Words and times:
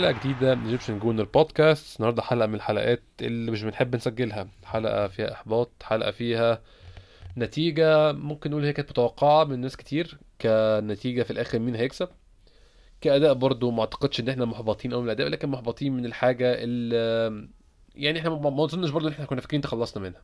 حلقة 0.00 0.12
جديدة 0.12 0.54
من 0.54 0.64
Egyptian 0.64 0.98
Gooner 0.98 1.24
Podcast 1.24 1.96
النهاردة 1.96 2.22
حلقة 2.22 2.46
من 2.46 2.54
الحلقات 2.54 3.02
اللي 3.20 3.50
مش 3.50 3.62
بنحب 3.62 3.96
نسجلها. 3.96 4.48
حلقة 4.64 5.08
فيها 5.08 5.32
إحباط 5.32 5.70
حلقة 5.82 6.10
فيها 6.10 6.62
نتيجة 7.38 8.12
ممكن 8.12 8.50
نقول 8.50 8.64
هي 8.64 8.72
كانت 8.72 8.90
متوقعة 8.90 9.44
من 9.44 9.60
ناس 9.60 9.76
كتير 9.76 10.18
كنتيجة 10.40 11.22
في 11.22 11.30
الآخر 11.30 11.58
مين 11.58 11.74
هيكسب. 11.74 12.08
كأداء 13.00 13.34
برضو 13.34 13.70
ما 13.70 13.80
أعتقدش 13.80 14.20
إن 14.20 14.28
إحنا 14.28 14.44
محبطين 14.44 14.92
أوي 14.92 15.02
من 15.02 15.08
الأداء 15.08 15.28
لكن 15.28 15.48
محبطين 15.48 15.92
من 15.92 16.06
الحاجة 16.06 16.54
اللي 16.54 17.48
يعني 17.94 18.18
إحنا 18.18 18.30
ما 18.30 18.64
أظنش 18.64 18.90
برضو 18.90 19.08
إن 19.08 19.12
إحنا 19.12 19.24
كنا 19.24 19.40
فاكرين 19.40 19.60
تخلصنا 19.60 20.02
منها. 20.02 20.22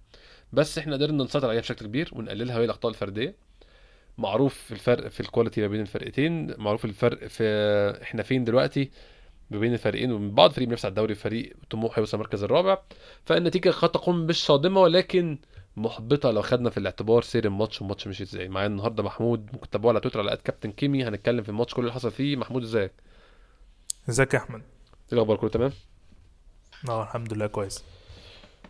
بس 0.52 0.78
إحنا 0.78 0.96
قدرنا 0.96 1.24
نسيطر 1.24 1.48
عليها 1.48 1.60
بشكل 1.60 1.86
كبير 1.86 2.10
ونقللها 2.12 2.56
وهي 2.56 2.64
الأخطاء 2.64 2.90
الفردية. 2.92 3.34
معروف 4.18 4.72
الفرق 4.72 5.08
في 5.08 5.20
ال 5.20 5.25
quality 5.25 5.60
ما 5.60 5.66
بين 5.66 5.80
الفرقتين 5.80 6.54
معروف 6.58 6.84
الفرق 6.84 7.26
في 7.26 7.44
إحنا 8.02 8.22
فين 8.22 8.44
دلوقتي. 8.44 8.90
ما 9.50 9.58
بين 9.58 9.72
الفريقين 9.72 10.12
ومن 10.12 10.30
بعض 10.34 10.50
فريق 10.50 10.68
بينافس 10.68 10.84
على 10.84 10.90
الدوري 10.90 11.14
فريق 11.14 11.56
طموحه 11.70 12.00
يوصل 12.00 12.16
المركز 12.16 12.42
الرابع. 12.44 12.78
فالنتيجة 13.24 13.70
قد 13.70 13.88
تكون 13.88 14.26
مش 14.26 14.44
صادمة 14.44 14.80
ولكن 14.80 15.38
محبطة 15.76 16.30
لو 16.30 16.42
خدنا 16.42 16.70
في 16.70 16.78
الاعتبار 16.78 17.22
سير 17.22 17.44
الماتش 17.44 17.80
والماتش 17.80 18.06
مشي 18.06 18.22
إزاي؟ 18.22 18.48
معايا 18.48 18.66
النهارده 18.66 19.02
محمود 19.02 19.48
ممكن 19.52 19.70
تتابعوه 19.70 19.92
على 19.92 20.00
تويتر 20.00 20.20
على 20.20 20.30
قد 20.30 20.38
كابتن 20.38 20.72
كيمي. 20.72 21.04
هنتكلم 21.04 21.42
في 21.42 21.48
الماتش 21.48 21.74
كل 21.74 21.82
اللي 21.82 21.92
حصل 21.92 22.10
فيه. 22.10 22.36
محمود 22.36 22.62
إزيك؟ 22.62 22.92
إزيك 24.08 24.34
يا 24.34 24.38
أحمد؟ 24.38 24.60
إيه 24.60 25.12
الأخبار؟ 25.12 25.36
كله 25.36 25.50
تمام؟ 25.50 25.72
آه 26.88 27.02
الحمد 27.02 27.32
لله 27.32 27.46
كويس. 27.46 27.84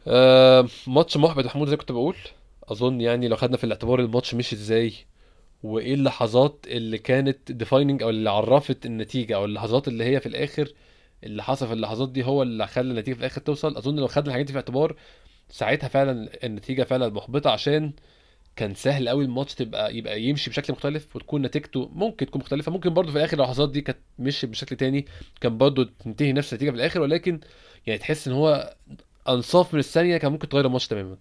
آه 0.07 0.69
ماتش 0.87 1.17
محبط. 1.17 1.45
محمود 1.45 1.69
زي 1.69 1.77
كنت 1.77 1.93
بقول؟ 1.93 2.17
أظن 2.65 3.01
يعني 3.01 3.29
لو 3.29 3.37
خدنا 3.37 3.57
في 3.57 3.65
الاعتبار 3.65 4.01
الماتش 4.01 4.35
مشي 4.35 4.57
إزاي 4.57 4.95
وإيه 5.63 5.95
اللحظات 5.95 6.67
اللي 6.69 6.99
كانت 6.99 7.53
defining 7.53 8.03
أو 8.03 8.11
اللي 8.11 8.31
عرفت 8.31 8.87
النتيجة 8.87 9.37
أو 9.37 9.45
اللحظات 9.45 9.89
اللي 9.89 10.05
هي 10.05 10.21
في 10.21 10.27
الآخر 10.27 10.73
اللي 11.25 11.43
حصل 11.43 11.67
في 11.67 11.73
اللحظات 11.73 12.13
دي 12.13 12.25
هو 12.25 12.43
اللي 12.43 12.67
خلى 12.67 12.91
النتيجة 12.91 13.15
في 13.15 13.21
الآخر 13.21 13.41
توصل؟ 13.41 13.77
أظن 13.77 13.97
لو 13.97 14.07
خدنا 14.07 14.29
الحاجات 14.29 14.47
دي 14.47 14.53
في 14.53 14.59
اعتبار 14.59 14.97
ساعتها 15.51 15.89
فعلا 15.89 16.29
النتيجة 16.45 16.83
فعلا 16.83 17.09
محبطة 17.09 17.51
عشان 17.51 17.93
كان 18.57 18.75
سهل 18.75 19.09
قوي 19.09 19.25
الماتش 19.25 19.55
تبقى 19.55 19.97
يبقى 19.97 20.23
يمشي 20.23 20.51
بشكل 20.51 20.73
مختلف 20.73 21.17
وتكون 21.17 21.43
نتيجته 21.43 21.89
ممكن 21.93 22.27
تكون 22.27 22.41
مختلفة. 22.41 22.73
ممكن 22.73 22.95
برضه 22.95 23.11
في 23.13 23.19
الآخر 23.19 23.37
اللحظات 23.37 23.71
دي 23.71 23.81
كانت 23.81 23.99
مشي 24.19 24.47
بشكل 24.47 24.77
تاني 24.77 25.07
كان 25.41 25.59
برضه 25.59 25.85
تنتهي 26.05 26.33
نفس 26.33 26.53
النتيجة 26.53 26.71
في 26.71 26.77
الآخر 26.77 27.01
ولكن 27.01 27.41
يعني 27.87 27.99
تحس 27.99 28.29
إن 28.29 28.35
هو 28.35 28.77
أنصاف 29.29 29.75
من 29.75 29.81
الثانية 29.81 30.17
كان 30.17 30.33
ممكن 30.33 30.49
تغير 30.49 30.67
الماتش 30.67 30.89
تماما. 30.89 31.17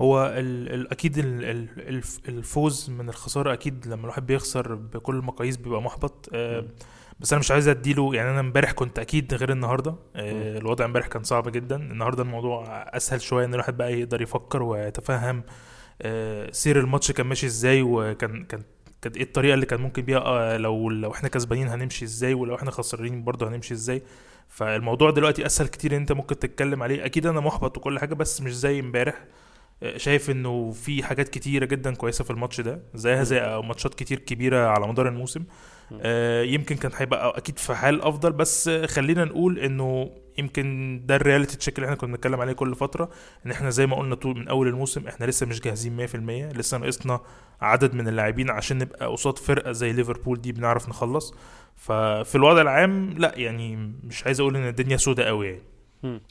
هو 0.00 0.26
ال 0.26 0.72
ال 0.74 0.90
أكيد 0.90 1.18
ال 1.18 1.44
ال 1.44 1.68
الف- 1.88 2.20
الفوز 2.28 2.90
من 2.90 3.08
الخسارة 3.08 3.52
أكيد 3.52 3.86
لما 3.86 4.02
الواحد 4.02 4.26
بيخسر 4.26 4.74
بكل 4.74 5.14
المقاييس 5.16 5.56
بيبقى 5.56 5.82
محبط. 5.82 6.28
آه 6.32 6.64
بس 7.20 7.32
أنا 7.32 7.40
مش 7.40 7.50
عايز 7.50 7.68
أديله 7.68 8.14
يعني 8.14 8.30
أنا 8.30 8.40
امبارح 8.40 8.72
كنت 8.72 8.98
أكيد 8.98 9.34
غير 9.34 9.52
النهارده. 9.52 9.94
آه 10.16 10.58
الوضع 10.58 10.84
امبارح 10.84 11.06
كان 11.06 11.22
صعب 11.22 11.48
جدا. 11.48 11.76
النهارده 11.76 12.22
الموضوع 12.22 12.64
أسهل 12.68 13.20
شوية 13.20 13.44
إن 13.44 13.54
الواحد 13.54 13.76
بقى 13.76 13.92
يقدر 14.00 14.22
يفكر 14.22 14.62
ويتفهم 14.62 15.42
آه 16.02 16.50
سير 16.50 16.80
الماتش 16.80 17.12
كان 17.12 17.26
ماشي 17.26 17.46
إزاي 17.46 17.82
وكان 17.82 18.44
كان 18.44 18.62
كانت 19.02 19.16
إيه 19.16 19.22
الطريقة 19.24 19.54
اللي 19.54 19.66
كان 19.66 19.80
ممكن 19.80 20.02
بيها 20.02 20.18
آه 20.18 20.56
لو 20.56 20.90
لو 20.90 21.12
إحنا 21.12 21.28
كسبانين 21.28 21.68
هنمشي 21.68 22.04
إزاي 22.04 22.34
ولو 22.34 22.54
إحنا 22.54 22.70
خسرانين 22.70 23.24
برضه 23.24 23.48
هنمشي 23.48 23.74
إزاي. 23.74 24.02
فالموضوع 24.48 25.10
دلوقتي 25.10 25.46
أسهل 25.46 25.66
كتير 25.68 25.92
إن 25.92 25.96
أنت 26.00 26.12
ممكن 26.12 26.38
تتكلم 26.38 26.82
عليه. 26.82 27.04
أكيد 27.04 27.26
أنا 27.26 27.40
محبط 27.40 27.76
وكل 27.78 27.98
حاجة 27.98 28.14
بس 28.14 28.40
مش 28.40 28.56
زي 28.56 28.80
امبارح. 28.80 29.24
شايف 29.96 30.30
إنه 30.30 30.70
في 30.72 31.02
حاجات 31.02 31.28
كتيرة 31.28 31.64
جدا 31.64 31.94
كويسة 31.94 32.24
في 32.24 32.30
الماتش 32.30 32.60
ده 32.60 32.80
زيها 32.94 33.22
زي 33.22 33.60
ماتشات 33.64 33.94
كتير 33.94 34.18
كبيرة 34.18 34.66
على 34.68 34.86
مدار 34.88 35.08
الموسم. 35.08 35.44
آه، 36.00 36.42
يمكن 36.42 36.76
كان 36.76 36.90
هيبقى 36.96 37.38
أكيد 37.38 37.58
في 37.58 37.74
حال 37.74 38.02
أفضل 38.02 38.32
بس 38.32 38.68
خلينا 38.68 39.24
نقول 39.24 39.58
إنه 39.58 40.10
يمكن 40.38 41.00
ده 41.04 41.16
ال 41.16 41.21
reality 41.21 41.56
check 41.56 41.76
اللي 41.78 41.84
إحنا 41.84 41.96
كنا 41.96 42.12
بنتكلم 42.12 42.40
عليه 42.40 42.52
كل 42.52 42.74
فترة 42.74 43.10
إن 43.46 43.50
إحنا 43.50 43.70
زي 43.70 43.86
ما 43.86 43.96
قلنا 43.96 44.14
طول 44.14 44.38
من 44.38 44.48
أول 44.48 44.68
الموسم 44.68 45.06
إحنا 45.08 45.26
لسه 45.26 45.46
مش 45.46 45.60
جاهزين 45.60 46.06
100% 46.52 46.56
لسه 46.58 46.78
ناقصنا 46.78 47.20
عدد 47.60 47.94
من 47.94 48.08
اللاعبين 48.08 48.50
عشان 48.50 48.78
نبقى 48.78 49.06
قصاد 49.06 49.38
فرقة 49.38 49.72
زي 49.72 49.92
ليفربول 49.92 50.40
دي 50.40 50.52
بنعرف 50.52 50.88
نخلص. 50.88 51.34
ففي 51.76 52.34
الوضع 52.34 52.60
العام 52.60 53.10
لا 53.18 53.32
يعني 53.36 53.76
مش 54.04 54.24
عايز 54.26 54.40
أقول 54.40 54.56
إن 54.56 54.68
الدنيا 54.68 54.96
سودة 54.96 55.24
قوي 55.24 55.46
يعني. 55.46 55.62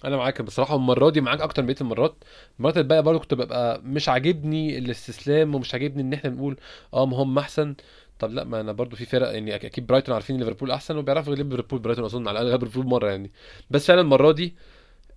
أنا 0.06 0.18
معاك 0.18 0.42
بصراحة 0.42 0.76
المره 0.76 1.10
دي 1.10 1.22
معاك 1.22 1.42
أكتر 1.42 1.62
بقية 1.62 1.76
المرات. 1.82 2.24
المرات 2.60 2.78
الباقية 2.78 3.02
برضه 3.02 3.20
كنت 3.20 3.34
ببقى 3.34 3.82
مش 3.84 4.10
عاجبني 4.10 4.78
الاستسلام 4.78 5.56
ومش 5.56 5.74
عاجبني 5.74 6.02
إن 6.02 6.14
إحنا 6.14 6.30
بنقول 6.30 6.58
آه 6.94 7.06
ما 7.06 7.18
هم 7.18 7.38
أحسن. 7.38 7.76
طب 8.20 8.34
لأ 8.34 8.44
ما 8.44 8.62
أنا 8.62 8.72
برضه 8.72 8.96
في 8.96 9.06
فرق 9.06 9.32
يعني 9.34 9.56
أكيد 9.56 9.88
برايتون 9.88 10.14
عارفين 10.14 10.38
ليفربول 10.38 10.72
أحسن 10.72 10.98
وبيعرفوا 10.98 11.34
يغلبوا 11.34 11.58
ليفربول 11.58 11.80
برايتون 11.80 12.06
أظن 12.06 12.28
على 12.28 12.42
الأقل 12.42 12.64
ليفربول 12.64 12.86
مرة 12.86 13.10
يعني. 13.10 13.32
بس 13.70 13.88
فعلا 13.88 14.02
المرة 14.02 14.32
دي 14.32 14.56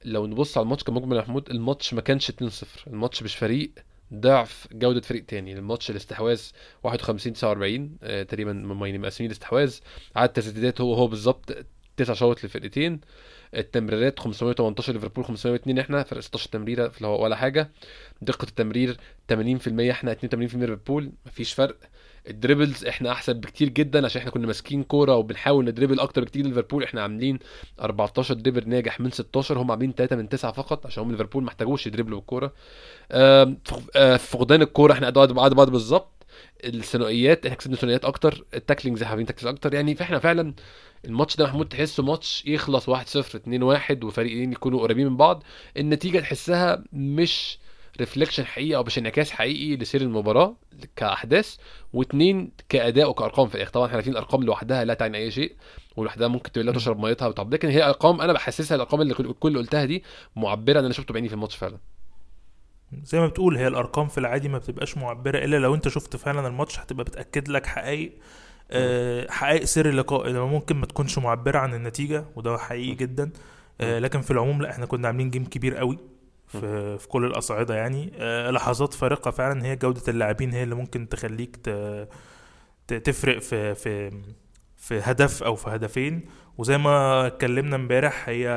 لو 0.05 0.27
نبص 0.27 0.59
على 0.59 0.65
الماتش 0.65 0.83
كمجمل 0.83 1.17
يا 1.17 1.23
محمود 1.23 1.51
الماتش 1.51 1.95
ما 1.95 2.01
كانش 2.01 2.31
2-0 2.31 2.35
الماتش 2.87 3.23
مش 3.23 3.37
فريق 3.37 3.71
ضعف 4.15 4.69
جودة 4.73 5.01
فريق 5.01 5.25
تاني. 5.25 5.53
الماتش 5.53 5.91
الاستحواذ 5.91 6.43
51 6.83 7.33
49 7.33 7.97
آه 8.03 8.23
تقريبا 8.23 8.53
مقسمين 8.53 9.31
الاستحواذ. 9.31 9.77
عدد 10.17 10.29
التسديدات 10.39 10.81
هو 10.81 10.95
هو 10.95 11.07
بالظبط 11.07 11.55
تسع 11.97 12.13
shot 12.15 12.45
للفرقتين. 12.45 13.01
التمريرات 13.55 14.19
518 14.19 14.93
ليفربول 14.93 15.25
502 15.25 15.79
إحنا 15.79 16.03
فرق 16.03 16.21
16 16.21 16.49
تمريرة 16.51 16.89
في 16.89 17.05
ولا 17.07 17.37
حاجة. 17.37 17.71
دقة 18.23 18.43
التمرير 18.49 18.97
80% 19.33 19.91
إحنا 19.91 20.13
82% 20.13 20.35
ليفربول. 20.35 21.13
مفيش 21.27 21.53
فرق. 21.53 21.77
ال 22.29 22.35
dribbles 22.35 22.85
إحنا 22.85 23.13
احسن 23.13 23.33
بكتير 23.33 23.69
جدا 23.69 24.05
عشان 24.05 24.19
إحنا 24.21 24.31
كنا 24.31 24.47
ماسكين 24.47 24.83
كورة 24.83 25.17
وبنحاول 25.17 25.65
ندريبل 25.65 26.01
أكتر 26.01 26.23
بكتير 26.25 26.47
ليفربول. 26.47 26.83
إحنا 26.85 27.03
عاملين 27.03 27.39
14 27.81 28.35
dribble 28.35 28.69
ناجح 28.69 29.01
من 29.01 29.11
16 29.11 29.59
هم 29.59 29.71
عاملين 29.71 29.93
3 29.93 30.17
من 30.17 30.29
9 30.29 30.53
فقط 30.53 30.87
عشان 30.87 31.03
هم 31.03 31.11
ليفربول 31.11 31.43
ما 31.43 31.49
احتاجوش 31.49 31.87
يدريبلوا 31.87 32.19
فق- 33.65 33.83
آه، 33.97 34.17
فقدان 34.17 34.63
الكورة 34.63 34.93
إحنا 34.93 35.07
قد 35.07 35.33
بعض 35.33 35.55
بعض 35.55 35.71
بالظبط. 35.71 36.22
الثنائيات 36.65 37.47
إحنا 37.47 37.57
كسبنا 37.57 37.77
ثنائيات 37.77 38.05
أكتر 38.05 38.45
ال 38.55 38.60
tacklings 38.60 39.03
جايبين 39.05 39.27
tacklings 39.27 39.55
أكتر. 39.57 39.75
يعني 39.75 39.95
فإحنا 39.95 40.19
فعلا 40.19 40.55
الماتش 41.05 41.37
ده 41.37 41.45
محمود 41.45 41.69
تحسه 41.69 42.03
ماتش 42.03 42.43
يخلص 42.47 42.91
1-0 42.91 42.95
2-1 43.37 44.05
وفريقين 44.05 44.53
يكونوا 44.53 44.81
قريبين 44.81 45.07
من 45.09 45.17
بعض. 45.17 45.43
النتيجة 45.77 46.19
تحسها 46.21 46.85
مش 46.93 47.59
reflection 48.01 48.45
حقيقي 48.47 48.77
أو 48.77 48.83
مش 48.85 48.99
انعكاس 48.99 49.31
حقيقي 49.31 49.77
لسير 49.77 50.01
المباراة 50.01 50.57
كأحداث 50.97 51.57
واثنين 51.93 52.53
كأداء 52.69 53.11
وكأرقام 53.11 53.49
في 53.49 53.55
الآخر. 53.55 53.71
طبعا 53.71 53.87
إحنا 53.87 53.97
عارفين 53.97 54.13
الأرقام 54.13 54.43
لوحدها 54.45 54.85
لا 54.85 54.95
تعني 54.95 55.19
أي 55.19 55.31
شيء 55.31 55.53
ولوحدها 55.97 56.29
ممكن 56.29 56.53
تقول 56.53 56.67
لا 56.67 56.73
تشرب 56.73 56.99
ميتها 57.01 57.29
وطب 57.29 57.55
لكن 57.55 57.69
هي 57.69 57.83
أرقام 57.85 58.21
أنا 58.21 58.33
بحسسها 58.33 58.75
الأرقام 58.75 59.01
اللي 59.01 59.15
كل 59.15 59.33
كل 59.33 59.49
اللي 59.49 59.59
قلتها 59.59 59.85
دي 59.85 60.03
معبرة 60.37 60.79
ان 60.81 60.85
أنا 60.85 60.95
شفته 60.95 61.13
بعيني 61.15 61.29
في 61.29 61.35
الماتش 61.35 61.57
فعلا. 61.57 61.79
زي 63.05 63.21
ما 63.21 63.27
بتقول 63.27 63.57
هي 63.57 63.67
الأرقام 63.67 64.09
في 64.09 64.19
العادي 64.19 64.49
ما 64.49 64.59
بتبقاش 64.59 64.97
معبرة 64.99 65.39
إلا 65.39 65.57
لو 65.57 65.75
أنت 65.75 65.89
شفت 65.89 66.17
فعلا 66.17 66.47
الماتش 66.49 66.79
هتبقى 66.79 67.05
بتأكد 67.05 67.49
لك 67.49 67.67
حقائق 67.67 68.13
آه، 68.71 69.31
حقائق 69.31 69.65
سر 69.65 69.89
اللقاء 69.89 70.31
إنما 70.31 70.47
ممكن 70.47 70.77
ما 70.77 70.87
تكونش 70.87 71.19
معبرة 71.19 71.59
عن 71.59 71.75
النتيجة 71.75 72.25
وده 72.37 72.59
حقيقي 72.59 72.95
جدا. 72.95 73.31
آه، 73.81 73.99
لكن 73.99 74.21
في 74.21 74.31
العموم 74.31 74.63
لا 74.63 74.71
إحنا 74.71 74.87
كنا 74.87 75.09
عاملين 75.09 75.31
جيم 75.31 75.45
كبير 75.45 75.77
قوي 75.77 75.99
في 76.49 76.99
في 76.99 77.09
كل 77.09 77.25
الأصعدة 77.25 77.75
يعني. 77.75 78.13
آه، 78.17 78.51
لحظات 78.51 78.95
فارقة 78.95 79.31
فعلا 79.31 79.65
هي 79.65 79.77
جودة 79.77 80.03
اللاعبين 80.09 80.53
هي 80.53 80.63
اللي 80.63 80.75
ممكن 80.75 81.09
تخليك 81.09 81.57
تفرق 82.89 83.39
في 83.39 83.75
في 83.75 84.11
في 84.77 85.01
هدف 85.03 85.43
أو 85.43 85.55
في 85.55 85.71
هدفين. 85.71 86.21
وزي 86.59 86.79
ما 86.79 87.27
اتكلمنا 87.27 87.77
امبارح 87.77 88.29
هي 88.29 88.49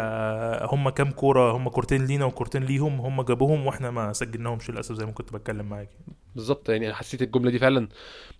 هم 0.62 0.90
كام 0.90 1.12
كورة 1.12 1.52
هم 1.58 1.70
كورتين 1.70 2.06
لينا 2.06 2.26
وكورتين 2.26 2.64
ليهم 2.64 3.02
هم 3.02 3.22
جابوهم 3.22 3.66
وإحنا 3.66 3.92
ما 3.92 4.14
سجلناهمش 4.14 4.70
للأسف 4.70 4.96
زي 4.96 5.06
ما 5.06 5.12
كنت 5.12 5.34
بتكلم 5.34 5.66
معاك. 5.66 5.90
بالظبط 6.36 6.70
يعني 6.70 6.86
أنا 6.88 6.96
حسيت 6.96 7.22
الجملة 7.22 7.52
دي 7.52 7.60
فعلا 7.60 7.88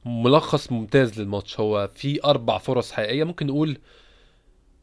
ملخص 0.06 0.72
ممتاز 0.72 1.22
للماتش. 1.22 1.60
هو 1.60 1.90
في 1.96 2.24
أربع 2.26 2.58
فرص 2.58 2.92
حقيقية 2.92 3.24
ممكن 3.24 3.48
نقول 3.48 3.78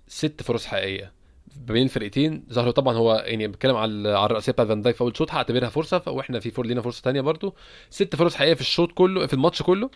ست 0.08 0.42
فرص 0.42 0.66
حقيقية 0.66 1.12
بين 1.56 1.82
الفرقتين. 1.82 2.44
ظهروا 2.52 2.72
طبعا 2.72 2.94
هو 2.96 3.22
يعني 3.26 3.48
بتكلم 3.48 3.76
على 3.76 4.08
على 4.08 4.26
الراسية 4.26 4.52
بتاعت 4.52 4.68
فان 4.68 4.82
دايك 4.82 4.96
في 4.96 5.00
أول 5.02 5.16
شوط 5.16 5.30
هعتبرها 5.32 5.68
فرصة 5.68 6.02
وإحنا 6.06 6.40
في 6.40 6.50
فور 6.50 6.66
لينا 6.66 6.82
فرصة 6.82 7.02
تانية 7.02 7.20
برضو. 7.20 7.54
ست 7.90 8.16
فرص 8.16 8.34
حقيقية 8.34 8.54
في 8.54 8.60
الشوط 8.60 8.92
كله 8.92 9.26
في 9.26 9.34
الماتش 9.34 9.62
كله. 9.62 9.90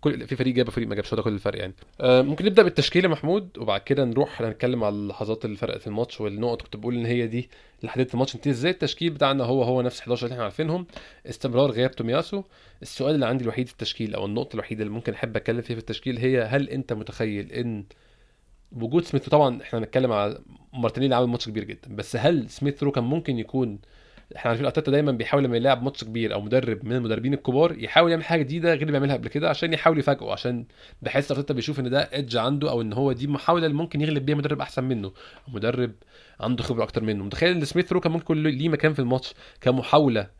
كل 0.00 0.26
في 0.26 0.36
فريق 0.36 0.54
جاب 0.54 0.68
وفريق 0.68 0.88
ما 0.88 0.94
جابش 0.94 1.12
هو 1.12 1.16
ده 1.16 1.22
كل 1.22 1.32
الفرق 1.32 1.58
يعني. 1.58 1.74
آه 2.00 2.22
ممكن 2.22 2.44
نبدأ 2.44 2.62
بالتشكيلة 2.62 3.08
محمود 3.08 3.58
وبعد 3.58 3.80
كده 3.80 4.04
نروح 4.04 4.40
نتكلم 4.42 4.84
على 4.84 4.94
اللحظات 4.94 5.44
اللي 5.44 5.56
فرقت 5.56 5.80
في 5.80 5.86
الماتش 5.86 6.20
والنقط. 6.20 6.62
كنت 6.62 6.76
بقول 6.76 6.94
إن 6.94 7.06
هي 7.06 7.26
دي 7.26 7.48
اللي 7.80 7.90
حددت 7.92 8.14
الماتش. 8.14 8.34
انتهى 8.34 8.50
إزاي 8.50 8.70
التشكيل 8.70 9.10
بتاعنا 9.10 9.44
هو 9.44 9.62
هو 9.62 9.82
نفس 9.82 10.00
11 10.00 10.24
اللي 10.26 10.32
إحنا 10.32 10.44
عارفينهم؟ 10.44 10.86
استمرار 11.26 11.70
غياب 11.70 11.90
تومياسو. 11.90 12.42
السؤال 12.82 13.14
اللي 13.14 13.26
عندي 13.26 13.44
الوحيد 13.44 13.66
في 13.66 13.72
التشكيل 13.72 14.14
أو 14.14 14.26
النقطة 14.26 14.54
الوحيدة 14.54 14.82
اللي 14.82 14.94
ممكن 14.94 15.12
أحب 15.12 15.36
أتكلم 15.36 15.60
فيها 15.60 15.74
في 15.74 15.80
التشكيل 15.80 16.18
هي 16.18 16.42
هل 16.42 16.68
أنت 16.68 16.92
متخيل 16.92 17.52
إن 17.52 17.84
وجود 18.72 19.04
سميث 19.04 19.28
طبعا 19.28 19.62
إحنا 19.62 19.78
هنتكلم 19.78 20.12
على 20.12 20.38
مارتينيلي 20.72 21.14
عامل 21.14 21.26
ماتش 21.26 21.48
كبير 21.48 21.64
جدا 21.64 21.88
بس 21.96 22.16
هل 22.16 22.50
سميث 22.50 22.82
رو 22.82 22.92
كان 22.92 23.04
ممكن 23.04 23.38
يكون 23.38 23.78
إحنا 24.36 24.48
عارفين 24.48 24.66
أرتيتا 24.66 24.90
دايما 24.90 25.12
بيحاول 25.12 25.44
لما 25.44 25.56
يلعب 25.56 25.82
ماتش 25.82 26.04
كبير 26.04 26.34
أو 26.34 26.40
مدرب 26.40 26.84
من 26.84 26.92
المدربين 26.96 27.34
الكبار 27.34 27.78
يحاول 27.78 28.10
يعمل 28.10 28.24
حاجة 28.24 28.42
جديدة 28.42 28.68
غير 28.68 28.80
اللي 28.80 28.92
بيعملها 28.92 29.16
قبل 29.16 29.28
كده 29.28 29.48
عشان 29.48 29.72
يحاول 29.72 29.98
يفاجئه 29.98 30.32
عشان 30.32 30.66
بحس 31.02 31.30
أرتيتا 31.30 31.54
بيشوف 31.54 31.80
إن 31.80 31.90
ده 31.90 32.00
ايدج 32.00 32.36
عنده 32.36 32.70
أو 32.70 32.80
إن 32.82 32.92
هو 32.92 33.12
دي 33.12 33.26
محاولة 33.26 33.66
اللي 33.66 33.76
ممكن 33.76 34.00
يغلب 34.00 34.26
بيها 34.26 34.36
مدرب 34.36 34.60
أحسن 34.60 34.84
منه. 34.84 35.08
أو 35.48 35.52
مدرب 35.52 35.92
عنده 36.40 36.62
خبرة 36.62 36.82
أكتر 36.84 37.02
منه. 37.02 37.24
متخيل 37.24 37.50
إن 37.56 37.64
سميث 37.64 37.92
رو 37.92 38.00
كان 38.00 38.12
ممكن 38.12 38.42
ليه 38.42 38.68
مكان 38.68 38.92
في 38.92 38.98
الماتش 38.98 39.34
كمحاولة 39.60 40.30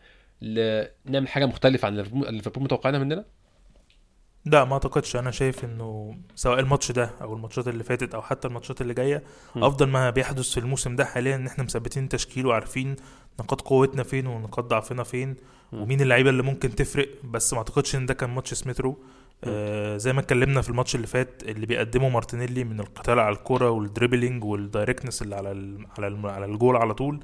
لنعمل 0.43 1.29
حاجة 1.29 1.46
مختلفة 1.46 1.87
عن 1.87 1.99
اللي 1.99 2.31
ليفربول 2.31 2.64
متوقعينها 2.64 3.00
مننا؟ 3.00 3.25
لا 4.53 4.65
ما 4.65 4.73
أعتقدش 4.73 5.17
أنا 5.17 5.31
شايف 5.31 5.65
إنه 5.65 6.17
سواء 6.35 6.59
الماتش 6.61 6.93
ده 6.93 7.11
أو 7.21 7.35
الماتشات 7.35 7.69
اللي 7.69 7.85
فاتت 7.85 8.15
أو 8.15 8.23
حتى 8.23 8.49
الماتشات 8.49 8.81
اللي 8.81 8.95
جاية 8.95 9.23
م. 9.56 9.65
أفضل 9.65 9.87
ما 9.89 10.11
بيحدث 10.11 10.50
في 10.50 10.61
الموسم 10.61 10.97
ده 10.97 11.05
حاليا 11.05 11.37
إن 11.37 11.47
إحنا 11.47 11.65
مثبتين 11.65 12.09
تشكيل 12.09 12.47
وعارفين 12.47 12.97
نقاط 13.41 13.61
قوتنا 13.61 14.03
فين 14.03 14.27
ونقاط 14.27 14.65
ضعفنا 14.65 15.03
فين 15.03 15.37
م. 15.73 15.83
ومين 15.83 16.00
اللعيبة 16.00 16.31
اللي 16.31 16.43
ممكن 16.43 16.75
تفرق 16.75 17.09
بس 17.25 17.53
ما 17.53 17.59
أعتقدش 17.59 17.97
إن 17.97 18.06
ده 18.06 18.15
كان 18.15 18.31
ماتش 18.31 18.55
سميث 18.55 18.81
رو 18.81 18.99
آه 19.45 19.97
زي 19.97 20.12
ما 20.12 20.21
اتكلمنا 20.21 20.61
في 20.62 20.69
الماتش 20.69 20.95
اللي 20.95 21.06
فات 21.06 21.43
اللي 21.43 21.67
بيقدمه 21.67 22.09
مارتينيلي 22.09 22.65
من 22.65 22.81
القتال 22.81 23.19
على 23.19 23.37
الكرة 23.37 23.71
وال 23.70 23.84
dribbling 23.84 24.44
وال 24.44 24.57
directness 24.57 25.23
اللي 25.23 25.37
على 25.37 25.53
ال 25.53 25.87
على 25.99 26.06
ال 26.06 26.27
على 26.27 26.45
الجول 26.45 26.77
على 26.77 26.95
طول 26.95 27.21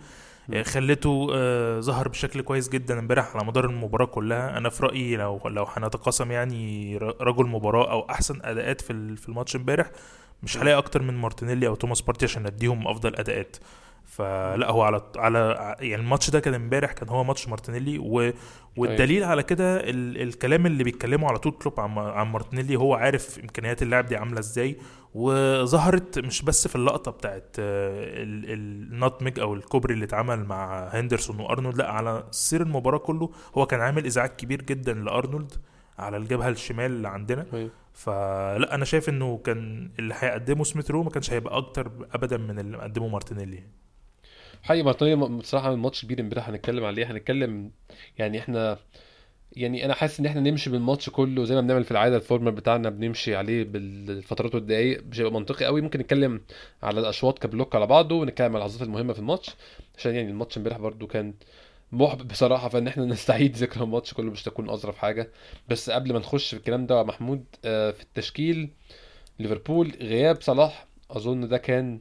خلته 0.63 1.29
آه، 1.35 1.81
ظهر 1.81 2.09
بشكل 2.09 2.41
كويس 2.41 2.69
جدا 2.69 2.99
امبارح 2.99 3.37
على 3.37 3.47
مدار 3.47 3.65
المباراة 3.65 4.07
كلها. 4.07 4.59
أنا 4.59 4.69
في 4.69 4.83
رأيي 4.83 5.17
لو 5.17 5.41
لو 5.47 5.65
هنتقاسم 5.65 6.31
يعني 6.33 6.97
رجل 6.99 7.47
مباراة 7.47 7.91
أو 7.91 8.07
أحسن 8.11 8.41
أداءات 8.43 8.81
في 8.81 9.17
في 9.17 9.29
الماتش 9.29 9.57
امبارح 9.57 9.91
مش 10.43 10.59
هلاقي 10.59 10.79
أكتر 10.79 11.03
من 11.03 11.15
مارتينيلي 11.15 11.67
أو 11.67 11.75
توماس 11.75 12.01
بارتي 12.01 12.25
عشان 12.25 12.47
أديهم 12.47 12.89
أفضل 12.89 13.17
أداءات. 13.17 13.57
فلا 14.07 14.71
هو 14.71 14.83
على 14.83 15.03
على 15.17 15.57
يعني 15.81 16.03
الماتش 16.03 16.31
ده 16.31 16.41
كان 16.41 16.55
امبارح 16.55 16.93
كان 16.93 17.09
هو 17.09 17.25
ماتش 17.25 17.49
مارتينيلي 17.49 17.99
و 17.99 18.33
والدليل 18.77 19.25
على 19.25 19.43
كده 19.43 19.77
ال 19.81 20.23
ال 20.45 20.67
اللي 20.67 20.85
بيتكلموا 20.85 21.29
على 21.29 21.39
طول 21.39 21.53
كلوب 21.53 21.81
عن 21.81 21.99
عن 21.99 22.27
مارتينيلي 22.27 22.77
هو 22.77 22.95
عارف 22.95 23.39
إمكانيات 23.39 23.83
اللاعب 23.83 24.07
دي 24.07 24.17
عاملة 24.17 24.39
إزاي 24.39 24.77
وظهرت 25.15 26.19
مش 26.19 26.43
بس 26.43 26.69
في 26.69 26.77
اللقطة 26.77 27.11
بتاعت 27.11 27.57
ال- 27.59 28.53
nutmeg 28.53 29.41
أو 29.41 29.55
الكوبري 29.55 29.95
اللي 29.95 30.05
اتعمل 30.05 30.45
مع 30.45 30.89
هندرسون 30.89 31.41
وأرنولد 31.41 31.77
لأ 31.79 31.91
على 31.91 32.25
سير 32.31 32.63
المباراة 32.63 32.99
كله 32.99 33.31
هو 33.59 33.67
كان 33.67 33.81
عامل 33.81 34.07
إزعاج 34.07 34.31
كبير 34.31 34.63
جدا 34.63 34.93
لأرنولد 34.95 35.53
على 35.99 36.17
الجبهة 36.17 36.49
الشمال 36.49 36.87
اللي 36.91 37.09
عندنا. 37.09 37.47
أيوة. 37.55 37.71
فلا 37.95 38.75
أنا 38.75 38.85
شايف 38.85 39.09
إنه 39.09 39.41
كان 39.45 39.91
اللي 39.99 40.15
هيقدمه 40.19 40.65
سميث 40.65 40.91
رو 40.91 41.03
ما 41.03 41.11
كانش 41.11 41.33
هيبقى 41.33 41.57
أكتر 41.57 41.91
ابدا 42.15 42.37
من 42.37 42.59
اللي 42.59 42.77
قدمه 42.79 43.09
مارتينيلي. 43.09 43.63
حقيقي 44.65 44.83
مارتينيلي 44.85 45.17
بصراحة 45.17 45.71
من 45.71 45.83
ماتش 45.83 46.05
كبير 46.05 46.21
امبارح 46.21 46.49
هنتكلم 46.49 46.85
عليه 46.85 47.11
هنتكلم 47.11 47.71
يعني 48.19 48.39
إحنا 48.39 48.79
يعني 49.53 49.85
أنا 49.85 49.95
حاسس 49.95 50.21
إن 50.21 50.27
إحنا 50.27 50.41
نمشي 50.41 50.71
بالماتش 50.71 51.11
كله 51.11 51.45
زي 51.45 51.55
ما 51.55 51.61
بنعمل 51.61 51.85
في 51.85 51.91
العادة 51.91 52.17
ال 52.17 52.22
format 52.22 52.55
بتاعنا 52.55 52.91
بنمشي 52.91 53.37
عليه 53.37 53.65
بالفترات 53.65 54.55
والدقايق 54.55 55.05
مش 55.05 55.21
هيبقى 55.21 55.33
منطقي 55.33 55.65
قوي. 55.67 55.81
ممكن 55.81 56.01
نتكلم 56.01 56.41
على 56.83 57.01
الأشواط 57.01 57.39
ك 57.39 57.45
block 57.45 57.75
على 57.77 57.87
بعضه 57.87 58.15
ونتكلم 58.15 58.57
على 58.57 58.65
اللحظات 58.65 58.83
المهمة 58.89 59.13
في 59.13 59.19
الماتش 59.19 59.51
عشان 59.99 60.15
يعني 60.15 60.31
الماتش 60.31 60.59
امبارح 60.59 60.79
برضو 60.79 61.07
كان 61.07 61.35
محبط 61.93 62.25
بصراحة 62.27 62.69
فإن 62.69 62.87
إحنا 62.89 63.05
نستعيد 63.15 63.57
ذكرى 63.57 63.85
الماتش 63.85 64.15
كله 64.15 64.31
مش 64.31 64.43
تكون 64.43 64.71
أظرف 64.71 64.97
حاجة. 64.99 65.31
بس 65.69 65.91
قبل 65.91 66.13
ما 66.13 66.19
نخش 66.19 66.51
في 66.51 66.57
الكلام 66.61 66.87
ده 66.87 67.03
محمود 67.03 67.45
آه، 67.65 67.91
في 67.91 68.03
التشكيل 68.03 68.71
ليفربول 69.39 69.93
غياب 70.01 70.41
صلاح 70.43 70.87
أظن 71.11 71.49
ده 71.49 71.59
كان 71.59 72.01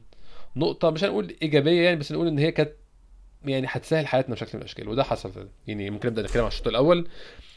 نقطة 0.56 0.90
مش 0.90 1.04
هنقول 1.04 1.36
إيجابية 1.42 1.82
يعني 1.82 1.96
بس 1.96 2.12
نقول 2.12 2.26
إن 2.26 2.38
هي 2.38 2.52
كانت 2.52 2.72
يعني 3.44 3.66
هتسهل 3.70 4.06
حياتنا 4.06 4.34
بشكل 4.34 4.50
من 4.54 4.60
الأشكال 4.60 4.88
وده 4.88 5.02
حصل 5.02 5.32
فعلا. 5.32 5.48
يعني 5.66 5.90
ممكن 5.90 6.08
نبدأ 6.08 6.22
نتكلم 6.22 6.42
على 6.42 6.48
الشوط 6.52 6.68
الأول. 6.68 7.08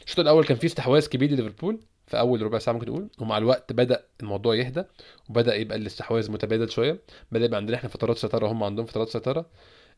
الشوط 0.04 0.20
الأول 0.20 0.44
كان 0.44 0.56
فيه 0.56 0.66
استحواذ 0.68 1.06
كبير 1.08 1.30
لليفربول 1.30 1.80
في 2.06 2.18
أول 2.18 2.42
ربع 2.42 2.58
ساعة 2.58 2.74
ممكن 2.74 2.86
نقول 2.90 3.08
ومع 3.18 3.38
الوقت 3.38 3.72
بدأ 3.72 4.04
الموضوع 4.20 4.54
يهدى 4.54 4.84
وبدأ 5.30 5.54
يبقى 5.54 5.76
الاستحواذ 5.78 6.30
متبادل 6.30 6.70
شوية. 6.70 6.98
بدأ 7.32 7.44
يبقى 7.44 7.56
عندنا 7.56 7.76
إحنا 7.76 7.88
فترات 7.88 8.18
سيطره 8.18 8.46
وهم 8.46 8.62
عندهم 8.62 8.86
فترات 8.86 9.08
سيطره 9.08 9.46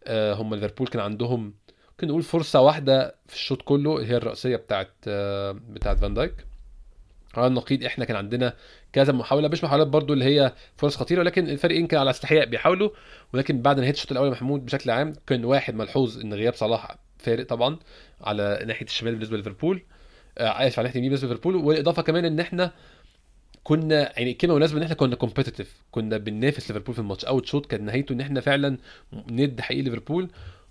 آه 0.04 0.34
هم 0.34 0.54
ليفربول 0.54 0.86
كان 0.88 1.02
عندهم 1.02 1.54
ممكن 1.90 2.08
نقول 2.08 2.22
فرصة 2.22 2.60
واحدة 2.60 3.14
في 3.26 3.34
الشوط 3.34 3.62
كله 3.62 4.02
هي 4.02 4.16
الرأسية 4.16 4.56
بتاعت 4.56 4.90
آه 5.08 5.52
بتاعت 5.52 5.98
فان 5.98 6.14
دايك. 6.14 6.34
على 7.34 7.46
النقيض. 7.46 7.84
إحنا 7.84 8.04
كان 8.04 8.16
عندنا 8.16 8.54
كذا 8.92 9.12
محاولة 9.12 9.48
مش 9.48 9.64
محاولات 9.64 9.86
برضو 9.86 10.12
اللي 10.12 10.24
هي 10.24 10.52
فرص 10.76 10.96
خطيرة 10.96 11.20
ولكن 11.20 11.48
الفريقين 11.48 11.86
كانوا 11.86 12.00
على 12.00 12.10
استحياء 12.10 12.46
بيحاولوا. 12.46 12.90
ولكن 13.34 13.62
بعد 13.62 13.78
نهايه 13.80 13.92
الشوط 13.92 14.12
الأول 14.12 14.30
محمود 14.30 14.66
بشكل 14.66 14.90
عام 14.90 15.14
كان 15.26 15.44
واحد 15.44 15.74
ملحوظ 15.74 16.20
إن 16.20 16.34
غياب 16.34 16.54
صلاح 16.54 16.96
فارق 17.18 17.46
طبعا 17.46 17.78
على 18.20 18.64
ناحية 18.66 18.86
الشمال 18.86 19.12
بالنسبة 19.12 19.36
لليفربول. 19.36 19.82
آه، 20.38 20.66
اسف 20.66 20.78
على 20.78 20.86
ناحية 20.86 21.00
اليمين 21.00 21.10
بالنسبة 21.10 21.28
لليفربول. 21.28 21.56
والإضافة 21.56 22.02
كمان 22.02 22.24
إن 22.24 22.40
إحنا 22.40 22.72
كنا 23.64 24.18
يعني 24.18 24.30
الكلمة 24.30 24.54
مناسبة 24.54 24.78
إن 24.78 24.82
إحنا 24.82 24.94
كنا 24.94 25.16
competitive 25.16 25.76
كنا 25.90 26.16
بننافس 26.16 26.70
ليفربول 26.70 26.94
في 26.94 27.00
الماتش. 27.00 27.24
أول 27.24 27.48
شوط 27.48 27.66
كان 27.66 27.84
نهايته 27.84 28.12
إن 28.12 28.20
إحنا 28.20 28.40
فعلا 28.40 28.78
ند 29.30 29.60
حقيقي 29.60 29.82
ليفربول. 29.82 30.30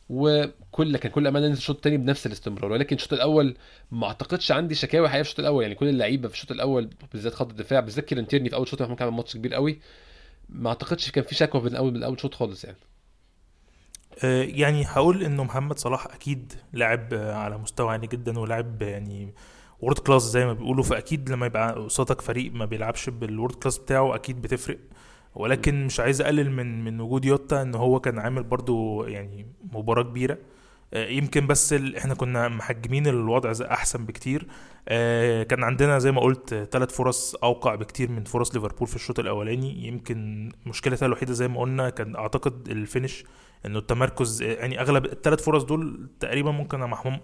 وكل 0.09 0.97
كان 0.97 1.11
كل 1.11 1.27
امانه 1.27 1.47
ننزل 1.47 1.57
الشوط 1.59 1.75
الثاني 1.75 1.97
بنفس 1.97 2.25
الاستمرار. 2.25 2.71
ولكن 2.71 2.95
الشوط 2.95 3.13
الأول 3.13 3.57
ما 3.91 4.07
أعتقدش 4.07 4.51
عندي 4.51 4.75
شكاوى 4.75 5.09
حقيقية 5.09 5.23
في 5.23 5.29
الشوط 5.29 5.39
الأول. 5.39 5.63
يعني 5.63 5.75
كل 5.75 5.87
اللعيبة 5.89 6.27
في 6.27 6.33
الشوط 6.33 6.51
الأول 6.51 6.89
بالذات 7.13 7.33
خط 7.33 7.49
الدفاع 7.49 7.79
بالذات 7.79 8.05
كيران 8.05 8.25
في 8.25 8.55
أول 8.55 8.67
شوط 8.67 8.81
ممكن 8.81 9.05
عمل 9.05 9.13
ماتش 9.13 9.33
كبير 9.33 9.53
قوي. 9.53 9.79
ما 10.49 10.69
أعتقدش 10.69 11.11
كان 11.11 11.23
في 11.23 11.35
شكوى 11.35 11.61
من 11.61 11.75
اول 11.75 11.93
من 11.93 12.03
أول 12.03 12.19
شوط 12.19 12.35
خالص 12.35 12.63
يعني. 12.63 12.77
آه، 14.23 14.43
يعني 14.43 14.85
هقول 14.85 15.23
انه 15.23 15.43
محمد 15.43 15.79
صلاح 15.79 16.05
أكيد 16.05 16.53
لاعب 16.73 17.13
آه، 17.13 17.33
على 17.33 17.57
مستوى 17.57 17.91
عالي 17.91 18.07
جدا 18.07 18.39
ولاعب 18.39 18.81
يعني 18.81 19.33
world 19.79 19.99
class 19.99 20.21
زي 20.21 20.45
ما 20.45 20.53
بيقولوا. 20.53 20.83
فأكيد 20.83 21.29
لما 21.29 21.45
يبقى 21.45 21.73
قصادك 21.73 22.21
فريق 22.21 22.51
ما 22.53 22.65
بيلعبش 22.65 23.09
بال 23.09 23.22
world 23.22 23.55
class 23.55 23.77
بتاعه 23.77 24.15
أكيد 24.15 24.41
بتفرق. 24.41 24.77
ولكن 25.35 25.85
مش 25.85 25.99
عايز 25.99 26.21
أقلل 26.21 26.51
من 26.51 26.83
من 26.83 27.01
وجود 27.01 27.25
يوتا 27.25 27.61
إن 27.61 27.75
هو 27.75 27.99
كان 27.99 28.19
عامل 28.19 28.43
برضو 28.43 29.03
يعني 29.03 29.45
مباراة 29.73 30.03
كبيرة. 30.03 30.37
آه، 30.93 31.07
يمكن 31.07 31.47
بس 31.47 31.73
ال... 31.73 31.95
إحنا 31.95 32.13
كنا 32.13 32.47
محجمين 32.47 33.07
الوضع 33.07 33.53
أحسن 33.71 34.05
بكتير. 34.05 34.47
آه، 34.87 35.43
كان 35.43 35.63
عندنا 35.63 35.99
زي 35.99 36.11
ما 36.11 36.21
قلت 36.21 36.69
ثلاث 36.71 36.95
فرص 36.95 37.35
أوقع 37.35 37.75
بكتير 37.75 38.11
من 38.11 38.23
فرص 38.23 38.55
ليفربول 38.55 38.87
في 38.87 38.95
الشوط 38.95 39.19
الأولاني. 39.19 39.87
يمكن 39.87 40.49
مشكلتها 40.65 41.05
الوحيدة 41.05 41.33
زي 41.33 41.47
ما 41.47 41.59
قلنا 41.59 41.89
كان 41.89 42.15
أعتقد 42.15 42.69
الفينش 42.69 43.23
إنه 43.65 43.79
التمركز 43.79 44.41
يعني 44.41 44.81
أغلب 44.81 45.05
الثلاث 45.05 45.43
فرص 45.43 45.63
دول 45.63 46.09
تقريبا 46.19 46.51
ممكن 46.51 46.81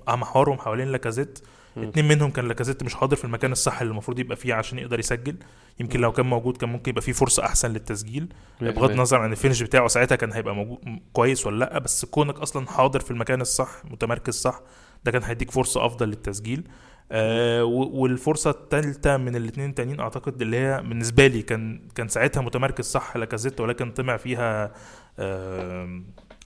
أمحورهم 0.10 0.58
حوالين 0.58 0.88
لاكازيت. 0.88 1.40
اتنين 1.78 2.08
منهم 2.08 2.32
كان 2.32 2.48
لاكازيت 2.48 2.84
مش 2.84 2.96
حاضر 2.96 3.16
في 3.16 3.26
المكان 3.26 3.52
الصح 3.52 3.82
اللي 3.82 3.92
المفروض 3.92 4.20
يبقى 4.20 4.36
فيه 4.38 4.54
عشان 4.54 4.80
يقدر 4.80 5.00
يسجل. 5.00 5.36
يمكن 5.80 6.00
لو 6.02 6.12
كان 6.12 6.26
موجود 6.26 6.58
كان 6.58 6.70
ممكن 6.70 6.90
يبقى 6.90 7.02
فيه 7.02 7.12
فرصة 7.12 7.46
أحسن 7.46 7.72
للتسجيل. 7.72 8.28
بغض 8.62 8.92
النظر 8.92 9.18
عن 9.18 9.32
ال 9.32 9.36
finish 9.36 9.64
بتاعه 9.64 9.88
ساعتها 9.88 10.16
كان 10.16 10.34
هيبقى 10.34 10.56
موجود 10.56 10.78
كويس 11.14 11.48
ولا 11.48 11.60
لأ 11.66 11.80
بس 11.80 12.06
كونك 12.06 12.40
أصلا 12.40 12.68
حاضر 12.68 13.00
في 13.00 13.12
المكان 13.12 13.42
الصح 13.42 13.70
متمركز 13.92 14.34
صح 14.34 14.62
ده 15.04 15.12
كان 15.12 15.24
هيديك 15.24 15.52
فرصة 15.52 15.86
أفضل 15.86 16.08
للتسجيل. 16.10 16.68
آه 17.12 17.64
والفرصة 17.64 18.50
الثالثه 18.50 19.18
من 19.18 19.36
الاثنين 19.36 19.70
التانيين 19.70 20.00
أعتقد 20.00 20.42
اللي 20.42 20.58
هي 20.58 20.82
بالنسبة 20.82 21.28
لي 21.28 21.42
كان 21.42 21.82
كان 21.96 22.08
ساعتها 22.08 22.42
متمركز 22.42 22.86
صح 22.86 23.18
لاكازيت 23.18 23.62
ولكن 23.62 23.92
طمع 23.92 24.18
فيها 24.18 24.72
آه 25.20 26.02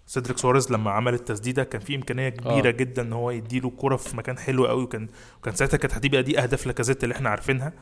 سيدريك 0.09 0.37
سواريز 0.37 0.71
لما 0.71 0.91
عمل 0.91 1.13
التسديدة 1.13 1.63
كان 1.63 1.81
في 1.81 1.95
إمكانية 1.95 2.29
كبيره 2.29 2.67
آه. 2.67 2.67
آه. 2.67 2.71
جدا 2.71 3.01
إن 3.01 3.13
هو 3.13 3.31
يديله 3.31 3.67
الكره 3.67 3.95
في 3.95 4.17
مكان 4.17 4.37
حلو 4.37 4.65
قوي 4.67 4.83
وكان 4.83 5.07
وكان 5.39 5.55
ساعتها 5.55 5.77
كانت 5.77 5.93
هتبقى 5.93 6.23
دي 6.23 6.39
أهداف 6.39 6.65
لاكازيت 6.67 7.03
اللي 7.03 7.15
إحنا 7.15 7.29
عارفينها 7.29 7.73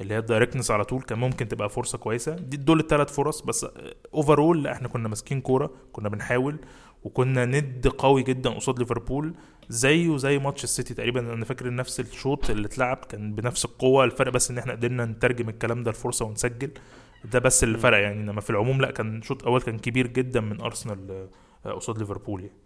اللي 0.00 0.14
هي 0.14 0.18
ال 0.18 0.23
directness 0.23 0.70
على 0.70 0.84
طول 0.84 1.02
كان 1.02 1.18
ممكن 1.18 1.48
تبقى 1.48 1.68
فرصة 1.68 1.98
كويسة 1.98 2.34
دي 2.34 2.56
دول 2.56 2.80
الثلاث 2.80 3.12
فرص 3.14 3.40
بس 3.42 3.66
overall 4.14 4.66
إحنا 4.66 4.88
كنا 4.88 5.08
ماسكين 5.08 5.40
كورة 5.40 5.70
كنا 5.92 6.08
بنحاول 6.08 6.56
وكنا 7.04 7.44
ند 7.44 7.88
قوي 7.98 8.22
جدا 8.22 8.50
قصاد 8.50 8.78
ليفربول 8.78 9.34
زيه 9.68 10.16
زي 10.16 10.38
ماتش 10.38 10.64
السيتي 10.64 10.94
تقريبا 10.94 11.20
أنا 11.34 11.44
فاكر 11.44 11.74
نفس 11.74 12.00
الشوط 12.00 12.50
اللي 12.50 12.66
اتلعب 12.66 12.96
كان 12.96 13.34
بنفس 13.34 13.64
القوة 13.64 14.04
الفرق 14.04 14.32
بس 14.32 14.50
إن 14.50 14.58
إحنا 14.58 14.72
قدرنا 14.72 15.04
نترجم 15.04 15.48
الكلام 15.48 15.82
ده 15.82 15.90
لفرصه 15.90 16.24
ونسجل 16.24 16.70
ده 17.24 17.38
بس 17.38 17.64
اللي. 17.64 17.78
فرق 17.78 17.98
يعني 17.98 18.20
إنما 18.20 18.40
في 18.40 18.50
العموم 18.50 18.80
لا 18.80 18.90
كان 18.90 19.22
شوط 19.22 19.44
اول 19.46 19.60
كان 19.60 19.78
كبير 19.78 20.06
جدا 20.06 20.40
من 20.40 20.60
أرسنال 20.60 21.10
آه، 21.10 21.28
قصاد 21.64 21.98
ليفربول 21.98 22.40
يعني. 22.40 22.56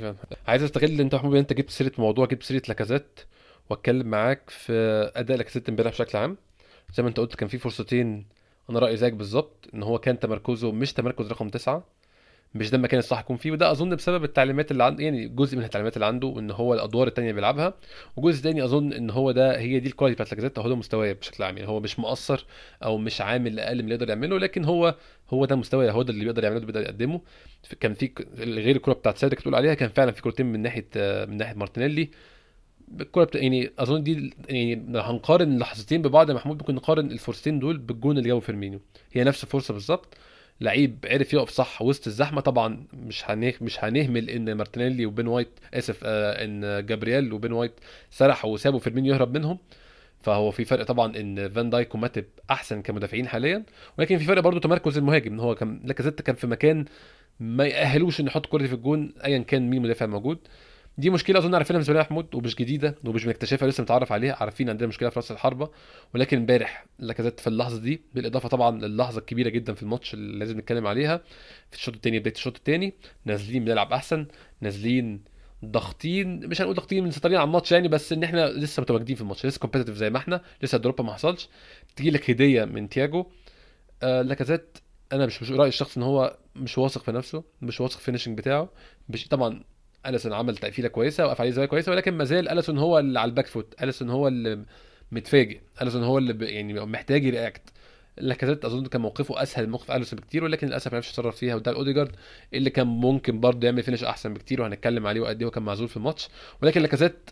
فعلا. 0.00 0.16
عايز 0.46 0.62
استغل 0.62 0.90
ان 0.90 1.00
انت 1.00 1.14
محمود 1.14 1.36
انت 1.36 1.52
جبت 1.52 1.70
سيرة 1.70 1.92
موضوع 1.98 2.26
جبت 2.26 2.42
سيرة 2.42 2.62
لاكازيت 2.68 3.20
واتكلم 3.70 4.06
معاك 4.06 4.50
في 4.50 4.72
أداء 5.16 5.36
لاكازيت 5.36 5.68
امبارح 5.68 5.90
بشكل 5.92 6.18
عام. 6.18 6.36
زي 6.94 7.02
ما 7.02 7.08
انت 7.08 7.20
قلت 7.20 7.34
كان 7.34 7.48
في 7.48 7.58
فرصتين 7.58 8.26
أنا 8.70 8.78
رأيي 8.78 8.96
زيك 8.96 9.12
بالظبط 9.12 9.68
إن 9.74 9.82
هو 9.82 9.98
كان 9.98 10.18
تمركزه 10.18 10.72
مش 10.72 10.92
تمركز 10.92 11.30
رقم 11.30 11.48
تسعة. 11.48 11.84
مش 12.54 12.70
ده 12.70 12.76
المكان 12.76 12.98
الصح 12.98 13.20
يكون 13.20 13.36
فيه 13.36 13.50
وده 13.50 13.70
أظن 13.70 13.96
بسبب 13.96 14.24
التعليمات 14.24 14.70
اللي 14.70 14.84
عنده 14.84 15.04
يعني 15.04 15.28
جزء 15.28 15.56
من 15.56 15.64
التعليمات 15.64 15.96
اللي 15.96 16.06
عنده 16.06 16.38
إن 16.38 16.50
هو 16.50 16.74
الأدوار 16.74 17.06
التانية 17.06 17.32
بيلعبها 17.32 17.74
وجزء 18.16 18.42
تاني 18.42 18.64
أظن 18.64 18.92
إن 18.92 19.10
هو 19.10 19.30
ده 19.30 19.58
هي 19.58 19.80
دي 19.80 19.88
ال 19.88 19.91
quality 19.91 20.14
بتاعت 20.14 20.30
لاكازيت 20.30 20.58
هو 20.58 20.68
ده 20.68 20.76
مستواه 20.76 21.12
بشكل 21.12 21.44
عام 21.44 21.56
يعني 21.58 21.68
هو 21.68 21.80
مش 21.80 21.98
مقصر 21.98 22.46
أو 22.84 22.98
مش 22.98 23.20
عامل 23.20 23.60
أقل 23.60 23.74
من 23.74 23.80
اللي 23.80 23.94
يقدر 23.94 24.08
يعمله 24.08 24.38
لكن 24.38 24.64
هو 24.64 24.94
هو 25.30 25.44
ده 25.44 25.56
مستواه 25.56 25.90
هو 25.90 26.02
ده 26.02 26.10
اللي 26.12 26.24
بيقدر 26.24 26.44
يعمله 26.44 26.60
بيقدر 26.60 26.80
يقدمه. 26.82 27.20
كان 27.80 27.94
في 27.94 28.12
غير 28.38 28.76
الكرة 28.76 28.92
بتاعت 28.92 29.18
سيدريك 29.18 29.38
بتقول 29.38 29.54
عليها 29.54 29.74
كان 29.74 29.88
فعلا 29.88 30.12
في 30.12 30.22
كورتين 30.22 30.46
من 30.46 30.60
ناحية 30.62 30.86
من 30.96 31.36
ناحية 31.36 31.54
مارتينيلي. 31.54 32.10
الكرة 33.00 33.24
بتا... 33.24 33.38
يعني 33.38 33.70
أظن 33.78 34.02
دي 34.02 34.34
يعني 34.48 34.74
لو 34.88 35.00
هنقارن 35.00 35.58
لحظتين 35.58 36.02
ببعض 36.02 36.30
يا 36.30 36.34
محمود 36.34 36.56
ممكن 36.58 36.74
نقارن 36.74 37.10
الفرصتين 37.10 37.58
دول 37.58 37.78
بالجون 37.78 38.18
اللي 38.18 38.28
جابه 38.28 38.40
فيرمينيو. 38.40 38.80
هي 39.12 39.24
نفس 39.24 39.44
الفرصة 39.44 39.74
بالظبط 39.74 40.16
لعيب 40.60 41.06
عرف 41.10 41.32
يقف 41.32 41.50
صح 41.50 41.82
وسط 41.82 42.06
الزحمة. 42.06 42.40
طبعا 42.40 42.84
مش 42.92 43.30
هنه... 43.30 43.52
مش 43.60 43.84
هنهمل 43.84 44.30
إن 44.30 44.54
مارتينيلي 44.54 45.06
وبين 45.06 45.26
وايت 45.26 45.48
آسف 45.74 46.00
آه 46.04 46.44
إن 46.44 46.86
جابرييل 46.86 47.32
وبين 47.32 47.52
وايت 47.52 47.72
سرحوا 48.10 48.52
وسابوا 48.52 48.78
فيرمينيو 48.78 49.14
يهرب 49.14 49.34
منهم. 49.36 49.58
فهو 50.22 50.50
في 50.50 50.64
فرق 50.64 50.84
طبعا 50.84 51.16
إن 51.16 51.48
فان 51.48 51.70
دايك 51.70 51.94
وماتيب 51.94 52.24
أحسن 52.50 52.82
كمدافعين 52.82 53.28
حاليا 53.28 53.64
ولكن 53.98 54.18
في 54.18 54.24
فرق 54.24 54.42
برضو 54.42 54.58
تمركز 54.58 54.98
المهاجم. 54.98 55.32
إن 55.32 55.40
هو 55.40 55.54
كان 55.54 55.80
لاكازيت 55.84 56.22
كان 56.22 56.34
في 56.36 56.46
مكان 56.46 56.84
ما 57.40 57.66
يأهلوش 57.66 58.20
انه 58.20 58.28
يحط 58.30 58.56
دي 58.56 58.68
في 58.68 58.74
الجون 58.74 59.12
ايا 59.24 59.38
كان 59.38 59.70
مين 59.70 59.78
المدافع 59.78 60.06
موجود. 60.06 60.38
دي 60.98 61.10
مشكلة 61.10 61.38
أظن 61.38 61.54
عارفينها 61.54 61.80
زمان 61.80 61.96
يا 61.96 62.02
محمود 62.02 62.34
ومش 62.34 62.54
جديدة 62.56 62.94
ومش 63.04 63.24
بنكتشفها 63.24 63.68
لسه 63.68 63.82
متعرف 63.82 64.12
عليها 64.12 64.36
عارفين 64.40 64.70
عندنا 64.70 64.88
مشكلة 64.88 65.08
في 65.08 65.18
رأس 65.20 65.30
الحربة 65.32 65.70
ولكن 66.14 66.36
امبارح 66.36 66.86
لاكازيت 66.98 67.40
في 67.40 67.46
اللحظة 67.46 67.80
دي 67.80 68.02
بالإضافة 68.14 68.48
طبعا 68.48 68.78
للحظة 68.86 69.18
الكبيرة 69.18 69.48
جدا 69.48 69.74
في 69.74 69.82
الماتش 69.82 70.14
اللي 70.14 70.38
لازم 70.38 70.58
نتكلم 70.58 70.86
عليها 70.86 71.16
في 71.70 71.76
الشوط 71.76 71.94
الثاني 71.94 72.18
بداية 72.18 72.34
الشوط 72.34 72.56
الثاني 72.56 72.94
نازلين 73.24 73.64
بنلعب 73.64 73.92
أحسن 73.92 74.26
نازلين 74.60 75.24
ضاغطين 75.64 76.46
مش 76.48 76.60
هنقول 76.60 76.76
ضاغطين 76.76 77.06
مسيطرين 77.06 77.36
على 77.36 77.44
الماتش 77.46 77.72
يعني 77.72 77.88
بس 77.88 78.12
إن 78.12 78.22
إحنا 78.24 78.46
لسه 78.48 78.80
متواجدين 78.80 79.16
في 79.16 79.22
الماتش 79.22 79.46
لسه 79.46 79.58
competitive 79.58 79.96
زي 79.96 80.10
ما 80.10 80.18
إحنا 80.18 80.40
لسه 80.62 80.76
ال 80.76 80.81
drop 80.81 81.00
ما 81.00 81.14
حصلش. 81.14 81.48
تيجي 81.96 82.10
لك 82.10 82.30
هدية 82.30 82.64
من 82.64 82.88
تياجو. 82.88 83.26
آه 84.02 84.22
لاكازيت 84.22 84.78
أنا 85.12 85.26
مش 85.26 85.42
مش 85.42 85.50
رأيي 85.50 85.68
الشخص 85.68 85.96
إن 85.96 86.02
هو 86.02 86.38
مش 86.56 86.78
واثق 86.78 87.02
في 87.02 87.12
نفسه 87.12 87.44
مش 87.62 87.80
واثق 87.80 87.98
في 87.98 88.34
بتاعه 88.34 88.68
مش 89.08 89.28
طبعا 89.28 89.62
أليسون 90.06 90.32
عمل 90.32 90.56
تقفيلة 90.56 90.88
كويسة 90.88 91.26
وقف 91.26 91.40
عليه 91.40 91.50
زاويه 91.50 91.68
كويسة 91.68 91.92
ولكن 91.92 92.14
ما 92.14 92.24
زال 92.24 92.48
أليسون 92.48 92.78
هو 92.78 92.98
اللي 92.98 93.20
على 93.20 93.28
ال 93.28 93.32
back 93.32 93.46
foot. 93.46 93.74
أليسون 93.82 94.10
هو 94.10 94.28
اللي 94.28 94.64
متفاجئ. 95.12 95.60
أليسون 95.82 96.02
هو 96.04 96.18
اللي 96.18 96.32
ب- 96.32 96.42
يعني 96.42 96.86
محتاج 96.86 97.24
ي 97.24 97.29
react. 97.29 97.62
لاكازيت 98.18 98.64
أظن 98.64 98.86
كان 98.86 99.00
موقفه 99.00 99.42
أسهل 99.42 99.64
من 99.66 99.70
موقف 99.72 99.90
أليسون 99.90 100.18
بكتير 100.18 100.44
ولكن 100.44 100.66
للأسف 100.66 100.92
ما 100.92 100.96
عرفش 100.96 101.10
يتصرف 101.10 101.36
فيها. 101.36 101.54
وده 101.54 101.70
الاوديجارد 101.70 102.16
اللي 102.54 102.70
كان 102.70 102.86
ممكن 102.86 103.40
برضه 103.40 103.66
يعمل 103.66 103.82
finish 103.82 104.04
أحسن 104.04 104.34
بكتير 104.34 104.60
وهنتكلم 104.62 105.06
عليه 105.06 105.20
وقد 105.20 105.38
إيه 105.40 105.46
هو 105.46 105.50
كان 105.50 105.62
معزول 105.62 105.88
في 105.88 105.96
الماتش. 105.96 106.28
ولكن 106.62 106.80
لاكازيت 106.80 107.30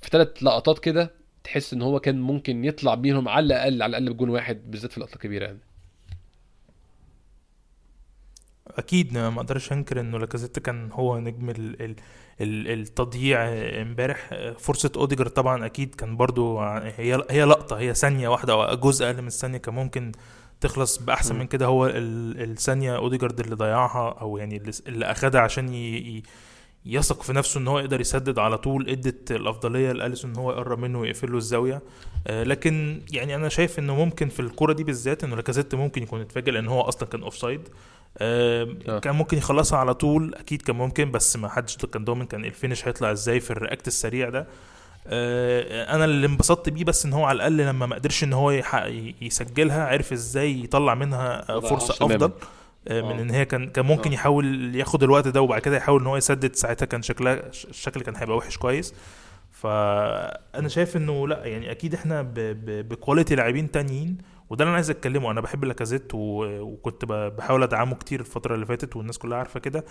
في 0.00 0.08
ثلاث 0.10 0.42
لقطات 0.42 0.78
كده 0.78 1.10
تحس 1.44 1.72
إن 1.74 1.82
هو 1.82 2.00
كان 2.00 2.20
ممكن 2.20 2.64
يطلع 2.64 2.94
بيهم 2.94 3.28
على 3.28 3.46
الأقل 3.46 3.82
على 3.82 3.90
الأقل 3.98 4.12
بجون 4.14 4.28
واحد 4.28 4.70
بالذات 4.70 4.90
في 4.90 4.98
اللقطة 4.98 5.14
الكبيرة 5.14 5.44
يعني. 5.44 5.58
أكيد 8.68 9.14
ما 9.18 9.28
أقدرش 9.36 9.72
أنكر 9.72 10.00
إنه 10.00 10.18
لاكازيت 10.18 10.58
كان 10.58 10.90
هو 10.92 11.18
نجم 11.18 11.50
ال 11.50 11.82
ال 11.82 11.96
ال 12.40 12.80
التضييع 12.80 13.38
امبارح 13.82 14.30
فرصة 14.58 14.92
أوديجارد 14.96 15.28
طبعا 15.28 15.66
أكيد 15.66 15.94
كان 15.94 16.16
برضو 16.16 16.58
هي 16.60 17.22
هي 17.30 17.44
لقطة 17.44 17.78
هي 17.78 17.94
ثانية 17.94 18.28
واحدة 18.28 18.52
أو 18.52 18.76
جزء 18.76 19.06
أقل 19.06 19.22
من 19.22 19.26
الثانية 19.26 19.58
كان 19.58 19.74
ممكن 19.74 20.12
تخلص 20.60 20.98
بأحسن. 20.98 21.38
من 21.38 21.46
كده 21.46 21.66
هو 21.66 21.86
ال- 21.86 22.50
الثانية 22.50 22.96
اوديجارد 22.96 23.40
اللي 23.40 23.54
ضيعها 23.56 24.16
أو 24.20 24.36
يعني 24.38 24.56
اللي, 24.56 24.72
اللي 24.86 25.04
أخدها 25.06 25.40
عشان 25.40 25.74
ي 25.74 25.96
ي 25.96 26.22
يثق 26.86 27.22
في 27.22 27.32
نفسه 27.32 27.60
إن 27.60 27.68
هو 27.68 27.78
يقدر 27.78 28.00
يسدد 28.00 28.38
على 28.38 28.58
طول 28.58 28.88
ادت 28.88 29.32
الأفضلية 29.32 29.92
لأليسون 29.92 30.30
إن 30.30 30.36
هو 30.36 30.52
يقرب 30.52 30.78
منه 30.78 31.00
ويقفل 31.00 31.32
له 31.32 31.38
الزاوية 31.38 31.82
آه، 32.26 32.42
لكن 32.42 33.00
يعني 33.12 33.34
أنا 33.34 33.48
شايف 33.48 33.78
انه 33.78 33.96
ممكن 33.96 34.28
في 34.28 34.40
الكوره 34.40 34.72
دي 34.72 34.84
بالذات 34.84 35.24
انه 35.24 35.36
لاكازيت 35.36 35.74
ممكن 35.74 36.02
يكون 36.02 36.20
اتفاجئ 36.20 36.50
لأن 36.50 36.68
هو 36.68 36.80
أصلا 36.80 37.08
كان 37.08 37.22
offside 37.22 37.68
آه، 38.18 38.68
آه. 38.88 38.98
كان 38.98 39.14
ممكن 39.14 39.38
يخلصها 39.38 39.78
على 39.78 39.94
طول 39.94 40.34
أكيد 40.34 40.62
كان 40.62 40.76
ممكن 40.76 41.10
بس 41.10 41.36
ما 41.36 41.48
حدش 41.48 41.76
كان 41.76 42.04
ضامن 42.04 42.26
كان 42.26 42.44
ال 42.44 42.50
finish 42.50 42.88
هيطلع 42.88 43.12
إزاي 43.12 43.40
في 43.40 43.50
ال 43.50 43.56
react 43.56 43.88
السريع 43.88 44.28
ده 44.28 44.46
آه، 45.06 45.94
أنا 45.94 46.04
اللي 46.04 46.26
انبسطت 46.26 46.68
بيه 46.68 46.84
بس 46.84 47.06
إن 47.06 47.12
هو 47.12 47.24
على 47.24 47.36
الأقل 47.36 47.56
لما 47.56 47.86
ما 47.86 47.96
قدرش 47.96 48.24
إن 48.24 48.32
هو 48.32 48.50
يسجلها 49.20 49.86
عرف 49.86 50.12
إزاي 50.12 50.64
يطلع 50.64 50.94
منها 50.94 51.60
فرصة. 51.60 52.06
أفضل 52.06 52.32
من 52.90 52.96
آه. 52.96 53.22
إن 53.22 53.30
هي 53.30 53.44
كان 53.44 53.68
كان 53.68 53.86
ممكن 53.86 54.10
آه. 54.10 54.14
يحاول 54.14 54.74
ياخد 54.74 55.02
الوقت 55.02 55.28
ده 55.28 55.42
وبعد 55.42 55.60
كده 55.60 55.76
يحاول 55.76 56.00
إن 56.00 56.06
هو 56.06 56.16
يسدد 56.16 56.56
ساعتها 56.56 56.86
كان 56.86 57.02
شكلها 57.02 57.46
الشكل 57.46 58.00
كان 58.00 58.16
هيبقى 58.16 58.36
وحش 58.36 58.56
كويس. 58.56 58.94
فانا 59.50 60.68
شايف 60.68 60.96
إنه 60.96 61.28
لأ 61.28 61.46
يعني 61.46 61.70
أكيد 61.70 61.94
إحنا 61.94 62.22
ب 62.66 62.75
quality 62.75 63.34
لاعبين 63.34 63.70
تانيين 63.70 64.18
وده 64.50 64.62
اللي 64.64 64.68
أنا 64.68 64.74
عايز 64.76 64.90
أتكلمه. 64.90 65.30
أنا 65.30 65.40
بحب 65.40 65.64
لاكازيت 65.64 66.14
وكنت 66.14 67.04
بحاول 67.04 67.62
أدعمه 67.62 67.94
كتير 67.94 68.20
الفترة 68.20 68.54
اللي 68.54 68.66
فاتت 68.66 68.96
والناس 68.96 69.18
كلها 69.18 69.38
عارفة 69.38 69.60
كده. 69.60 69.84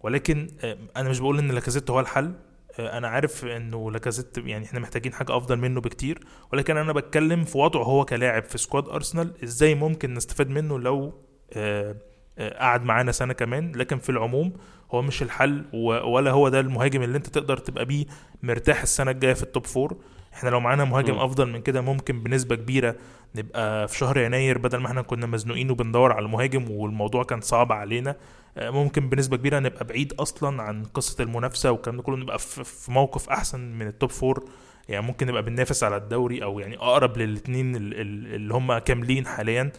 ولكن 0.00 0.48
آه، 0.64 0.78
أنا 0.96 1.08
مش 1.08 1.20
بقول 1.20 1.38
إن 1.38 1.50
لاكازيت 1.50 1.90
هو 1.90 2.00
الحل. 2.00 2.32
آه، 2.78 2.98
أنا 2.98 3.08
عارف 3.08 3.44
إنه 3.44 3.90
لاكازيت 3.90 4.38
يعني 4.38 4.64
إحنا 4.64 4.80
محتاجين 4.80 5.12
حاجة 5.12 5.36
أفضل 5.36 5.56
منه 5.56 5.80
بكتير. 5.80 6.20
ولكن 6.52 6.76
أنا 6.76 6.92
بتكلم 6.92 7.44
في 7.44 7.58
وضعه 7.58 7.82
هو 7.82 8.04
كلاعب 8.04 8.44
في 8.44 8.58
squad 8.58 8.88
ارسنال 8.88 9.42
إزاي 9.44 9.74
ممكن 9.74 10.14
نستفاد 10.14 10.50
منه 10.50 10.78
لو 10.78 11.14
آه، 11.52 11.90
آه، 11.90 11.96
قعد 12.38 12.84
معانا 12.84 13.12
سنة 13.12 13.32
كمان 13.32 13.72
لكن 13.72 13.98
في 13.98 14.08
العموم 14.08 14.52
هو 14.90 15.02
مش 15.02 15.22
الحل 15.22 15.64
ولا 16.04 16.30
هو 16.30 16.48
ده 16.48 16.60
المهاجم 16.60 17.02
اللي 17.02 17.16
انت 17.16 17.26
تقدر 17.26 17.56
تبقى 17.56 17.84
بيه 17.84 18.06
مرتاح 18.42 18.82
السنة 18.82 19.10
الجاية 19.10 19.34
في 19.34 19.42
ال 19.42 19.48
top 19.48 19.66
four 19.66 19.96
إحنا 20.34 20.48
لو 20.48 20.60
معانا 20.60 20.84
مهاجم 20.84 21.14
مم. 21.14 21.20
أفضل 21.20 21.48
من 21.52 21.60
كده 21.60 21.80
ممكن 21.80 22.22
بنسبة 22.22 22.56
كبيرة 22.56 22.96
نبقى 23.36 23.88
في 23.88 23.98
شهر 23.98 24.18
يناير 24.18 24.58
بدل 24.58 24.78
ما 24.78 24.86
إحنا 24.86 25.02
كنا 25.02 25.26
مزنوقين 25.26 25.70
وبندور 25.70 26.12
على 26.12 26.28
مهاجم 26.28 26.70
والموضوع 26.70 27.24
كان 27.24 27.40
صعب 27.40 27.72
علينا 27.72 28.16
آه، 28.58 28.70
ممكن 28.70 29.08
بنسبة 29.08 29.36
كبيرة 29.36 29.58
نبقى 29.58 29.84
بعيد 29.84 30.12
أصلا 30.12 30.62
عن 30.62 30.84
قصة 30.84 31.24
المنافسة 31.24 31.70
والكلام 31.70 31.96
ده 31.96 32.02
كله 32.02 32.16
نبقى 32.16 32.38
في 32.38 32.64
في 32.64 32.92
موقف 32.92 33.28
أحسن 33.28 33.60
من 33.60 33.86
ال 33.86 33.92
top 33.92 34.10
four 34.10 34.44
يعني 34.88 35.06
ممكن 35.06 35.26
نبقى 35.26 35.42
بننافس 35.42 35.84
على 35.84 35.96
الدوري 35.96 36.42
أو 36.42 36.60
يعني 36.60 36.76
أقرب 36.76 37.18
للاثنين 37.18 37.76
اللي 37.76 38.54
هم 38.54 38.78
كاملين 38.78 39.26
حاليا. 39.26 39.72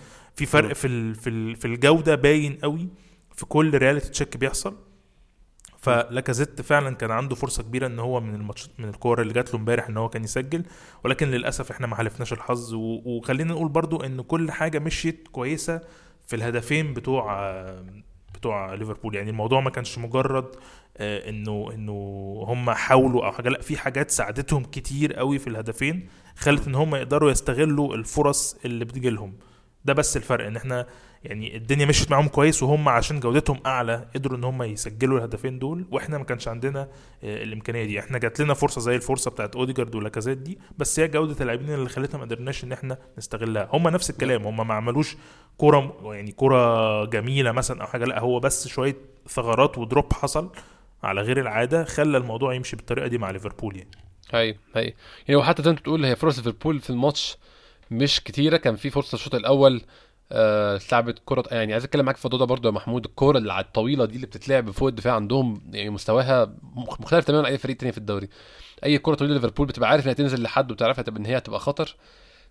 في. 0.46 0.46
فرق 0.46 0.74
في 0.74 1.14
في 1.14 1.56
في 1.56 1.66
الجودة 1.66 2.16
باين 2.16 2.58
قوي 2.64 2.88
في 3.36 3.46
كل 3.46 3.78
reality 3.78 4.10
check 4.10 4.38
بيحصل. 4.38 4.76
فلاكازيت 5.78 6.62
فعلا 6.62 6.96
كان 6.96 7.12
عنده 7.12 7.36
فرصة 7.36 7.64
كبيرة 7.64 7.88
إن 7.88 8.00
هو 8.00 8.22
من 8.22 8.36
الماتش 8.36 8.70
من 8.80 8.90
الكور 8.90 9.22
اللي 9.22 9.34
جات 9.34 9.54
له 9.54 9.60
امبارح 9.60 9.88
إن 9.88 9.98
هو 9.98 10.10
كان 10.10 10.24
يسجل. 10.24 10.64
ولكن 11.04 11.28
للأسف 11.28 11.72
إحنا 11.72 11.88
ما 11.88 11.96
حالفناش 11.96 12.34
الحظ. 12.34 12.74
وخلينا 12.76 13.54
نقول 13.54 13.70
برضو 13.70 13.98
إن 13.98 14.22
كل 14.22 14.52
حاجة 14.52 14.80
مشيت 14.80 15.28
كويسة 15.32 15.82
في 16.28 16.36
الهدفين 16.36 16.94
بتوع 16.94 17.52
بتوع 18.34 18.74
ليفربول. 18.74 19.16
يعني 19.16 19.30
الموضوع 19.30 19.60
ما 19.60 19.70
كانش 19.70 19.98
مجرد 19.98 20.46
آه، 20.98 21.30
إنه 21.30 21.70
إنه 21.74 21.94
هم 22.48 22.72
حاولوا 22.72 23.26
أو 23.26 23.32
حاجة. 23.32 23.50
لا 23.50 23.62
في 23.62 23.78
حاجات 23.78 24.12
ساعدتهم 24.12 24.64
كتير 24.64 25.14
قوي 25.14 25.40
في 25.40 25.48
الهدفين 25.48 26.08
خلت 26.36 26.68
إن 26.68 26.76
هم 26.76 26.96
يقدروا 26.96 27.32
يستغلوا 27.32 27.96
الفرص 27.96 28.58
اللي 28.66 28.86
بتجي 28.86 29.10
لهم 29.10 29.34
ده 29.88 29.94
بس 29.94 30.18
الفرق 30.18 30.46
إن 30.46 30.56
إحنا 30.56 30.88
يعني 31.24 31.56
الدنيا 31.58 31.86
مشيت 31.86 32.12
معاهم 32.12 32.28
كويس 32.28 32.64
وهم 32.64 32.90
عشان 32.90 33.20
جودتهم 33.20 33.60
أعلى 33.66 34.08
قدروا 34.16 34.38
إن 34.38 34.44
هم 34.44 34.64
يسجلوا 34.64 35.18
الهدفين 35.18 35.60
دول 35.60 35.86
وإحنا 35.92 36.18
ما 36.18 36.24
كانش 36.24 36.48
عندنا 36.48 36.80
آه، 37.24 37.44
الإمكانية 37.44 37.86
دي. 37.86 38.00
إحنا 38.00 38.18
جات 38.18 38.40
لنا 38.40 38.54
فرصة 38.54 38.82
زي 38.82 38.96
الفرصة 38.96 39.32
بتاعت 39.32 39.56
أوديجارد 39.56 39.96
ولاكازيت 39.96 40.38
دي 40.38 40.60
بس 40.78 41.00
هي 41.00 41.08
جودة 41.08 41.36
اللاعبين 41.42 41.74
اللي 41.74 41.90
خلتها 41.90 42.18
ما 42.18 42.24
قدرناش 42.24 42.64
إن 42.64 42.72
إحنا 42.72 42.98
نستغلها. 43.18 43.70
هم 43.74 43.88
نفس 43.88 44.10
الكلام 44.10 44.44
هم 44.48 44.68
ما 44.68 44.74
عملوش 44.74 45.18
كورة 45.58 45.98
يعني 46.14 46.32
كورة 46.32 47.06
جميلة 47.06 47.52
مثلا 47.52 47.82
أو 47.82 47.88
حاجة 47.88 48.06
لا 48.06 48.20
هو 48.20 48.40
بس 48.40 48.68
شوية 48.68 48.96
ثغرات 49.28 49.78
ودروب 49.78 50.14
حصل 50.14 50.52
على 51.04 51.22
غير 51.22 51.40
العادة 51.40 51.84
خلى 51.84 52.18
الموضوع 52.18 52.54
يمشي 52.54 52.76
بالطريقة 52.76 53.08
دي 53.08 53.18
مع 53.18 53.32
ليفربول 53.32 53.76
يعني. 53.78 53.92
هي 54.32 54.56
هي 54.76 54.94
يعني 55.28 55.36
وحتى 55.36 55.70
أنت 55.70 55.80
بتقول 55.80 56.06
هي 56.06 56.16
فرص 56.16 56.38
ليفربول 56.38 56.80
في 56.80 56.90
الماتش 56.90 57.38
مش 57.92 58.22
كتيرة. 58.24 58.58
كان 58.58 58.76
في 58.76 58.90
فرصة 58.90 59.16
الشوط 59.16 59.36
الأول 59.36 59.82
آه 60.32 60.76
اتلعبت 60.76 61.22
كرة 61.26 61.44
يعني 61.52 61.74
عايز 61.74 61.84
أتكلم 61.84 62.06
معاك 62.06 62.18
في 62.18 62.26
الموضوع 62.26 62.40
ده 62.40 62.46
برضه 62.46 62.70
يا 62.70 62.74
محمود. 62.74 63.06
الكوره 63.06 63.38
اللي 63.38 63.54
على 63.54 63.66
الطويلة 63.66 64.06
دي 64.06 64.16
اللي 64.16 64.28
بتتلعب 64.28 64.72
فوق 64.72 64.88
الدفاع 64.88 65.16
عندهم 65.16 65.62
يعني 65.74 65.90
مستواها 65.90 66.54
مخ- 66.76 67.02
مختلف 67.02 67.26
تماما 67.26 67.46
عن 67.48 67.52
أي 67.52 67.58
فريق 67.58 67.78
تاني 67.78 67.92
في 67.92 67.98
الدوري. 67.98 68.30
أي 68.84 68.98
كرة 68.98 69.16
طويلة 69.16 69.34
ليفربول 69.34 69.68
بتبقى 69.68 69.90
عارف 69.90 70.04
إنها 70.04 70.14
تنزل 70.14 70.42
لحد 70.44 70.72
وبتعرفها 70.72 71.04
تبقى 71.04 71.20
إن 71.22 71.26
هي 71.26 71.38
هتبقى 71.38 71.60
خطر. 71.60 71.96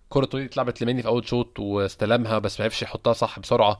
كرة 0.09 0.25
طويلة 0.25 0.47
اتلعبت 0.47 0.81
لماني 0.81 1.01
في 1.01 1.07
أول 1.07 1.27
شوط 1.27 1.59
واستلمها 1.59 2.39
بس 2.39 2.59
ما 2.59 2.63
عرفش 2.63 2.81
يحطها 2.81 3.13
صح 3.13 3.39
بسرعة. 3.39 3.79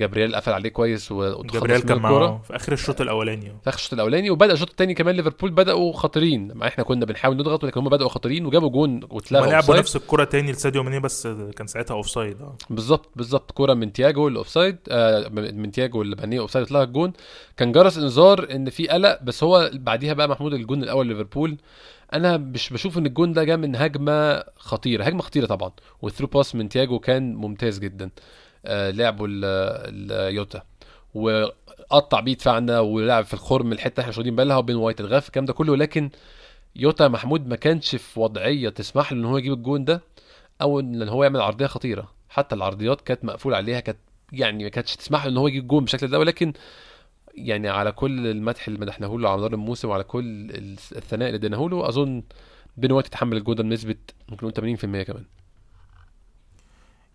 جابرييل 0.00 0.36
قفل 0.36 0.52
عليه 0.52 0.68
كويس 0.68 1.12
و- 1.12 1.16
وتخلص 1.16 1.52
جابرييل 1.52 1.80
من 1.80 1.86
كان 1.86 1.98
معاه 1.98 2.40
في 2.44 2.56
آخر 2.56 2.72
الشوط 2.72 3.00
الأولاني. 3.00 3.40
في 3.62 3.68
آخر 3.68 3.78
الشوط 3.78 3.92
الأولاني 3.92 4.30
وبدأ 4.30 4.52
الشوط 4.52 4.70
الثاني 4.70 4.94
كمان 4.94 5.14
ليفربول 5.14 5.50
بدأوا 5.50 5.92
خطيرين. 5.92 6.52
مع 6.54 6.66
إحنا 6.66 6.84
كنا 6.84 7.04
بنحاول 7.06 7.36
نضغط 7.36 7.64
لكن 7.64 7.80
هم 7.80 7.88
بدأوا 7.88 8.08
خطيرين 8.08 8.46
وجابوا 8.46 8.68
جون 8.70 8.94
ما 9.00 9.06
واتلغوا 9.10 9.46
لعبوا. 9.46 9.76
نفس 9.76 9.96
الكرة 9.96 10.24
تاني 10.24 10.52
لساديو 10.52 10.82
ماني 10.82 11.00
بس 11.00 11.26
كان 11.26 11.66
ساعتها 11.66 11.94
offside 11.94 12.40
آه. 12.42 12.56
بالظبط 12.70 13.08
بالظبط. 13.16 13.50
كوره 13.50 13.74
من 13.74 13.92
تياجو 13.92 14.28
ال 14.28 14.34
offside 14.34 14.76
آه 14.88 15.28
من 15.28 15.70
تياجو 15.70 16.02
اللي 16.02 16.16
بانيه 16.16 16.40
offside 16.40 16.64
اتلغى 16.66 16.82
الجون. 16.82 17.12
كان 17.56 17.72
جرس 17.72 17.98
انذار 17.98 18.46
إن 18.50 18.70
في 18.70 18.88
قلق 18.88 19.22
بس 19.22 19.44
هو 19.44 19.70
بعديها 19.74 20.12
بقى 20.14 20.28
محمود 20.28 20.54
الجون 20.54 20.82
الأول 20.82 21.06
ليفربول. 21.06 21.56
أنا 22.12 22.36
مش 22.36 22.70
بشوف 22.72 22.98
إن 22.98 23.06
الجون 23.06 23.32
ده 23.32 23.44
جه 23.44 23.56
من 23.56 23.76
هجمة 23.76 24.44
خطيرة 24.56 25.04
هجمة 25.04 25.22
خطيرة 25.22 25.46
طبعا. 25.46 25.70
والثرو 26.02 26.26
باس 26.26 26.54
من 26.54 26.68
تياجو 26.68 26.98
كان 26.98 27.34
ممتاز 27.34 27.78
جدا. 27.78 28.10
لعبه 28.68 29.24
ال- 29.24 29.44
اليوتا 30.12 30.62
وقطع 31.14 32.20
بيه 32.20 32.34
دفاعنا 32.34 32.80
ولعب 32.80 33.24
في 33.24 33.34
الخرم 33.34 33.72
الحتة 33.72 34.00
إحنا 34.00 34.10
مش 34.10 34.18
واخدين 34.18 34.36
بالها 34.36 34.56
وبين 34.56 34.76
وايت 34.76 35.00
الغاف 35.00 35.26
الكلام 35.26 35.44
ده 35.46 35.52
كله. 35.52 35.76
لكن 35.76 36.10
يوتا 36.76 37.08
محمود 37.08 37.46
ما 37.46 37.56
كانش 37.56 37.96
في 37.96 38.20
وضعية 38.20 38.68
تسمح 38.68 39.12
له 39.12 39.18
إن 39.18 39.24
هو 39.24 39.38
يجيب 39.38 39.52
الجون 39.52 39.84
ده 39.84 40.02
أو 40.62 40.80
إن 40.80 41.08
هو 41.08 41.22
يعمل 41.24 41.40
عرضية 41.40 41.66
خطيرة. 41.66 42.08
حتى 42.28 42.54
العرضيات 42.54 43.00
كانت 43.00 43.24
مقفول 43.24 43.54
عليها 43.54 43.80
كانت 43.80 43.98
يعني 44.32 44.64
ما 44.64 44.70
كانتش 44.70 44.96
تسمح 44.96 45.24
له 45.24 45.30
إن 45.32 45.36
هو 45.36 45.48
يجيب 45.48 45.66
جون 45.68 45.80
بالشكل 45.84 46.08
ده. 46.08 46.18
ولكن 46.18 46.52
يعني 47.34 47.68
على 47.68 47.92
كل 47.92 48.26
المدح 48.26 48.68
اللي 48.68 48.78
مدحناه 48.80 49.08
له 49.08 49.28
على 49.28 49.38
مدار 49.38 49.52
الموسم 49.52 49.88
وعلى 49.88 50.04
كل 50.04 50.50
الثناء 50.96 51.28
اللي 51.28 51.36
اديناه 51.38 51.68
له 51.68 51.88
أظن 51.88 52.22
بن 52.76 52.92
وايت 52.92 53.06
يتحمل 53.06 53.36
الجون 53.36 53.54
ده 53.56 53.62
بنسبة 53.62 53.96
ممكن 54.28 54.46
نقول 54.46 54.76
80% 54.78 55.02
كمان. 55.02 55.24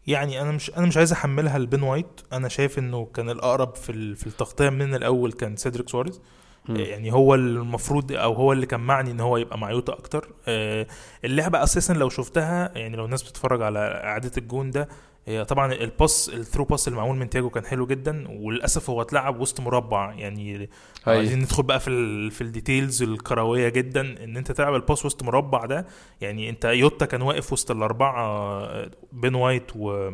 يعني 0.08 0.42
أنا 0.42 0.52
مش 0.52 0.70
أنا 0.78 0.86
مش 0.88 0.98
عايز 0.98 1.12
أحملها 1.12 1.60
لبن 1.60 1.84
وايت. 1.84 2.22
أنا 2.34 2.48
شايف 2.48 2.80
إنه 2.80 3.06
كان 3.14 3.30
الأقرب 3.30 3.76
في 3.76 4.16
في 4.16 4.28
التغطية 4.28 4.70
من 4.70 4.96
الأول 4.96 5.32
كان 5.32 5.56
سيدريك 5.56 5.90
سواريز. 5.90 6.22
مم. 6.70 6.76
يعني 6.76 7.14
هو 7.14 7.36
المفروض 7.36 8.12
أو 8.12 8.34
هو 8.34 8.52
اللي 8.54 8.66
كان 8.66 8.80
معني 8.80 9.12
إن 9.12 9.20
هو 9.20 9.38
يبقى 9.38 9.58
مع 9.58 9.72
يوتا 9.72 9.94
أكتر. 9.94 10.34
آه، 10.48 10.88
اللعبة 11.26 11.64
أساسا 11.64 11.94
لو 11.94 12.10
شفتها 12.10 12.72
يعني 12.76 12.96
لو 12.96 13.06
الناس 13.06 13.24
بتتفرج 13.24 13.62
على 13.62 13.80
اعاده 13.80 14.32
الجون 14.38 14.72
ده 14.72 14.88
هي 15.26 15.46
طبعا 15.46 15.74
ال 15.74 15.85
pass 15.85 16.32
ال 16.34 16.38
through 16.38 16.66
pass 16.66 16.88
اللي 16.88 17.00
معمول 17.00 17.16
من 17.18 17.30
تياجو 17.30 17.50
كان 17.50 17.66
حلو 17.66 17.86
جدا 17.88 18.26
وللأسف 18.30 18.90
هو 18.90 19.02
اتلعب 19.02 19.40
وسط 19.40 19.60
مربع. 19.60 20.14
يعني. 20.14 20.70
عايزين 21.08 21.40
ندخل 21.40 21.64
بقى 21.64 21.80
في 21.80 21.90
ال 21.90 22.32
في 22.32 22.42
ال 22.42 22.49
details 22.50 23.04
الكروية 23.04 23.70
جدا. 23.70 24.02
إن 24.24 24.38
أنت 24.38 24.52
تلعب 24.52 24.76
ال 24.76 24.82
pass 24.82 25.06
وسط 25.06 25.24
مربع 25.24 25.66
ده 25.66 25.86
يعني 26.22 26.50
أنت 26.50 26.66
يوتا 26.66 27.06
كان 27.06 27.22
واقف 27.22 27.54
وسط 27.54 27.72
الأربعة 27.72 28.70
بن 29.12 29.36
وايت 29.36 29.72
و 29.76 30.12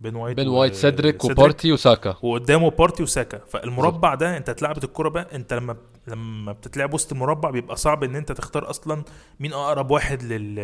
بن 0.00 0.14
وايت 0.16 0.36
بن 0.36 0.48
وايت 0.48 0.74
سيدريك 0.74 1.24
وبارتي 1.24 1.72
وساكا. 1.72 2.16
وقدامه 2.22 2.70
بارتي 2.70 3.02
وساكا. 3.02 3.38
فالمربع 3.38 4.14
ده 4.14 4.36
أنت 4.36 4.48
اتلعبت 4.48 4.84
الكرة 4.84 5.08
بقى 5.08 5.28
أنت 5.34 5.52
لما 5.54 5.76
لما 6.06 6.52
بتتلعب 6.52 6.94
وسط 6.94 7.12
المربع 7.12 7.50
بيبقى 7.50 7.76
صعب 7.76 8.04
إن 8.04 8.16
أنت 8.16 8.32
تختار 8.32 8.70
أصلا 8.70 9.04
مين 9.40 9.52
أقرب 9.52 9.90
واحد 9.90 10.22
لل 10.22 10.54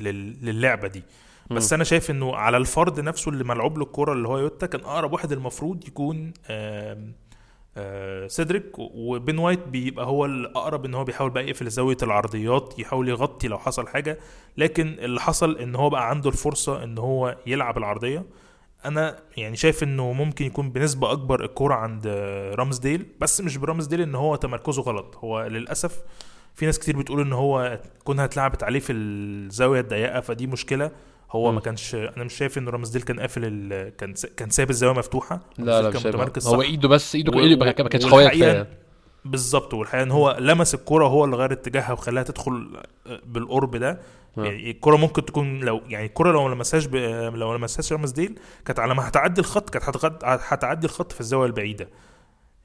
لل- 0.00 0.36
للعبة 0.44 0.88
دي. 0.88 1.02
بس. 1.50 1.72
أنا 1.72 1.84
شايف 1.84 2.10
إنه 2.10 2.36
على 2.36 2.56
الفرد 2.56 3.00
نفسه 3.00 3.30
اللي 3.30 3.44
ملعوب 3.44 3.78
له 3.78 3.84
الكوره 3.84 4.12
اللي 4.12 4.28
هو 4.28 4.38
يوتا 4.38 4.66
كان 4.66 4.80
أقرب 4.80 5.12
واحد 5.12 5.32
المفروض 5.32 5.88
يكون 5.88 6.32
آم، 6.50 7.12
آه، 7.76 8.26
سيدريك 8.26 8.72
وبن 8.78 9.38
وايت 9.38 9.68
بيبقى 9.68 10.06
هو 10.06 10.24
الأقرب 10.24 10.84
إن 10.84 10.94
هو 10.94 11.04
بيحاول 11.04 11.30
بقى 11.30 11.46
يقفل 11.46 11.70
زاوية 11.70 11.96
العرضيات 12.02 12.74
يحاول 12.78 13.08
يغطي 13.08 13.48
لو 13.48 13.58
حصل 13.58 13.88
حاجة. 13.88 14.18
لكن 14.56 14.86
اللي 14.98 15.20
حصل 15.20 15.56
إن 15.58 15.74
هو 15.76 15.90
بقى 15.90 16.10
عنده 16.10 16.30
الفرصة 16.30 16.84
إن 16.84 16.98
هو 16.98 17.36
يلعب 17.46 17.78
العرضية. 17.78 18.24
أنا 18.84 19.18
يعني 19.36 19.56
شايف 19.56 19.82
إنه 19.82 20.12
ممكن 20.12 20.44
يكون 20.44 20.70
بنسبة 20.70 21.12
أكبر 21.12 21.44
الكوره 21.44 21.74
عند 21.74 22.02
آه، 22.06 22.54
رامزديل 22.54 23.06
بس 23.20 23.40
مش 23.40 23.56
رامزديل 23.56 24.00
إن 24.00 24.14
هو 24.14 24.36
تمركزه 24.36 24.82
غلط. 24.82 25.16
هو 25.16 25.46
للأسف 25.46 26.00
في 26.54 26.66
ناس 26.66 26.78
كتير 26.78 26.96
بتقول 26.98 27.20
إن 27.20 27.32
هو 27.32 27.80
كونها 28.04 28.24
اتلعبت 28.24 28.62
عليه 28.62 28.80
في 28.80 28.92
الزاوية 28.92 29.80
الضيقة 29.80 30.20
فدي 30.20 30.46
مشكلة. 30.46 30.90
هو 31.30 31.48
مم. 31.48 31.54
ما 31.54 31.60
كانش 31.60 31.94
أنا 31.94 32.24
مش 32.24 32.34
شايف 32.34 32.58
إن 32.58 32.68
رامزديل 32.68 33.02
كان 33.02 33.20
قافل 33.20 33.40
ال... 33.44 33.88
كان 33.96 34.14
س... 34.14 34.26
كان 34.26 34.50
سايب 34.50 34.70
الزاوية 34.70 34.94
مفتوحة 34.98 35.40
لا 35.58 35.82
لا 35.82 35.90
كان. 35.90 36.02
متمركز 36.08 36.46
هو. 36.48 36.62
إيده 36.62 36.88
بس 36.88 37.14
إيده 37.14 37.36
و- 37.36 37.40
إيده 37.40 37.64
ما 37.64 37.72
كانتش 37.72 38.06
قوية 38.06 38.28
كفاية 38.28 38.68
بالظبط 39.24 39.74
والحقيقة 39.74 40.02
إن 40.02 40.10
هو 40.10 40.36
لمس 40.40 40.74
الكرة 40.74 41.04
هو 41.06 41.24
اللي 41.24 41.36
غير 41.36 41.52
اتجاهها 41.52 41.92
وخلاها 41.92 42.22
تدخل 42.24 42.76
بالقرب 43.26 43.76
ده 43.76 44.00
آه. 44.38 44.44
يعني 44.44 44.70
الكرة 44.70 44.96
ممكن 44.96 45.24
تكون 45.24 45.60
لو 45.60 45.80
يعني 45.88 46.06
الكرة 46.06 46.32
لو 46.32 46.48
ما 46.48 46.54
لمسهاش 46.54 46.86
ب... 46.86 46.94
لو 47.34 47.52
ما 47.52 47.56
لمسهاش 47.58 47.92
رامز 47.92 48.10
ديل 48.10 48.38
كانت 48.64 48.78
على 48.78 48.94
ما 48.94 49.08
هتعدي 49.08 49.40
الخط 49.40 49.70
كانت 49.70 49.84
هتغد... 49.88 50.18
هتعدي 50.24 50.86
الخط 50.86 51.12
في 51.12 51.20
الزاوية 51.20 51.46
البعيدة 51.46 51.88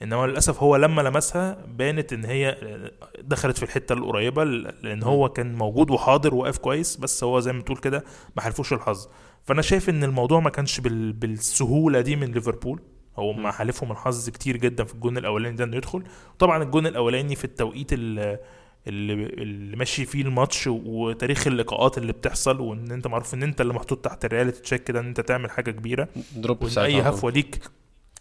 إنما 0.04 0.26
للأسف 0.28 0.63
هو 0.63 0.76
لما 0.76 1.02
لمسها 1.02 1.58
بانت 1.68 2.13
إن 2.13 2.26
هي 2.26 2.58
دخلت 3.22 3.58
في 3.58 3.63
الحتة 3.63 3.94
القريبة 3.94 4.44
لأن 4.44 5.04
هو 5.04 5.30
كان 5.30 5.56
موجود 5.56 5.92
وحاضر 5.92 6.36
وواقف 6.36 6.58
كويس 6.58 6.96
بس 6.98 7.24
هو 7.24 7.39
زي 7.39 7.54
ما 7.54 7.62
تقول 7.62 7.78
كده 7.78 8.04
ما 8.36 8.42
حلفوش 8.42 8.74
الحظ. 8.74 9.08
فأنا 9.44 9.62
شايف 9.62 9.89
إن 9.89 10.04
الموضوع 10.04 10.39
ما 10.39 10.50
كانش 10.50 10.80
بال... 10.80 11.13
بالسهولة 11.13 12.02
دي 12.02 12.16
من 12.16 12.32
ليفربول. 12.32 12.80
هو 13.20 13.34
ما 13.34 13.52
حالفهم 13.52 13.92
الحظ 13.92 14.30
كتير 14.30 14.58
جدا 14.58 14.84
في 14.84 14.94
الجون 14.94 15.18
الأولاني 15.18 15.56
ده 15.56 15.63
إنه 15.63 15.76
يدخل. 15.78 16.04
طبعا 16.39 16.63
الجون 16.63 16.88
الأولاني 16.88 17.36
في 17.36 17.44
التوقيت 17.46 17.94
ال- 17.94 18.38
اللي 18.88 19.13
اللي 19.13 19.78
ماشي 19.78 20.06
فيه 20.06 20.22
الماتش 20.22 20.68
وتاريخ 20.68 21.48
اللقاءات 21.48 21.98
اللي 21.98 22.13
بتحصل 22.13 22.62
وإن 22.62 22.92
أنت 22.92 23.08
معروف 23.08 23.34
إن 23.34 23.44
أنت 23.44 23.62
اللي 23.62 23.74
محطوط 23.74 24.06
تحت 24.06 24.26
ال 24.26 24.30
reality 24.30 24.62
check 24.62 24.84
كده 24.84 25.00
إن 25.00 25.06
أنت 25.08 25.22
تعمل 25.22 25.52
حاجة 25.52 25.72
كبيرة. 25.72 26.08
drop 26.36 26.63
أي. 26.78 27.02
هفوة 27.02 27.32
ليك 27.32 27.60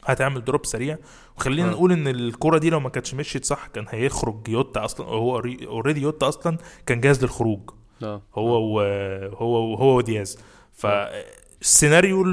هتعمل 0.05 0.45
drop 0.45 0.67
سريع. 0.67 0.99
وخلينا 1.37 1.69
آه. 1.69 1.73
نقول 1.73 1.93
إن 1.93 2.09
الكرة 2.09 2.59
دي 2.59 2.71
لو 2.71 2.81
ما 2.81 2.89
كانتش 2.89 3.15
مشيت 3.15 3.45
صح 3.45 3.67
كان 3.67 3.85
هيخرج 3.89 4.49
يوتا 4.49 4.85
أصلا. 4.85 5.07
هو 5.07 5.37
already 5.67 6.01
يوتا 6.03 6.29
أصلا 6.29 6.59
كان 6.87 7.01
جاهز 7.01 7.23
للخروج. 7.23 7.71
آه. 8.03 8.23
هو 8.35 8.77
وهو 8.77 9.75
هو 9.75 9.97
ودياز. 9.97 10.39
فالسيناريو 10.73 12.25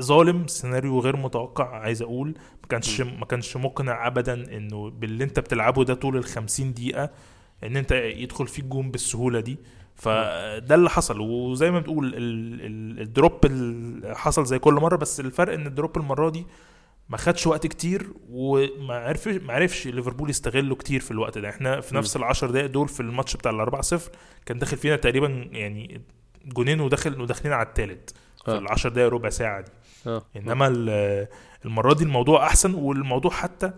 ظالم 0.00 0.46
سيناريو 0.46 1.00
غير 1.00 1.16
متوقع 1.16 1.68
عايز 1.78 2.02
أقول. 2.02 2.28
ما 2.62 2.68
كانش 2.68 3.00
ما 3.00 3.26
كانش 3.26 3.56
مقنع 3.56 4.06
ابدا 4.06 4.56
إنه 4.56 4.90
باللي 4.90 5.24
أنت 5.24 5.40
بتلعبه 5.40 5.84
ده 5.84 5.94
طول 5.94 6.16
ال 6.16 6.24
50 6.24 6.74
دقيقة 6.74 7.10
إن 7.64 7.76
أنت 7.76 7.92
يدخل 7.92 8.46
فيك 8.46 8.64
جون 8.64 8.90
بالسهولة 8.90 9.40
دي. 9.40 9.58
فده 9.94 10.74
اللي 10.74 10.90
حصل. 10.90 11.20
وزي 11.20 11.70
ما 11.70 11.78
بتقول 11.80 12.06
ال- 12.06 12.14
ال- 12.16 13.00
ال 13.00 13.09
drop 13.09 13.46
اللي 13.46 14.16
حصل 14.16 14.46
زي 14.46 14.58
كل 14.58 14.74
مرة 14.74 14.96
بس 14.96 15.20
الفرق 15.20 15.52
إن 15.54 15.66
ال 15.66 15.72
drop 15.72 15.96
المرة 15.96 16.30
دي 16.30 16.46
ما 17.08 17.16
خدش 17.16 17.46
وقت 17.46 17.66
كتير 17.66 18.06
وما 18.30 18.94
عرفش 18.94 19.28
ما 19.28 19.52
عرفش 19.52 19.86
ليفربول 19.86 20.30
يستغله 20.30 20.74
كتير 20.74 21.00
في 21.00 21.10
الوقت 21.10 21.38
ده. 21.38 21.48
إحنا 21.48 21.80
في 21.80 21.94
نفس 21.96 22.16
العشر 22.16 22.50
دقايق 22.50 22.66
دول 22.66 22.88
في 22.88 23.00
الماتش 23.00 23.36
بتاع 23.36 23.50
الأربعة 23.50 23.82
صفر 23.82 24.10
كان 24.46 24.58
داخل 24.58 24.76
فينا 24.76 24.96
تقريبا 24.96 25.48
يعني 25.52 26.00
جونين 26.46 26.80
وداخل 26.80 27.20
وداخلين 27.20 27.52
على 27.52 27.66
التالت 27.68 28.10
في 28.44 28.50
آه. 28.50 28.58
العشر 28.58 28.88
دقايق 28.88 29.08
ربع 29.08 29.28
ساعة 29.28 29.60
دي. 29.60 29.70
آه. 30.06 30.22
إنما 30.36 30.66
ال- 30.68 31.26
المرة 31.64 31.94
دي 31.94 32.04
الموضوع 32.04 32.46
أحسن 32.46 32.74
والموضوع 32.74 33.30
حتى 33.30 33.70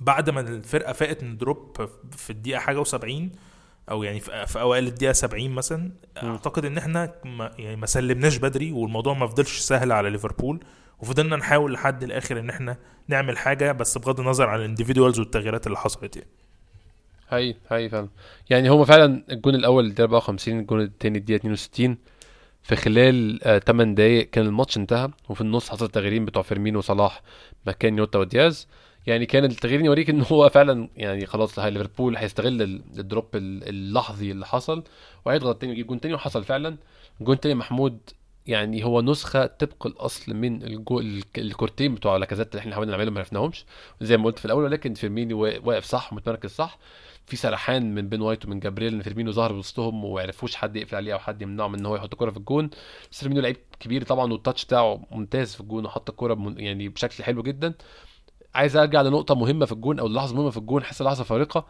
بعد 0.00 0.30
ما 0.30 0.40
الفرقة 0.40 0.92
فاقت 0.92 1.22
من 1.24 1.36
دروب 1.36 1.88
في 2.12 2.30
الدقيقة 2.30 2.58
حاجة 2.60 2.82
و70 2.84 3.06
أو 3.90 4.02
يعني 4.02 4.20
في 4.20 4.46
في 4.46 4.60
أوائل 4.60 4.86
الدقيقة 4.86 5.12
70 5.12 5.50
مثلا 5.50 5.90
أعتقد 6.22 6.64
إن 6.64 6.78
إحنا 6.78 7.14
ما 7.24 7.52
يعني 7.58 7.76
ما 7.76 7.86
سلمناش 7.86 8.36
بدري 8.36 8.72
والموضوع 8.72 9.14
ما 9.14 9.26
فضلش 9.26 9.58
سهل 9.58 9.92
على 9.92 10.10
ليفربول. 10.10 10.60
وفضلنا 11.02 11.36
نحاول 11.36 11.72
لحد 11.72 12.02
الآخر 12.02 12.38
إن 12.40 12.50
إحنا 12.50 12.76
نعمل 13.08 13.38
حاجة 13.38 13.72
بس 13.72 13.98
بغض 13.98 14.20
النظر 14.20 14.48
عن 14.48 14.58
ال 14.60 14.65
individuals 14.65 15.18
والتغييرات 15.18 15.66
اللي 15.66 15.78
حصلت 15.78 16.16
يعني. 16.16 16.28
هاي 17.28 17.56
هاي 17.70 17.88
فعلا. 17.88 18.08
يعني 18.50 18.70
هو 18.70 18.84
فعلا 18.84 19.24
الجون 19.30 19.54
الأول 19.54 19.86
الدقيقه 19.86 20.04
54 20.04 20.58
الجون 20.58 20.80
الثاني 20.80 21.18
الدقيقة 21.18 21.36
62 21.40 21.96
في 22.62 22.76
خلال 22.76 23.44
آه 23.44 23.58
8 23.58 23.94
دقايق 23.94 24.30
كان 24.30 24.46
الماتش 24.46 24.76
انتهى 24.76 25.08
وفي 25.28 25.40
النص 25.40 25.70
حصل 25.70 25.88
تغييرين 25.88 26.24
بتوع 26.24 26.42
فيرمينو 26.42 26.78
وصلاح 26.78 27.22
مكان 27.66 27.98
يوتا 27.98 28.18
ودياز. 28.18 28.68
يعني 29.06 29.26
كان 29.26 29.44
التغييرين 29.44 29.86
يوريك 29.86 30.10
إن 30.10 30.24
هو 30.32 30.48
فعلا 30.48 30.88
يعني 30.96 31.26
خلاص 31.26 31.58
ليفربول 31.58 32.16
هيستغل 32.16 32.62
ال- 32.62 32.82
ال 32.98 33.04
drop 33.04 33.26
ال- 33.36 33.68
اللحظي 33.68 34.30
اللي 34.30 34.46
حصل 34.46 34.84
وهيضغط 35.24 35.56
تاني 35.60 35.72
ويجيب 35.72 35.86
جون 35.86 36.00
تاني 36.00 36.14
وحصل 36.14 36.44
فعلا. 36.44 36.76
الجون 37.20 37.40
تاني 37.40 37.54
محمود 37.54 37.98
يعني 38.46 38.84
هو 38.84 39.00
نسخة 39.02 39.46
طبق 39.46 39.86
الأصل 39.86 40.34
من 40.34 40.62
الجو 40.62 41.00
الك- 41.00 41.38
الكورتين 41.38 41.94
بتوع 41.94 42.16
لاكازيت 42.16 42.50
اللي 42.50 42.60
إحنا 42.60 42.74
حاولنا 42.74 42.92
نعملهم 42.92 43.14
ما 43.14 43.20
عرفناهمش. 43.20 43.64
زي 44.00 44.16
ما 44.16 44.24
قلت 44.24 44.38
في 44.38 44.44
الأول 44.44 44.64
ولكن 44.64 44.94
فيرمينو 44.94 45.34
وا- 45.34 45.58
واقف 45.64 45.84
صح 45.84 46.12
ومتمركز 46.12 46.50
صح. 46.50 46.78
في 47.26 47.36
سرحان 47.36 47.94
من 47.94 48.08
بن 48.08 48.20
وايت 48.20 48.44
ومن 48.44 48.60
جابرييل 48.60 48.94
إن 48.94 49.02
فيرمينو 49.02 49.32
ظهر 49.32 49.52
وسطهم 49.52 50.04
وما 50.04 50.17
عرفوش 50.17 50.56
حد 50.56 50.76
يقفل 50.76 50.96
عليه 50.96 51.12
أو 51.14 51.18
حد 51.18 51.42
يمنعه 51.42 51.68
من 51.68 51.78
إن 51.78 51.86
هو 51.86 51.96
يحط 51.96 52.12
الكره 52.12 52.30
في 52.30 52.36
الجون. 52.36 52.70
بس 53.12 53.18
فيرمينو 53.20 53.40
لعيب 53.40 53.56
كبير 53.80 54.02
طبعا 54.04 54.32
وال 54.32 54.41
touch 54.41 54.64
بتاعه 54.64 55.00
ممتاز 55.10 55.54
في 55.54 55.60
الجون 55.60 55.84
وحط 55.86 56.10
الكرة 56.10 56.34
بمن- 56.34 56.60
يعني 56.60 56.88
بشكل 56.88 57.24
حلو 57.24 57.42
جدا. 57.42 57.74
عايز 58.54 58.76
أرجع 58.76 59.02
لنقطة 59.02 59.34
مهمة 59.34 59.66
في 59.66 59.72
الجون 59.72 59.98
أو 59.98 60.08
لحظة 60.08 60.34
مهمة 60.36 60.50
في 60.50 60.56
الجون 60.56 60.82
حاسس 60.84 61.02
لحظة 61.02 61.24
فارقة. 61.24 61.66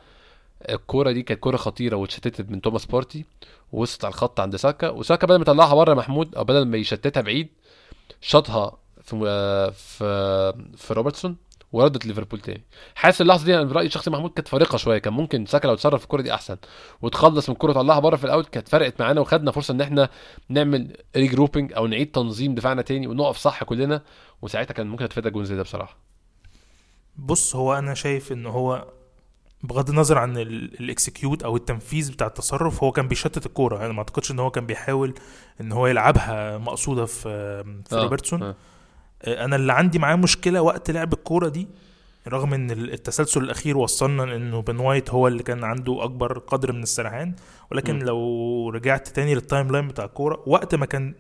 الكورة 0.68 1.10
دي 1.12 1.22
كانت 1.22 1.40
كورة 1.40 1.56
خطيرة 1.56 1.96
واتشتتت 1.96 2.50
من 2.50 2.60
توماس 2.60 2.86
بارتي 2.86 3.24
ووصلت 3.72 4.04
على 4.04 4.12
الخط 4.12 4.40
عند 4.40 4.56
ساكا 4.56 4.88
وساكا 4.88 5.26
بدل 5.26 5.36
ما 5.36 5.42
يطلعها 5.42 5.74
بره 5.74 5.94
محمود 5.94 6.34
أو 6.34 6.44
بدل 6.44 6.64
ما 6.66 6.76
يشتتها 6.76 7.20
بعيد 7.20 7.48
شاطها 8.20 8.78
في 9.02 9.16
في 9.74 10.52
في 10.76 10.94
روبرتسون 10.94 11.36
وردت 11.72 12.06
ليفربول 12.06 12.40
تاني. 12.40 12.62
حاسس 12.94 13.20
اللحظة 13.20 13.44
دي 13.44 13.54
أنا 13.56 13.64
برأيي 13.64 13.86
الشخصي 13.86 14.10
محمود 14.10 14.30
كانت 14.30 14.48
فارقة 14.48 14.76
شوية 14.76 14.98
كان 14.98 15.12
ممكن 15.12 15.46
ساكا 15.46 15.66
لو 15.66 15.74
اتصرف 15.74 15.98
في 15.98 16.04
الكورة 16.04 16.22
دي 16.22 16.34
أحسن 16.34 16.56
وتخلص 17.02 17.48
من 17.48 17.52
الكورة 17.52 17.70
وطلعها 17.70 17.98
بره 18.00 18.16
في 18.16 18.24
ال 18.24 18.30
out 18.30 18.48
كانت 18.48 18.68
فرقت 18.68 19.00
معانا 19.00 19.20
وخدنا 19.20 19.50
فرصة 19.50 19.72
إن 19.72 19.80
إحنا 19.80 20.08
نعمل 20.48 20.96
regrouping 21.16 21.72
أو 21.72 21.86
نعيد 21.86 22.10
تنظيم 22.10 22.54
دفاعنا 22.54 22.82
تاني 22.82 23.06
ونقف 23.06 23.36
صح 23.36 23.64
كلنا 23.64 24.02
وساعتها 24.42 24.74
كان 24.74 24.86
ممكن 24.86 25.04
نتفادى 25.04 25.30
جون 25.30 25.44
زي 25.44 25.56
ده 25.56 25.62
بصراحة. 25.62 25.96
بص 27.16 27.56
هو 27.56 27.74
أنا 27.74 27.94
شايف 27.94 28.32
إن 28.32 28.46
هو 28.46 28.86
بغض 29.62 29.90
النظر 29.90 30.18
عن 30.18 30.36
ال 30.38 30.51
execute 30.51 31.42
أو 31.42 31.56
التنفيذ 31.56 32.12
بتاع 32.12 32.26
التصرف 32.26 32.84
هو 32.84 32.92
كان 32.92 33.08
بيشتت 33.08 33.46
الكورة 33.46 33.78
يعني 33.80 33.92
ما 33.92 33.98
أعتقدش 33.98 34.30
إن 34.30 34.38
هو 34.38 34.50
كان 34.50 34.66
بيحاول 34.66 35.14
إن 35.60 35.72
هو 35.72 35.86
يلعبها 35.86 36.58
مقصودة 36.58 37.06
في 37.06 37.22
في 37.88 37.96
آه، 37.96 38.02
روبرتسون 38.02 38.42
آه. 38.42 38.54
أنا 39.26 39.56
اللي 39.56 39.72
عندي 39.72 39.98
معاه 39.98 40.16
مشكلة 40.16 40.62
وقت 40.62 40.90
لعب 40.90 41.12
الكورة 41.12 41.48
دي 41.48 41.68
رغم 42.28 42.54
إن 42.54 42.70
التسلسل 42.70 43.42
الأخير 43.42 43.78
وصلنا 43.78 44.36
إنه 44.36 44.62
بن 44.62 44.78
وايت 44.78 45.10
هو 45.10 45.28
اللي 45.28 45.42
كان 45.42 45.64
عنده 45.64 46.04
أكبر 46.04 46.38
قدر 46.38 46.72
من 46.72 46.82
السرحان 46.82 47.34
ولكن 47.70 47.98
م. 47.98 48.02
لو 48.02 48.70
رجعت 48.70 49.08
تاني 49.08 49.34
لل 49.34 49.72
timeline 49.72 49.88
بتاع 49.88 50.04
الكورة 50.04 50.42
وقت 50.46 50.74
ما 50.74 50.86
كان 50.86 51.14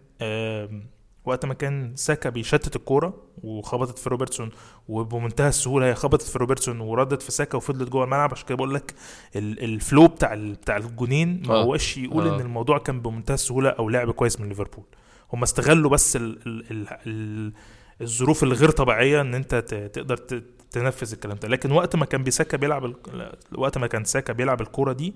وقت 1.24 1.44
ما 1.46 1.54
كان 1.54 1.92
ساكا 1.96 2.30
بيشتت 2.30 2.76
الكورة 2.76 3.14
وخبطت 3.42 3.98
في 3.98 4.08
روبرتسون 4.10 4.50
وبمنتهى 4.88 5.48
السهولة 5.48 5.86
هي 5.86 5.94
خبطت 5.94 6.22
في 6.22 6.38
روبرتسون 6.38 6.80
وردت 6.80 7.22
في 7.22 7.32
ساكا 7.32 7.56
وفضلت 7.56 7.88
جوه 7.88 8.04
الملعب 8.04 8.32
عشان 8.32 8.46
كده 8.46 8.56
بقول 8.56 8.74
لك 8.74 8.94
ال- 9.36 9.64
الفلو 9.64 10.06
بتاع 10.06 10.34
بتاع 10.34 10.76
الجونين 10.76 11.42
ما 11.46 11.54
آه. 11.54 11.62
هوش 11.64 11.98
يقول 11.98 12.28
آه. 12.28 12.34
ان 12.36 12.40
الموضوع 12.40 12.78
كان 12.78 13.00
بمنتهى 13.00 13.34
السهولة 13.34 13.70
أو 13.70 13.88
لعب 13.88 14.10
كويس 14.10 14.40
من 14.40 14.48
ليفربول 14.48 14.84
هم 15.32 15.42
استغلوا 15.42 15.90
بس 15.90 16.16
ال 16.16 16.38
ال 16.46 16.64
ال 16.70 16.86
ال 17.06 17.52
الظروف 18.00 18.42
الغير 18.42 18.70
طبيعية 18.70 19.20
إن 19.20 19.34
أنت 19.34 19.54
تقدر 19.92 20.16
تنفذ 20.70 21.12
الكلام 21.12 21.36
ده 21.42 21.48
لكن 21.48 21.72
وقت 21.72 21.96
ما 21.96 22.04
كان 22.06 22.22
بيساكا 22.24 22.56
بيلعب 22.56 22.94
وقت 23.54 23.78
ما 23.78 23.86
كان 23.86 24.04
ساكا 24.04 24.32
بيلعب 24.32 24.60
الكورة 24.60 24.92
دي 24.92 25.14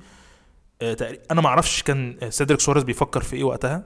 آه، 0.83 0.97
أنا 1.31 1.41
ما 1.41 1.49
أعرفش 1.49 1.83
كان 1.83 2.17
سيدريك 2.31 2.61
سواريز 2.61 2.85
بيفكر 2.85 3.21
في 3.23 3.37
إيه 3.37 3.45
وقتها 3.45 3.85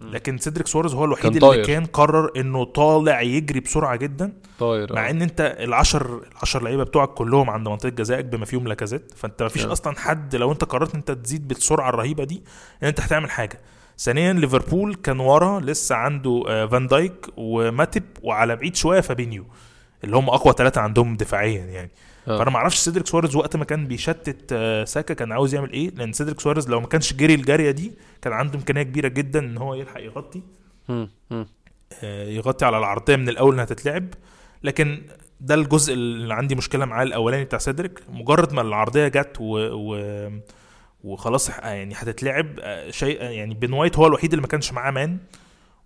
لكن 0.00 0.38
سيدريك 0.38 0.66
سواريز 0.66 0.94
هو 0.94 1.04
الوحيد 1.04 1.22
كان 1.24 1.32
اللي 1.34 1.40
طاير. 1.40 1.66
كان 1.66 1.84
قرر 1.84 2.30
إنه 2.36 2.64
طالع 2.64 3.20
يجري 3.20 3.60
بسرعة 3.60 3.96
جدا 3.96 4.32
طاير 4.58 4.94
مع 4.94 5.06
آه. 5.06 5.10
إن 5.10 5.22
أنت 5.22 5.56
العشر 5.60 6.20
العشر 6.32 6.62
لعيبة 6.62 6.84
بتوعك 6.84 7.08
كلهم 7.08 7.50
عند 7.50 7.68
منطقة 7.68 7.88
جزائك 7.88 8.24
بما 8.24 8.44
فيهم 8.44 8.68
لاكازيت 8.68 9.12
فأنت 9.16 9.42
ما 9.42 9.48
فيش 9.48 9.62
نعم. 9.62 9.70
أصلا 9.70 9.98
حد 9.98 10.36
لو 10.36 10.52
أنت 10.52 10.64
قررت 10.64 10.94
أنت 10.94 11.10
تزيد 11.10 11.48
بالسرعة 11.48 11.88
الرهيبة 11.88 12.24
دي 12.24 12.42
إن 12.82 12.88
أنت 12.88 13.00
هتعمل 13.00 13.30
حاجة 13.30 13.60
ثانيا 13.98 14.32
ليفربول 14.32 14.94
كان 14.94 15.20
ورا 15.20 15.60
لسه 15.60 15.94
عنده 15.94 16.44
آه، 16.48 16.66
فان 16.66 16.86
دايك 16.86 17.26
وماتيب 17.36 18.02
وعلى 18.22 18.56
بعيد 18.56 18.76
شوية 18.76 19.00
فابينيو 19.00 19.44
اللي 20.04 20.16
هم 20.16 20.28
أقوى 20.30 20.54
ثلاثة 20.58 20.80
عندهم 20.80 21.16
دفاعيا 21.16 21.64
يعني 21.64 21.90
آه. 22.28 22.38
فأنا 22.38 22.50
ما 22.50 22.56
أعرفش 22.56 22.76
سيدريك 22.76 23.06
سواريز 23.06 23.36
وقت 23.36 23.56
ما 23.56 23.64
كان 23.64 23.86
بيشتت 23.86 24.52
آه، 24.52 24.84
ساكا 24.84 25.14
كان 25.14 25.32
عاوز 25.32 25.54
يعمل 25.54 25.72
إيه 25.72 25.90
لأن 25.90 26.12
سيدريك 26.12 26.40
سواريز 26.40 26.68
لو 26.68 26.80
ما 26.80 26.86
كانش 26.86 27.12
جري 27.12 27.34
الجرية 27.34 27.70
دي 27.70 27.92
كان 28.22 28.32
عنده 28.32 28.58
إمكانية 28.58 28.82
كبيرة 28.82 29.08
جدا 29.08 29.38
إن 29.38 29.56
هو 29.58 29.74
يلحق 29.74 30.00
يغطي. 30.00 30.42
آه، 32.02 32.28
يغطي 32.28 32.64
على 32.64 32.78
العرضية 32.78 33.16
من 33.16 33.28
الأول 33.28 33.52
إنها 33.54 33.64
تتلعب. 33.64 34.06
لكن 34.62 35.02
ده 35.40 35.54
الجزء 35.54 35.94
اللي 35.94 36.34
عندي 36.34 36.54
مشكلة 36.54 36.84
معاه 36.84 37.02
الأولاني 37.02 37.44
بتاع 37.44 37.58
سيدريك. 37.58 38.00
مجرد 38.12 38.52
ما 38.52 38.60
العرضية 38.62 39.08
جت 39.08 39.36
و, 39.40 39.58
و 39.72 40.30
وخلاص 41.04 41.48
يعني 41.48 41.94
هتتلعب 41.96 42.46
شيء 42.90 43.22
يعني 43.22 43.54
بن 43.54 43.72
وايت 43.72 43.98
هو 43.98 44.06
الوحيد 44.06 44.32
اللي 44.32 44.42
ما 44.42 44.48
كانش 44.48 44.72
معاه 44.72 44.90
man. 44.90 45.18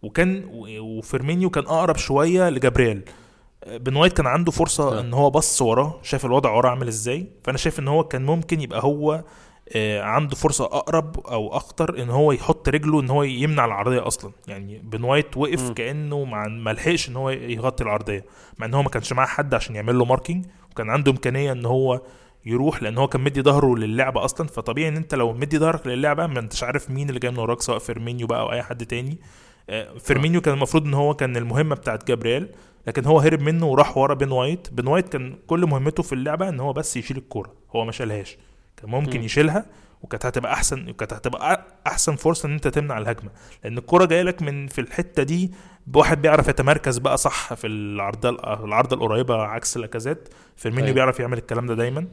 وكان 0.02 0.44
وفيرمينيو 0.80 1.50
كان 1.50 1.64
أقرب 1.64 1.96
شوية 1.96 2.50
لجابرييل. 2.50 3.02
بن 3.66 3.96
وايت 3.96 4.12
كان 4.12 4.26
عنده 4.26 4.52
فرصة 4.52 4.98
آه. 4.98 5.00
إن 5.00 5.14
هو 5.14 5.30
بص 5.30 5.62
وراه 5.62 5.98
شاف 6.02 6.24
الوضع 6.24 6.50
وراه 6.50 6.70
عامل 6.70 6.88
إزاي. 6.88 7.26
فأنا 7.44 7.58
شايف 7.58 7.78
إن 7.78 7.88
هو 7.88 8.04
كان 8.04 8.26
ممكن 8.26 8.60
يبقى 8.60 8.84
هو 8.84 9.24
آه، 9.76 10.02
عنده 10.02 10.36
فرصة 10.36 10.64
أقرب 10.64 11.20
أو 11.26 11.56
أخطر 11.56 12.02
إن 12.02 12.10
هو 12.10 12.32
يحط 12.32 12.68
رجله 12.68 13.00
إن 13.00 13.10
هو 13.10 13.22
يمنع 13.22 13.64
العرضية 13.64 14.06
أصلا. 14.06 14.32
يعني 14.48 14.78
بن 14.78 15.04
وايت 15.04 15.36
وقف 15.36 15.62
مم. 15.68 15.74
كأنه 15.74 16.24
ما 16.48 16.70
لحقش 16.72 17.08
إن 17.08 17.16
هو 17.16 17.30
يغطي 17.30 17.84
العرضية 17.84 18.24
مع 18.58 18.66
إن 18.66 18.74
هو 18.74 18.82
ما 18.82 18.88
كانش 18.88 19.12
معاه 19.12 19.26
حد 19.26 19.54
عشان 19.54 19.76
يعمل 19.76 19.98
له 19.98 20.04
marking 20.04 20.46
وكان 20.70 20.90
عنده 20.90 21.10
إمكانية 21.12 21.52
إن 21.52 21.66
هو 21.66 22.00
يروح 22.46 22.82
لأن 22.82 22.98
هو 22.98 23.08
كان 23.08 23.20
مدي 23.20 23.42
ظهره 23.42 23.76
للعبة 23.76 24.24
أصلا. 24.24 24.46
فطبيعي 24.46 24.88
إن 24.88 24.96
أنت 24.96 25.14
لو 25.14 25.32
مدي 25.32 25.58
ظهرك 25.58 25.86
للعبة 25.86 26.26
ما 26.26 26.40
أنتش 26.40 26.64
عارف 26.64 26.90
مين 26.90 27.08
اللي 27.08 27.20
جاي 27.20 27.30
من 27.30 27.38
وراك 27.38 27.62
سواء 27.62 27.78
فيرمينيو 27.78 28.26
بقى 28.26 28.40
أو 28.40 28.52
أي 28.52 28.62
حد 28.62 28.86
تاني. 28.86 29.18
آه، 29.70 29.98
فيرمينيو 29.98 30.40
كان 30.40 30.54
المفروض 30.54 30.86
إن 30.86 30.94
هو 30.94 31.14
كان 31.14 31.36
المهمة 31.36 31.74
بتاعت 31.74 32.08
جابرييل. 32.08 32.48
لكن 32.86 33.04
هو 33.04 33.18
هرب 33.20 33.40
منه 33.40 33.66
وراح 33.66 33.96
ورا 33.98 34.14
بن 34.14 34.32
وايت. 34.32 34.68
بن 34.72 34.86
وايت 34.86 35.08
كان 35.08 35.36
كل 35.46 35.66
مهمته 35.66 36.02
في 36.02 36.12
اللعبة 36.12 36.48
إن 36.48 36.60
هو 36.60 36.72
بس 36.72 36.96
يشيل 36.96 37.16
الكورة. 37.16 37.52
هو 37.76 37.84
ما 37.84 37.92
شالهاش. 37.92 38.38
كان 38.76 38.90
ممكن 38.90 39.18
مم. 39.18 39.24
يشيلها 39.24 39.66
وكانت 40.02 40.26
هتبقى 40.26 40.52
أحسن 40.52 40.88
وكانت 40.88 41.12
هتبقى 41.12 41.66
أحسن 41.86 42.16
فرصة 42.16 42.46
إن 42.46 42.52
أنت 42.52 42.68
تمنع 42.68 42.98
الهجمة. 42.98 43.30
لأن 43.64 43.78
الكورة 43.78 44.04
جاية 44.04 44.22
لك 44.22 44.42
من 44.42 44.66
في 44.66 44.80
الحتة 44.80 45.22
دي 45.22 45.52
بواحد 45.86 46.22
بيعرف 46.22 46.48
يتمركز 46.48 46.98
بقى 46.98 47.16
صح 47.16 47.54
في 47.54 47.66
العرضه 47.66 48.28
العرضه 48.64 48.96
القريبة 48.96 49.42
عكس 49.42 49.76
لاكازيت. 49.76 50.28
فيرمينيو 50.56 50.84
أيوة. 50.84 50.94
بيعرف 50.94 51.20
يعمل 51.20 51.38
الكلام 51.38 51.66
ده 51.66 51.74
دايما. 51.74 52.06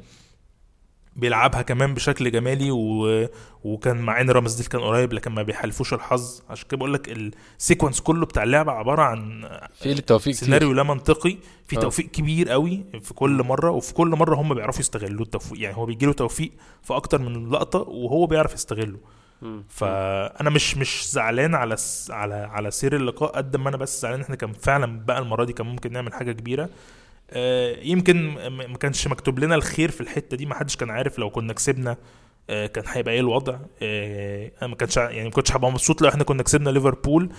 بيلعبها 1.16 1.62
كمان 1.62 1.94
بشكل 1.94 2.32
جمالي 2.32 2.72
و... 2.72 3.28
وكان 3.64 3.98
مع 3.98 4.22
ان 4.22 4.30
رامزديل 4.30 4.66
كان 4.66 4.82
قريب 4.82 5.14
لكن 5.14 5.32
ما 5.32 5.44
بيحالفوش 5.44 5.94
الحظ. 5.94 6.42
عشان 6.50 6.68
كده 6.68 6.78
بقول 6.78 6.94
لك 6.94 7.32
ال 7.60 7.65
sequence 7.65 8.02
كله 8.02 8.26
بتاع 8.26 8.44
اللعبة 8.44 8.72
عبارة 8.72 9.02
عن 9.02 9.50
في 9.74 9.92
قله 9.92 10.00
توفيق 10.02 10.34
كتير. 10.34 10.46
سيناريو 10.46 10.74
لا 10.74 10.84
منطقي. 10.84 11.38
في 11.66 11.78
آه. 11.78 11.82
توفيق 11.82 12.06
كبير 12.06 12.50
قوي 12.50 12.84
في 13.02 13.14
كل 13.14 13.44
مرة 13.44 13.72
وفي 13.72 13.94
كل 13.94 14.08
مرة 14.08 14.36
هم 14.36 14.54
بيعرفوا 14.54 14.80
يستغلوا 14.80 15.26
التوفيق. 15.26 15.62
يعني 15.62 15.78
هو 15.78 15.86
بيجي 15.86 16.06
له 16.06 16.14
توفيق 16.14 16.52
في 16.84 16.96
أكتر 16.96 17.22
من 17.22 17.50
لقطة 17.50 17.80
وهو 17.80 18.26
بيعرف 18.26 18.54
يستغله. 18.54 18.98
فأنا 19.70 20.50
مش 20.50 20.78
مش 20.78 21.10
زعلان 21.12 21.56
على 21.56 21.78
س... 21.78 22.12
على 22.12 22.34
على 22.36 22.72
سير 22.72 22.96
اللقاء 22.96 23.32
قد 23.32 23.56
ما 23.56 23.70
أنا 23.70 23.78
بس 23.78 24.02
زعلان 24.02 24.22
إحنا 24.22 24.36
كان 24.36 24.54
فعلا 24.54 25.00
بقى 25.06 25.20
المرة 25.20 25.44
دي 25.44 25.54
كان 25.54 25.68
ممكن 25.68 25.92
نعمل 25.92 26.14
حاجة 26.14 26.32
كبيرة. 26.32 26.70
يمكن 27.82 28.28
م- 28.30 28.72
ما 28.72 28.78
كانش 28.78 29.08
مكتوب 29.08 29.40
لنا 29.40 29.56
الخير 29.56 29.92
في 29.92 30.02
الحتة 30.02 30.38
دي 30.38 30.46
ما 30.46 30.56
حدش 30.56 30.76
كان 30.76 30.90
عارف. 30.90 31.20
لو 31.20 31.30
كنا 31.30 31.54
كسبنا 31.54 31.98
آه، 32.50 32.66
كان 32.68 32.84
هيبقى 32.88 33.14
إيه 33.14 33.20
الوضع؟ 33.20 33.58
آه، 33.82 34.52
أنا 34.62 34.68
ما 34.70 34.76
كانش 34.76 34.98
يعني 34.98 35.24
ما 35.24 35.30
كنتش 35.30 35.52
هبقى 35.52 35.72
مبسوط 35.72 36.02
لو 36.02 36.10
إحنا 36.10 36.24
كنا 36.24 36.44
كسبنا 36.44 36.70
ليفربول. 36.70 37.30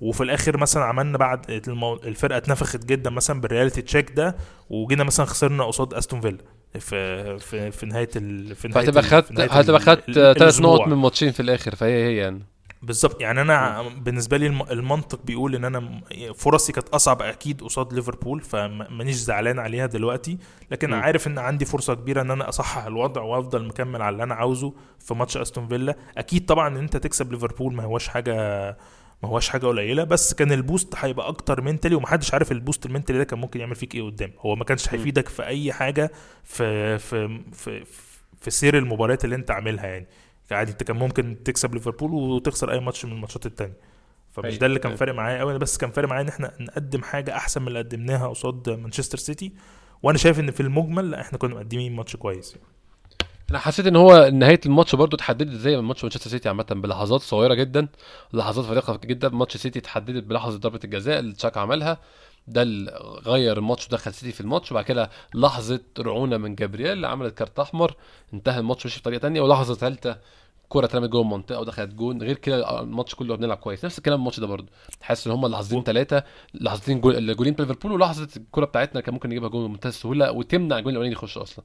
وفي 0.00 0.22
الآخر 0.22 0.56
مثلا 0.56 0.84
عملنا 0.84 1.18
بعد 1.18 1.50
المو... 1.68 1.94
الفرقة 1.94 2.36
اتنفخت 2.36 2.84
جدا 2.84 3.10
مثلا 3.10 3.40
بال 3.40 3.49
reality 3.49 3.82
check 3.82 4.10
ده 4.12 4.36
وجينا 4.70 5.04
مثلا 5.04 5.26
خسرنا 5.26 5.64
قصاد 5.64 5.94
أستون 5.94 6.20
فيلا 6.20 6.38
في 6.78 7.38
في 7.38 7.70
في 7.70 7.86
نهاية 7.86 8.08
ال... 8.16 8.56
في 8.56 8.68
نهاية 8.68 8.84
فهتبقى 8.84 9.02
ال- 9.04 9.08
خدت 9.08 9.40
هتبقى 9.40 9.80
خدت 9.80 10.10
ثلاث. 10.10 10.60
نقط 10.60 10.86
من 10.88 10.94
ماتشين 10.96 11.32
في 11.32 11.40
الآخر 11.40 11.74
فهي 11.74 12.04
هي 12.04 12.16
يعني. 12.16 12.42
بالظبط. 12.82 13.20
يعني 13.20 13.40
أنا 13.40 13.82
بالنسبة 13.82 14.36
لي 14.36 14.46
الم- 14.46 14.62
المنطق 14.70 15.20
بيقول 15.24 15.54
إن 15.54 15.64
أنا 15.64 16.00
فرصي 16.34 16.72
كانت 16.72 16.88
أصعب 16.88 17.22
أكيد 17.22 17.60
قصاد 17.62 17.92
ليفربول 17.92 18.40
فمانيش 18.40 19.16
زعلان 19.16 19.58
عليها 19.58 19.86
دلوقتي. 19.86 20.38
لكن 20.70 20.90
م. 20.90 20.94
عارف 20.94 21.26
إن 21.26 21.38
عندي 21.38 21.64
فرصة 21.64 21.94
كبيرة 21.94 22.22
إن 22.22 22.30
أنا 22.30 22.48
أصحح 22.48 22.84
الوضع 22.86 23.22
وأفضل 23.22 23.66
مكمل 23.66 24.02
على 24.02 24.12
اللي 24.12 24.22
أنا 24.22 24.34
عاوزه 24.34 24.74
في 24.98 25.14
ماتش 25.14 25.36
أستون 25.36 25.68
فيلا. 25.68 25.96
أكيد 26.18 26.46
طبعا 26.46 26.68
إن 26.68 26.76
أنت 26.76 26.96
تكسب 26.96 27.32
ليفربول 27.32 27.74
ما 27.74 27.82
هوش 27.84 28.08
حاجة 28.08 28.34
ما 29.22 29.28
هوش 29.28 29.48
حاجة 29.48 29.66
قليلة 29.66 30.04
بس 30.04 30.34
كان 30.34 30.52
ال 30.52 30.59
boost 30.59 30.94
هيبقى 30.98 31.28
أكتر 31.28 31.60
mentally 31.60 31.94
ومحدش 31.94 32.34
عارف 32.34 32.52
ال 32.52 32.58
boost 32.58 32.86
ال 32.86 32.90
mentally 32.90 33.18
ده 33.18 33.24
كان 33.24 33.38
ممكن 33.38 33.60
يعمل 33.60 33.74
فيك 33.74 33.94
إيه 33.94 34.02
قدام. 34.02 34.32
هو 34.40 34.56
ما 34.56 34.64
كانش. 34.64 34.94
هيفيدك 34.94 35.28
في 35.28 35.46
أي 35.46 35.72
حاجة 35.72 36.12
في 36.44 36.98
في 36.98 37.40
في 37.52 37.84
في 38.40 38.50
سير 38.50 38.78
المباريات 38.78 39.24
اللي 39.24 39.36
أنت 39.36 39.50
عاملها 39.50 39.86
يعني. 39.86 40.06
عادي 40.52 40.72
انت 40.72 40.82
كان 40.82 40.96
ممكن 40.96 41.36
تكسب 41.44 41.74
ليفربول 41.74 42.12
وتخسر 42.12 42.72
أي 42.72 42.80
ماتش 42.80 43.04
من 43.04 43.12
الماتشات 43.12 43.46
التانية. 43.46 43.76
فمش 44.30 44.58
ده 44.58 44.66
اللي 44.66 44.78
كان 44.78 44.86
أيوة. 44.90 44.98
فارق 44.98 45.14
معايا 45.14 45.38
قوي 45.38 45.58
بس 45.58 45.76
كان 45.78 45.90
فارق 45.90 46.08
معايا 46.08 46.22
إن 46.22 46.28
إحنا 46.28 46.52
نقدم 46.60 47.02
حاجة 47.02 47.36
أحسن 47.36 47.62
من 47.62 47.68
اللي 47.68 47.78
قدمناها 47.78 48.28
قصاد 48.28 48.70
مانشستر 48.70 49.18
سيتي. 49.18 49.52
وأنا 50.02 50.18
شايف 50.18 50.40
إن 50.40 50.50
في 50.50 50.60
المجمل 50.60 51.10
لا 51.10 51.20
إحنا 51.20 51.38
كنا 51.38 51.54
مقدمين 51.54 51.96
ماتش 51.96 52.16
كويس. 52.16 52.56
أنا 53.50 53.58
حسيت 53.58 53.86
إن 53.86 53.96
هو 53.96 54.30
نهاية 54.32 54.60
الماتش 54.66 54.94
برضو 54.94 55.16
اتحددت 55.16 55.52
زي 55.52 55.76
ما 55.76 55.82
ماتش 55.82 56.04
مانشستر 56.04 56.30
سيتي 56.30 56.48
عامة 56.48 56.66
بلحظات 56.70 57.20
صغيرة 57.20 57.54
جدا 57.54 57.88
لحظات 58.32 58.64
فارقة 58.64 59.00
جدا. 59.04 59.28
ماتش 59.28 59.56
سيتي 59.56 59.78
اتحددت 59.78 60.24
بلحظة 60.24 60.58
ضربة 60.58 60.80
الجزاء 60.84 61.18
اللي 61.18 61.32
تشاكا 61.32 61.60
عملها. 61.60 61.98
ده 62.46 62.62
اللي 62.62 63.20
غير 63.26 63.58
الماتش 63.58 63.86
ودخل 63.86 64.14
سيتي 64.14 64.32
في 64.32 64.40
الماتش 64.40 64.72
وبعد 64.72 64.84
كده 64.84 65.10
لحظة 65.34 65.80
رعونة 65.98 66.36
من 66.36 66.54
جابرييل 66.54 66.92
اللي 66.92 67.06
عملت 67.06 67.34
كارت 67.38 67.58
أحمر 67.58 67.94
انتهى 68.34 68.58
الماتش 68.58 68.86
مشي 68.86 69.00
بطريقه 69.00 69.20
تانية 69.20 69.40
ولحظة 69.40 69.74
ثالثة 69.74 70.18
كرة 70.70 70.84
اترمت 70.84 71.08
جوه 71.08 71.22
المنطقة 71.22 71.60
ودخلت 71.60 71.94
جون 71.94 72.22
غير 72.22 72.38
كده 72.38 72.80
الماتش 72.80 73.14
كله 73.14 73.36
بنلعب 73.36 73.56
كويس. 73.56 73.84
نفس 73.84 73.98
الكلام 73.98 74.18
الماتش 74.18 74.40
ده 74.40 74.46
برضه. 74.46 74.66
حاسس 75.00 75.26
إن 75.26 75.32
هم 75.32 75.46
لحظتين 75.46 75.82
ثلاثة 75.82 76.24
لحظتين 76.54 77.00
جول 77.00 77.34
بتاع 77.34 77.66
ليفربول 77.66 77.92
ولحظة 77.92 78.28
الكرة 78.36 78.64
بتاعتنا 78.64 79.00
كان 79.00 79.14
ممكن 79.14 79.28
نجيبها 79.28 79.48
جول 79.48 79.68
بمنتهى 79.68 79.88
السهولة 79.88 80.32
وتمنع 80.32 80.78
الجول 80.78 80.92
الأولاني 80.92 81.12
يخش 81.12 81.38
أصلا. 81.38 81.64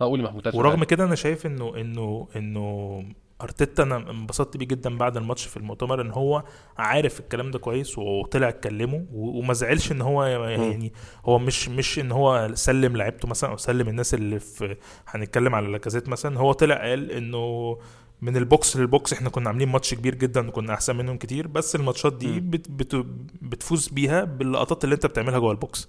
هقول 0.00 0.22
محمود 0.22 0.54
ورغم 0.54 0.84
كده 0.84 1.04
أنا 1.04 1.14
شايف 1.14 1.46
إنه 1.46 1.76
إنه 1.76 2.28
إنه 2.36 3.04
أرتيتا 3.42 3.82
أنا 3.82 4.10
انبسطت 4.10 4.56
بيه 4.56 4.66
جدا 4.66 4.98
بعد 4.98 5.16
الماتش 5.16 5.46
في 5.46 5.56
المؤتمر 5.56 6.00
إن 6.00 6.10
هو 6.10 6.44
عارف 6.78 7.20
الكلام 7.20 7.50
ده 7.50 7.58
كويس 7.58 7.98
وطلع 7.98 8.48
اتكلمه 8.48 9.06
وما 9.12 9.52
زعلش 9.54 9.92
إن 9.92 10.00
هو 10.00 10.24
يعني 10.24 10.92
هو 11.24 11.38
مش 11.38 11.68
مش 11.68 11.98
إن 11.98 12.12
هو 12.12 12.50
سلم 12.54 12.96
لعيبته 12.96 13.28
مثلا 13.28 13.50
أو 13.50 13.56
سلم 13.56 13.88
الناس 13.88 14.14
اللي 14.14 14.38
في 14.40 14.76
هنتكلم 15.08 15.54
على 15.54 15.68
لاكازيت 15.68 16.08
مثلا. 16.08 16.38
هو 16.38 16.52
طلع 16.52 16.76
قال 16.76 17.10
إنه 17.10 17.78
من 18.22 18.36
ال 18.36 18.46
box 18.46 18.76
لل 18.76 18.90
box 18.90 19.12
إحنا 19.12 19.30
كنا 19.30 19.48
عاملين 19.48 19.68
ماتش 19.68 19.94
كبير 19.94 20.14
جدا 20.14 20.48
وكنا 20.48 20.74
أحسن 20.74 20.96
منهم 20.96 21.16
كتير 21.16 21.46
بس 21.46 21.76
الماتشات 21.76 22.12
دي. 22.12 22.40
بت 22.40 22.70
بت 22.70 23.06
بتفوز 23.42 23.88
بيها 23.88 24.24
باللقطات 24.24 24.84
اللي 24.84 24.94
أنت 24.94 25.06
بتعملها 25.06 25.38
جوه 25.38 25.52
ال 25.52 25.59
box. 25.59 25.88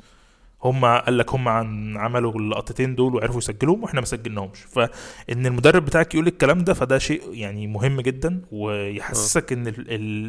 هم 0.63 0.86
قال 0.86 1.17
لك 1.17 1.34
هم 1.34 1.47
عن 1.47 1.97
عملوا 1.97 2.32
اللقطتين 2.32 2.95
دول 2.95 3.15
وعرفوا 3.15 3.38
يسجلوهم 3.38 3.84
وإحنا 3.84 3.99
ما 3.99 4.06
سجلناهمش. 4.06 4.60
فإن 4.60 5.45
المدرب 5.45 5.86
بتاعك 5.86 6.13
يقول 6.13 6.28
الكلام 6.28 6.60
ده 6.63 6.73
فده 6.73 6.97
شيء 6.97 7.21
يعني 7.34 7.67
مهم 7.67 8.02
جدا 8.02 8.41
ويحسسك 8.52 9.54
إن 9.54 9.73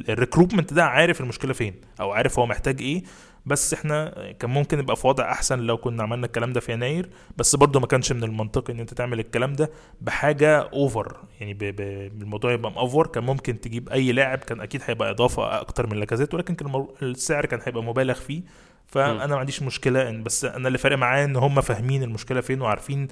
ال 0.09 0.14
recruitment 0.14 0.73
ده 0.75 0.85
عارف 0.85 1.20
المشكلة 1.20 1.53
فين 1.53 1.75
أو 2.01 2.12
عارف 2.12 2.38
هو 2.38 2.47
محتاج 2.47 2.81
إيه. 2.83 3.03
بس 3.47 3.75
إحنا 3.75 4.14
كان 4.38 4.51
ممكن 4.51 4.79
نبقى 4.79 4.97
في 4.97 5.07
وضع 5.07 5.33
أحسن 5.33 5.59
لو 5.59 5.77
كنا 5.77 6.03
عملنا 6.03 6.27
الكلام 6.27 6.53
ده 6.53 6.61
في 6.61 6.73
يناير. 6.73 7.09
بس 7.37 7.57
برضه 7.57 7.81
ما 7.81 7.87
كانش 7.87 8.12
من 8.12 8.25
المنطقي 8.25 8.73
إن 8.73 8.81
أنت 8.81 8.94
تعمل 8.94 9.20
الكلام 9.20 9.53
ده 9.53 9.70
بحاجة 10.01 10.59
over 10.59 11.16
يعني 11.40 11.55
ب- 11.55 11.59
ب- 11.59 12.23
الموضوع 12.23 12.53
يبقى 12.53 12.73
مأفور 12.73 13.07
كان 13.07 13.25
ممكن 13.25 13.61
تجيب 13.61 13.88
أي 13.88 14.12
لاعب 14.12 14.38
كان 14.38 14.61
أكيد 14.61 14.81
هيبقى 14.85 15.11
إضافة 15.11 15.61
أكتر 15.61 15.87
من 15.87 15.97
لاكازيت 15.99 16.35
ولكن 16.35 16.55
كان 16.55 16.87
السعر 17.03 17.47
كان 17.47 17.61
هيبقى 17.64 17.83
مبالغ 17.83 18.14
فيه. 18.14 18.42
فانا 18.87 19.27
ما 19.27 19.37
عنديش 19.37 19.62
مشكلة 19.62 20.09
إن 20.09 20.23
بس 20.23 20.44
أنا 20.44 20.68
اللي 20.68 20.79
فارق 20.79 20.97
معايا 20.99 21.25
إن 21.25 21.37
هم 21.37 21.61
فاهمين 21.61 22.03
المشكلة 22.03 22.40
فين 22.40 22.61
وعارفين 22.61 23.09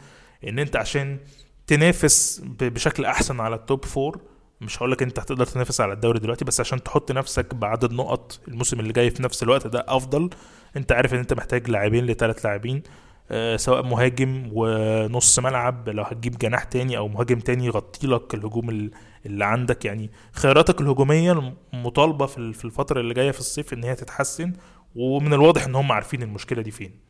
إن 0.48 0.58
أنت 0.58 0.76
عشان 0.76 1.18
تنافس 1.66 2.42
بشكل 2.60 3.04
أحسن 3.04 3.40
على 3.40 3.54
ال 3.54 3.62
top 3.62 3.84
four 3.84 4.20
مش 4.60 4.78
هقول 4.78 4.92
لك 4.92 5.02
أنت 5.02 5.18
هتقدر 5.18 5.46
تنافس 5.46 5.80
على 5.80 5.92
الدوري 5.92 6.18
دلوقتي 6.18 6.44
بس 6.44 6.60
عشان 6.60 6.82
تحط 6.82 7.12
نفسك 7.12 7.54
بعدد 7.54 7.92
نقط 7.92 8.40
الموسم 8.48 8.80
اللي 8.80 8.92
جاي 8.92 9.10
في 9.10 9.22
نفس 9.22 9.42
الوقت 9.42 9.66
ده 9.66 9.84
أفضل. 9.88 10.30
أنت 10.76 10.92
عارف 10.92 11.14
إن 11.14 11.18
أنت 11.18 11.32
محتاج 11.34 11.70
لاعبين 11.70 12.06
لثلاث 12.06 12.46
لاعبين 12.46 12.82
آه، 13.30 13.56
سواء 13.56 13.82
مهاجم 13.82 14.48
ونص 14.52 15.38
ملعب 15.38 15.88
لو 15.88 16.02
هتجيب 16.02 16.38
جناح 16.38 16.64
تاني 16.64 16.96
أو 16.96 17.08
مهاجم 17.08 17.38
تاني 17.40 17.66
يغطي 17.66 18.06
لك 18.06 18.34
الهجوم 18.34 18.70
ال- 18.70 18.90
اللي 19.26 19.44
عندك. 19.44 19.84
يعني 19.84 20.10
خياراتك 20.32 20.80
الهجومية 20.80 21.54
مطالبة 21.72 22.26
في 22.26 22.38
ال- 22.38 22.54
في 22.54 22.64
الفترة 22.64 23.00
اللي 23.00 23.14
جاية 23.14 23.30
في 23.30 23.40
الصيف 23.40 23.72
إن 23.72 23.84
هي 23.84 23.94
تتحسن 23.94 24.52
ومن 24.96 25.32
الواضح 25.32 25.64
إن 25.64 25.74
هم 25.74 25.92
عارفين 25.92 26.22
المشكلة 26.22 26.62
دي 26.62 26.70
فين. 26.70 27.00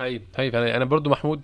هاي 0.00 0.22
هاي 0.36 0.48
أنا 0.48 0.76
أنا 0.76 0.84
برضو 0.84 1.10
محمود 1.10 1.42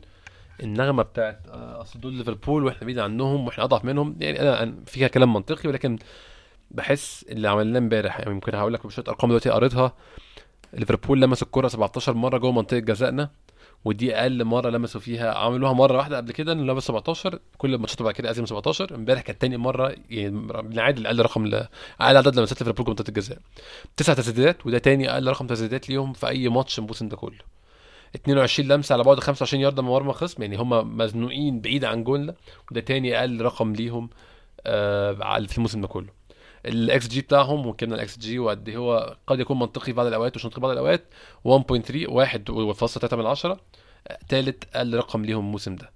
النغمة 0.62 1.02
بتاعت 1.02 1.48
آه، 1.48 1.80
أصل 1.80 2.00
دول 2.00 2.14
ليفربول 2.14 2.64
وإحنا 2.64 2.84
بعيد 2.84 2.98
عنهم 2.98 3.46
وإحنا 3.46 3.64
أضعف 3.64 3.84
منهم 3.84 4.16
يعني 4.20 4.40
أنا 4.40 4.74
فيها 4.86 5.08
كلام 5.08 5.32
منطقي 5.32 5.68
ولكن 5.68 5.98
بحس 6.70 7.26
اللي 7.28 7.48
عملناه 7.48 7.78
امبارح 7.78 8.18
يعني 8.20 8.34
ممكن 8.34 8.54
هقول 8.54 8.74
لك 8.74 8.90
شوية 8.90 9.04
أرقام 9.08 9.30
دلوقتي 9.30 9.50
قريتها 9.50 9.92
ليفربول 10.72 11.20
لمس 11.20 11.42
الكرة 11.42 11.68
17 11.68 12.14
مرة 12.14 12.38
جوه 12.38 12.52
منطقة 12.52 12.78
جزائنا 12.78 13.30
ودي 13.84 14.14
أقل 14.16 14.44
مرة 14.44 14.70
لمسوا 14.70 15.00
فيها 15.00 15.34
عملوها 15.34 15.72
مرة 15.72 15.96
واحدة 15.96 16.16
قبل 16.16 16.32
كده 16.32 16.52
انه 16.52 16.72
لمس 16.72 16.84
17 16.84 17.38
كل 17.58 17.74
الماتشات 17.74 18.02
بعد 18.02 18.14
كده 18.14 18.30
ازم 18.30 18.46
17 18.46 18.94
امبارح 18.94 19.20
كانت 19.22 19.40
تاني 19.40 19.56
مرة 19.56 19.94
يعني 20.10 20.30
بنعادل 20.62 21.06
أقل 21.06 21.20
رقم 21.22 21.46
ل... 21.46 21.54
أقل 22.00 22.16
عدد 22.16 22.36
لمسات 22.38 22.60
ليفربول 22.60 22.84
جوه 22.84 22.94
منطقه 22.94 23.08
الجزاء. 23.08 23.38
تسع 23.96 24.14
تسديدات 24.14 24.66
وده 24.66 24.78
تاني 24.78 25.10
أقل 25.10 25.28
رقم 25.28 25.46
تسديدات 25.46 25.88
ليهم 25.88 26.12
في 26.12 26.28
أي 26.28 26.48
ماتش 26.48 26.78
الموسم 26.78 27.08
ده 27.08 27.16
كله. 27.16 27.38
22 28.16 28.68
لمسة 28.68 28.92
على 28.92 29.04
بعد 29.04 29.20
25 29.20 29.62
ياردة 29.62 29.82
من 29.82 29.88
مرمى 29.88 30.12
خصم 30.12 30.42
يعني 30.42 30.56
هم 30.56 30.96
مزنوقين 30.96 31.60
بعيد 31.60 31.84
عن 31.84 32.04
جولنا 32.04 32.34
وده 32.70 32.80
تاني 32.80 33.18
أقل 33.20 33.40
رقم 33.42 33.72
ليهم 33.72 34.10
آه 34.66 35.38
في 35.46 35.56
الموسم 35.58 35.80
ده 35.80 35.88
كله. 35.88 36.19
ال 36.66 37.08
XG 37.08 37.20
بتاعهم 37.20 37.66
وكنا 37.66 37.94
ال 37.94 38.18
XG 38.18 38.38
وقد 38.38 38.68
إيه 38.68 38.76
هو 38.76 39.16
قد 39.26 39.40
يكون 39.40 39.58
منطقي 39.58 39.84
في 39.84 39.92
بعض 39.92 40.06
الأوقات 40.06 40.36
ومش 40.36 40.44
منطقي 40.44 40.54
في 40.54 40.60
بعض 40.60 40.70
الأوقات 40.70 41.04
1.3 41.48 42.08
واحد 42.08 42.50
وفاصلة 42.50 43.00
3 43.00 43.16
من 43.16 43.26
عشرة 43.26 43.60
تالت 44.28 44.64
أقل 44.74 44.94
رقم 44.96 45.24
ليهم 45.24 45.46
الموسم 45.46 45.76
ده. 45.76 45.90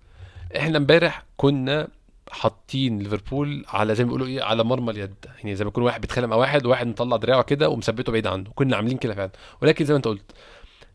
إحنا 0.57 0.79
امبارح 0.79 1.24
كنا 1.37 1.88
حاطين 2.31 2.98
ليفربول 2.98 3.64
على 3.68 3.94
زي 3.94 4.05
ما 4.05 4.09
بيقولوا 4.09 4.27
إيه 4.27 4.42
على 4.42 4.64
مرمى 4.64 4.90
اليد. 4.90 5.14
يعني 5.37 5.57
زي 5.57 5.64
ما 5.64 5.68
يكون 5.68 5.85
واحد 5.85 6.00
بيتخانق 6.00 6.29
مع 6.29 6.37
واحد 6.37 6.66
واحد 6.66 6.87
مطلع 6.87 7.16
دراعه 7.16 7.42
كده 7.42 7.68
ومثبته 7.68 8.12
بعيد 8.12 8.27
عنه. 8.27 8.50
كنا 8.55 8.77
عاملين 8.77 8.98
كده 8.98 9.14
فعلا. 9.14 9.31
ولكن 9.62 9.85
زي 9.85 9.92
ما 9.94 9.96
أنت 9.96 10.09
قلت 10.09 10.33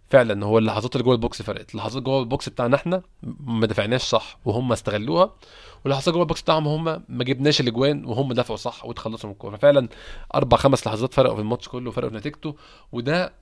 فعلا 0.09 0.45
هو 0.45 0.57
اللحظات 0.57 0.95
اللي 0.95 1.03
جوه 1.03 1.13
ال 1.13 1.20
box 1.20 1.41
فرقت. 1.41 1.71
اللحظات 1.71 2.03
جوه 2.03 2.19
ال 2.19 2.27
box 2.27 2.49
بتاعنا 2.49 2.75
إحنا 2.75 3.01
ما 3.39 3.67
دفعناش 3.67 4.01
صح 4.01 4.39
وهم 4.45 4.71
استغلوها. 4.71 5.35
واللحظات 5.83 6.13
جوه 6.13 6.23
البوكس 6.23 6.41
بتاعهم 6.41 6.67
هم 6.67 7.03
ما 7.09 7.23
جبناش 7.23 7.61
الأجوان 7.61 8.05
وهم 8.05 8.33
دفعوا 8.33 8.57
صح 8.57 8.85
وتخلصوا 8.85 9.29
من 9.29 9.33
الكورة. 9.33 9.57
فعلا 9.57 9.89
أربع 10.35 10.57
خمس 10.57 10.87
لحظات 10.87 11.13
فرقوا 11.13 11.35
في 11.35 11.41
الماتش 11.41 11.67
كله 11.67 11.89
وفرقوا 11.89 12.09
في 12.09 12.15
نتيجته 12.17 12.55
وده 12.91 13.33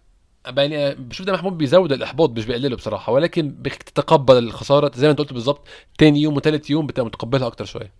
يعني 0.57 0.95
بشوف 0.95 1.25
ده 1.25 1.33
محمود 1.33 1.57
بيزود 1.57 1.91
الإحباط 1.91 2.29
مش 2.29 2.45
بيقلله 2.45 2.75
بصراحة 2.75 3.13
ولكن 3.13 3.49
بتتقبل 3.59 4.37
الخسارة 4.37 4.91
زي 4.95 5.07
ما 5.07 5.11
أنت 5.11 5.19
قلت 5.19 5.33
بالظبط. 5.33 5.67
تاني 5.97 6.21
يوم 6.21 6.35
وتالت 6.35 6.69
يوم 6.69 6.87
بتبقى 6.87 7.05
متقبلها 7.05 7.47
أكتر 7.47 7.65
شوية. 7.65 7.91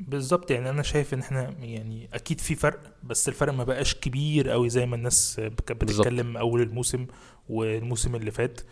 بالظبط 0.00 0.50
يعني 0.50 0.70
أنا 0.70 0.82
شايف 0.82 1.14
إن 1.14 1.18
إحنا 1.20 1.54
يعني 1.60 2.08
أكيد 2.14 2.40
في 2.40 2.54
فرق 2.54 2.80
بس 3.02 3.28
الفرق 3.28 3.52
ما 3.52 3.64
بقاش 3.64 3.94
كبير 3.94 4.50
قوي 4.50 4.68
زي 4.68 4.86
ما 4.86 4.96
الناس 4.96 5.36
كانت. 5.66 5.72
بتتكلم 5.84 6.36
أول 6.36 6.62
الموسم 6.62 7.06
والموسم 7.48 8.14
اللي 8.14 8.30
فات. 8.30 8.60
آم، 8.60 8.66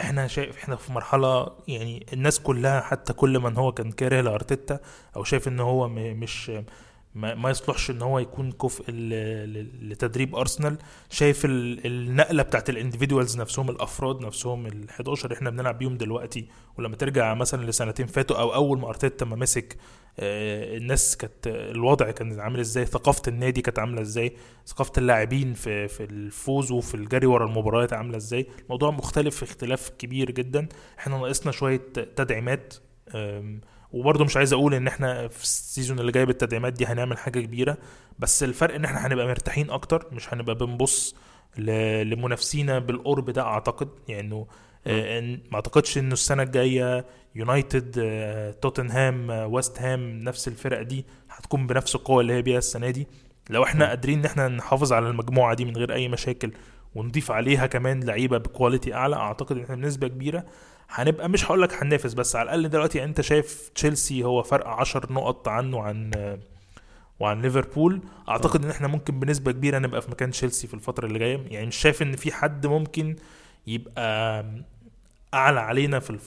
إحنا 0.00 0.26
شايف 0.26 0.56
إحنا 0.56 0.76
في 0.76 0.92
مرحلة 0.92 1.48
يعني 1.68 2.06
الناس 2.12 2.40
كلها 2.40 2.80
حتى 2.80 3.12
كل 3.12 3.38
من 3.38 3.56
هو 3.56 3.72
كان 3.72 3.92
كاره 3.92 4.20
لأرتيتا 4.20 4.80
أو 5.16 5.24
شايف 5.24 5.48
إن 5.48 5.60
هو 5.60 5.88
مش 5.88 6.52
ما, 7.14 7.50
يصلحش 7.50 7.90
إن 7.90 8.02
هو 8.02 8.18
يكون 8.18 8.52
كفء 8.52 8.84
لتدريب 8.88 10.36
أرسنال. 10.36 10.76
شايف 11.10 11.44
ال- 11.44 11.86
النقلة 11.86 12.42
بتاعت 12.42 12.70
الانديفيدوالز 12.70 13.40
نفسهم 13.40 13.70
الأفراد 13.70 14.20
نفسهم 14.20 14.66
ال 14.66 14.90
11 14.90 15.24
اللي 15.24 15.36
إحنا 15.36 15.50
بنلعب 15.50 15.78
بيهم 15.78 15.96
دلوقتي 15.96 16.48
ولما 16.78 16.96
ترجع 16.96 17.34
مثلا 17.34 17.64
لسنتين 17.64 18.06
فاتوا 18.06 18.36
أو 18.40 18.54
أول 18.54 18.78
ما 18.78 18.88
أرتيتا 18.88 19.24
ما 19.24 19.36
مسك 19.36 19.76
آه، 19.76 19.76
الناس 20.18 21.16
كانت 21.16 21.46
الوضع 21.46 22.10
كان 22.10 22.40
عامل 22.40 22.60
إزاي 22.60 22.86
ثقافة 22.86 23.22
النادي 23.28 23.62
كانت 23.62 23.78
عاملة 23.78 24.00
إزاي 24.00 24.32
ثقافة 24.66 24.92
اللاعبين 24.98 25.54
في 25.54 25.88
في 25.88 26.04
الفوز 26.04 26.70
وفي 26.72 26.94
الجري 26.94 27.26
ورا 27.26 27.46
المباريات 27.46 27.92
عاملة 27.92 28.16
إزاي. 28.16 28.46
الموضوع 28.64 28.90
مختلف 28.90 29.42
اختلاف 29.42 29.88
كبير 29.98 30.30
جدا. 30.30 30.68
إحنا 30.98 31.18
ناقصنا 31.18 31.52
شوية 31.52 31.76
تدعيمات 32.16 32.74
آم، 33.14 33.60
وبرضه 33.92 34.24
مش 34.24 34.36
عايز 34.36 34.52
أقول 34.52 34.74
إن 34.74 34.86
إحنا 34.86 35.28
في 35.28 35.42
ال 35.42 35.50
season 35.50 35.98
اللي 35.98 36.12
جاي 36.12 36.26
بالتدعيمات 36.26 36.72
دي 36.72 36.86
هنعمل 36.86 37.18
حاجة 37.18 37.40
كبيرة 37.40 37.78
بس 38.18 38.42
الفرق 38.42 38.74
إن 38.74 38.84
إحنا 38.84 39.06
هنبقى 39.06 39.26
مرتاحين 39.26 39.70
أكتر 39.70 40.06
مش 40.12 40.34
هنبقى 40.34 40.54
بنبص 40.54 41.14
لمنافسينا 42.02 42.78
بالقرب 42.78 43.30
ده 43.30 43.42
أعتقد. 43.42 43.88
يعني 44.08 44.34
آه، 44.34 44.46
ما 44.86 45.54
اعتقدش 45.54 45.98
إنه 45.98 46.12
السنة 46.12 46.42
الجاية 46.42 47.04
يونايتد 47.34 47.94
آه، 47.98 48.50
توتنهام 48.50 49.30
آه، 49.30 49.46
ويست 49.46 49.78
هام 49.78 50.20
نفس 50.20 50.48
الفرق 50.48 50.82
دي 50.82 51.06
هتكون 51.30 51.66
بنفس 51.66 51.94
القوة 51.94 52.20
اللي 52.20 52.32
هي 52.32 52.42
بيها 52.42 52.58
السنة 52.58 52.90
دي. 52.90 53.06
لو 53.50 53.64
إحنا. 53.64 53.88
قادرين 53.88 54.18
إن 54.18 54.24
إحنا 54.24 54.48
نحافظ 54.48 54.92
على 54.92 55.08
المجموعة 55.08 55.54
دي 55.54 55.64
من 55.64 55.76
غير 55.76 55.94
أي 55.94 56.08
مشاكل 56.08 56.52
ونضيف 56.94 57.30
عليها 57.30 57.66
كمان 57.66 58.04
لعيبة 58.04 58.38
ب 58.38 58.45
quality 58.45 58.94
أعلى 58.94 59.16
أعتقد 59.16 59.56
إن 59.56 59.62
إحنا 59.62 59.76
بنسبة 59.76 60.08
كبيرة 60.08 60.44
هنبقى 60.90 61.28
مش 61.28 61.44
هقول 61.46 61.62
لك 61.62 61.82
هننافس 61.82 62.14
بس 62.14 62.36
على 62.36 62.44
الأقل 62.44 62.68
دلوقتي 62.68 63.04
أنت 63.04 63.20
شايف 63.20 63.70
تشيلسي 63.74 64.24
هو 64.24 64.42
فرق 64.42 64.66
10 64.68 65.12
نقط 65.12 65.48
عنه 65.48 65.82
عن 65.82 66.10
آه، 66.16 66.38
وعن 67.20 67.42
ليفربول 67.42 68.00
أعتقد 68.28 68.64
إن 68.64 68.70
إحنا 68.70 68.88
ممكن 68.88 69.20
بنسبة 69.20 69.52
كبيرة 69.52 69.78
نبقى 69.78 70.02
في 70.02 70.10
مكان 70.10 70.30
تشيلسي 70.30 70.66
في 70.66 70.74
الفترة 70.74 71.06
اللي 71.06 71.18
جاية. 71.18 71.40
يعني 71.50 71.66
مش 71.66 71.76
شايف 71.76 72.02
إن 72.02 72.16
في 72.16 72.32
حد 72.32 72.66
ممكن 72.66 73.16
يبقى 73.66 74.44
أعلى 75.34 75.60
علينا 75.60 75.98
في 76.00 76.18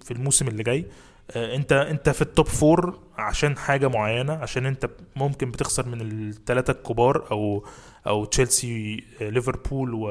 في 0.00 0.10
الموسم 0.10 0.48
اللي 0.48 0.62
جاي. 0.62 0.86
آه، 1.30 1.56
أنت 1.56 1.72
أنت 1.72 2.08
في 2.10 2.22
ال 2.22 2.28
top 2.28 2.46
four 2.46 2.98
عشان 3.18 3.56
حاجة 3.56 3.88
معينة 3.88 4.32
عشان 4.32 4.66
أنت 4.66 4.90
ممكن 5.16 5.50
بتخسر 5.50 5.88
من 5.88 6.00
الثلاثه 6.00 6.70
الكبار 6.70 7.30
أو 7.30 7.64
أو 8.06 8.24
تشيلسي 8.24 9.04
آه، 9.22 9.28
ليفربول 9.28 9.94
و 9.94 10.08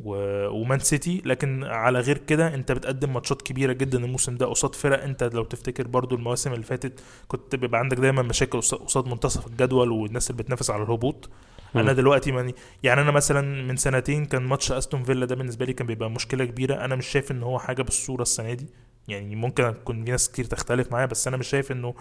و- 0.00 0.48
ومان 0.48 0.78
سيتي. 0.78 1.22
لكن 1.24 1.64
على 1.64 2.00
غير 2.00 2.18
كده 2.18 2.54
أنت 2.54 2.72
بتقدم 2.72 3.12
ماتشات 3.12 3.42
كبيرة 3.42 3.72
جدا 3.72 3.98
الموسم 4.04 4.36
ده 4.36 4.46
قصاد 4.46 4.74
فرق. 4.74 5.02
أنت 5.02 5.24
لو 5.24 5.44
تفتكر 5.44 5.86
برضو 5.88 6.14
المواسم 6.16 6.52
اللي 6.52 6.64
فاتت 6.64 7.00
كنت 7.28 7.56
بيبقى 7.56 7.80
عندك 7.80 7.96
دايما 7.96 8.22
مشاكل 8.22 8.60
قصاد- 8.60 9.08
منتصف 9.08 9.46
الجدول 9.46 9.90
والناس 9.92 10.30
اللي 10.30 10.42
بتنافس 10.42 10.70
على 10.70 10.82
الهبوط. 10.82 11.30
أنا 11.76 11.92
دلوقتي 11.92 12.32
ماني 12.32 12.54
يعني 12.82 13.00
أنا 13.00 13.10
مثلا 13.10 13.64
من 13.64 13.76
سنتين 13.76 14.24
كان 14.24 14.42
ماتش 14.42 14.72
أستون 14.72 15.02
فيلا 15.02 15.26
ده 15.26 15.34
بالنسبة 15.34 15.64
لي 15.66 15.72
كان 15.72 15.86
بيبقى 15.86 16.10
مشكلة 16.10 16.44
كبيرة. 16.44 16.74
أنا 16.84 16.96
مش 16.96 17.06
شايف 17.06 17.30
إن 17.30 17.42
هو 17.42 17.58
حاجة 17.58 17.82
بالصورة 17.82 18.22
السنة 18.22 18.54
دي. 18.54 18.66
يعني 19.08 19.36
ممكن 19.36 19.64
يكون 19.64 20.04
في 20.04 20.10
ناس 20.10 20.28
كتير 20.30 20.44
تختلف 20.44 20.92
معايا 20.92 21.06
بس 21.06 21.28
أنا 21.28 21.36
مش 21.36 21.48
شايف 21.48 21.72
إنه 21.72 21.94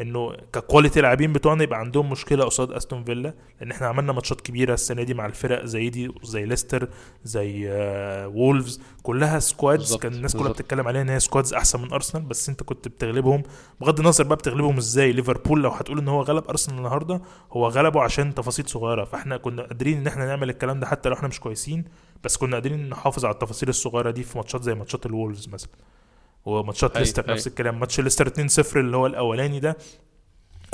إنه 0.00 0.32
ك 0.52 0.58
quality 0.58 1.00
لاعبين 1.00 1.32
بتوعنا 1.32 1.62
يبقى 1.62 1.78
عندهم 1.78 2.10
مشكلة 2.10 2.44
قصاد 2.44 2.72
أستون 2.72 3.04
فيلا 3.04 3.34
لأن 3.60 3.70
إحنا 3.70 3.86
عملنا 3.86 4.12
ماتشات 4.12 4.40
كبيرة 4.40 4.74
السنة 4.74 5.02
دي 5.02 5.14
مع 5.14 5.26
الفرق 5.26 5.64
زي 5.64 5.88
دي 5.90 6.10
زي 6.22 6.44
ليستر 6.44 6.88
زي 7.24 7.70
آه 7.70 8.28
وولفز 8.28 8.80
كلها 9.02 9.38
squads 9.38 9.82
بالظبط، 9.82 10.02
كان 10.02 10.12
الناس 10.14 10.36
كلها. 10.36 10.52
بتتكلم 10.52 10.88
عليها 10.88 11.02
إن 11.02 11.08
هي 11.10 11.20
squads 11.20 11.54
أحسن 11.54 11.80
من 11.82 11.92
أرسنال 11.92 12.22
بس 12.24 12.48
أنت 12.48 12.62
كنت 12.62 12.88
بتغلبهم. 12.88 13.42
بغض 13.80 14.00
النظر 14.00 14.24
بقى 14.24 14.36
بتغلبهم 14.36 14.76
إزاي 14.76 15.12
ليفربول 15.12 15.62
لو 15.62 15.70
هتقول 15.70 15.98
إن 15.98 16.08
هو 16.08 16.20
غلب 16.22 16.48
أرسنال 16.48 16.78
النهارده 16.78 17.20
هو 17.52 17.68
غلبه 17.68 18.02
عشان 18.02 18.34
تفاصيل 18.34 18.68
صغيرة. 18.68 19.04
فإحنا 19.04 19.36
كنا 19.36 19.62
قادرين 19.62 19.98
إن 19.98 20.06
إحنا 20.06 20.26
نعمل 20.26 20.50
الكلام 20.50 20.80
ده 20.80 20.86
حتى 20.86 21.08
لو 21.08 21.14
إحنا 21.14 21.28
مش 21.28 21.40
كويسين 21.40 21.84
بس 22.24 22.36
كنا 22.36 22.56
قادرين 22.56 22.88
نحافظ 22.88 23.24
على 23.24 23.32
التفاصيل 23.34 23.68
الصغيرة 23.68 24.10
دي 24.10 24.22
في 24.22 24.38
ماتشات 24.38 24.62
زي 24.62 24.74
ماتشات 24.74 25.06
الوولفز 25.06 25.48
مثلا. 25.48 25.70
وماتشات 26.46 26.98
ليستر. 26.98 27.30
نفس 27.30 27.46
الكلام. 27.46 27.80
ماتش 27.80 28.00
ليستر 28.00 28.28
2-0 28.28 28.76
اللي 28.76 28.96
هو 28.96 29.06
الأولاني 29.06 29.60
ده 29.60 29.76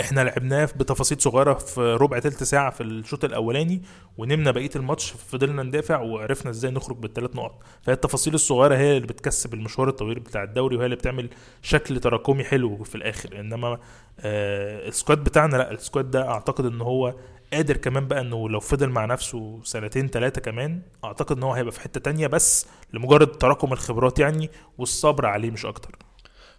إحنا 0.00 0.20
لعبناه 0.20 0.64
بتفاصيل 0.64 1.20
صغيرة 1.20 1.54
في 1.54 1.80
ربع 1.80 2.18
تلت 2.18 2.42
ساعة 2.42 2.70
في 2.70 2.82
الشوط 2.82 3.24
الأولاني 3.24 3.82
ونمنا 4.18 4.50
بقية 4.50 4.70
الماتش 4.76 5.10
فضلنا 5.10 5.62
ندافع 5.62 6.00
وعرفنا 6.00 6.50
إزاي 6.50 6.70
نخرج 6.70 6.96
بالثلاث 6.96 7.36
نقط. 7.36 7.62
فهي 7.82 7.94
التفاصيل 7.94 8.34
الصغيرة 8.34 8.76
هي 8.76 8.96
اللي 8.96 9.06
بتكسب 9.06 9.54
المشوار 9.54 9.88
الطويل 9.88 10.20
بتاع 10.20 10.42
الدوري 10.42 10.76
وهي 10.76 10.84
اللي 10.84 10.96
بتعمل 10.96 11.28
شكل 11.62 12.00
تراكمي 12.00 12.44
حلو 12.44 12.84
في 12.84 12.94
الآخر. 12.94 13.40
إنما 13.40 13.78
آه 14.20 14.88
ال 14.88 14.94
squad 14.94 15.24
بتاعنا 15.24 15.56
لأ 15.56 15.70
ال 15.70 15.77
squad 15.77 16.10
ده 16.10 16.28
أعتقد 16.28 16.66
إن 16.66 16.80
هو 16.80 17.14
قادر 17.52 17.76
كمان 17.76 18.08
بقى 18.08 18.20
إنه 18.20 18.48
لو 18.48 18.60
فضل 18.60 18.88
مع 18.90 19.04
نفسه 19.04 19.60
سنتين 19.64 20.08
ثلاثة 20.08 20.40
كمان 20.40 20.82
أعتقد 21.04 21.36
إن 21.36 21.42
هو 21.42 21.52
هيبقى 21.52 21.72
في 21.72 21.80
حتة 21.80 22.00
تانية 22.00 22.26
بس 22.26 22.66
لمجرد 22.92 23.26
تراكم 23.38 23.72
الخبرات 23.72 24.18
يعني 24.18 24.50
والصبر 24.78 25.26
عليه 25.26 25.50
مش 25.50 25.66
أكتر. 25.66 25.96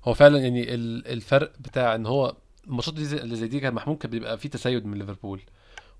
هو 0.06 0.14
فعلا 0.14 0.40
يعني 0.40 0.74
ال- 0.74 1.08
الفرق 1.08 1.52
بتاع 1.60 1.96
إن 1.96 2.06
هو 2.06 2.36
الماتشات 2.68 2.94
اللي 2.98 3.36
زي 3.36 3.48
دي 3.48 3.60
كان 3.60 3.74
محمود 3.74 3.98
كان 3.98 4.12
بيبقى 4.12 4.38
فيه 4.38 4.50
تسيد 4.50 4.86
من 4.86 4.98
ليفربول 4.98 5.42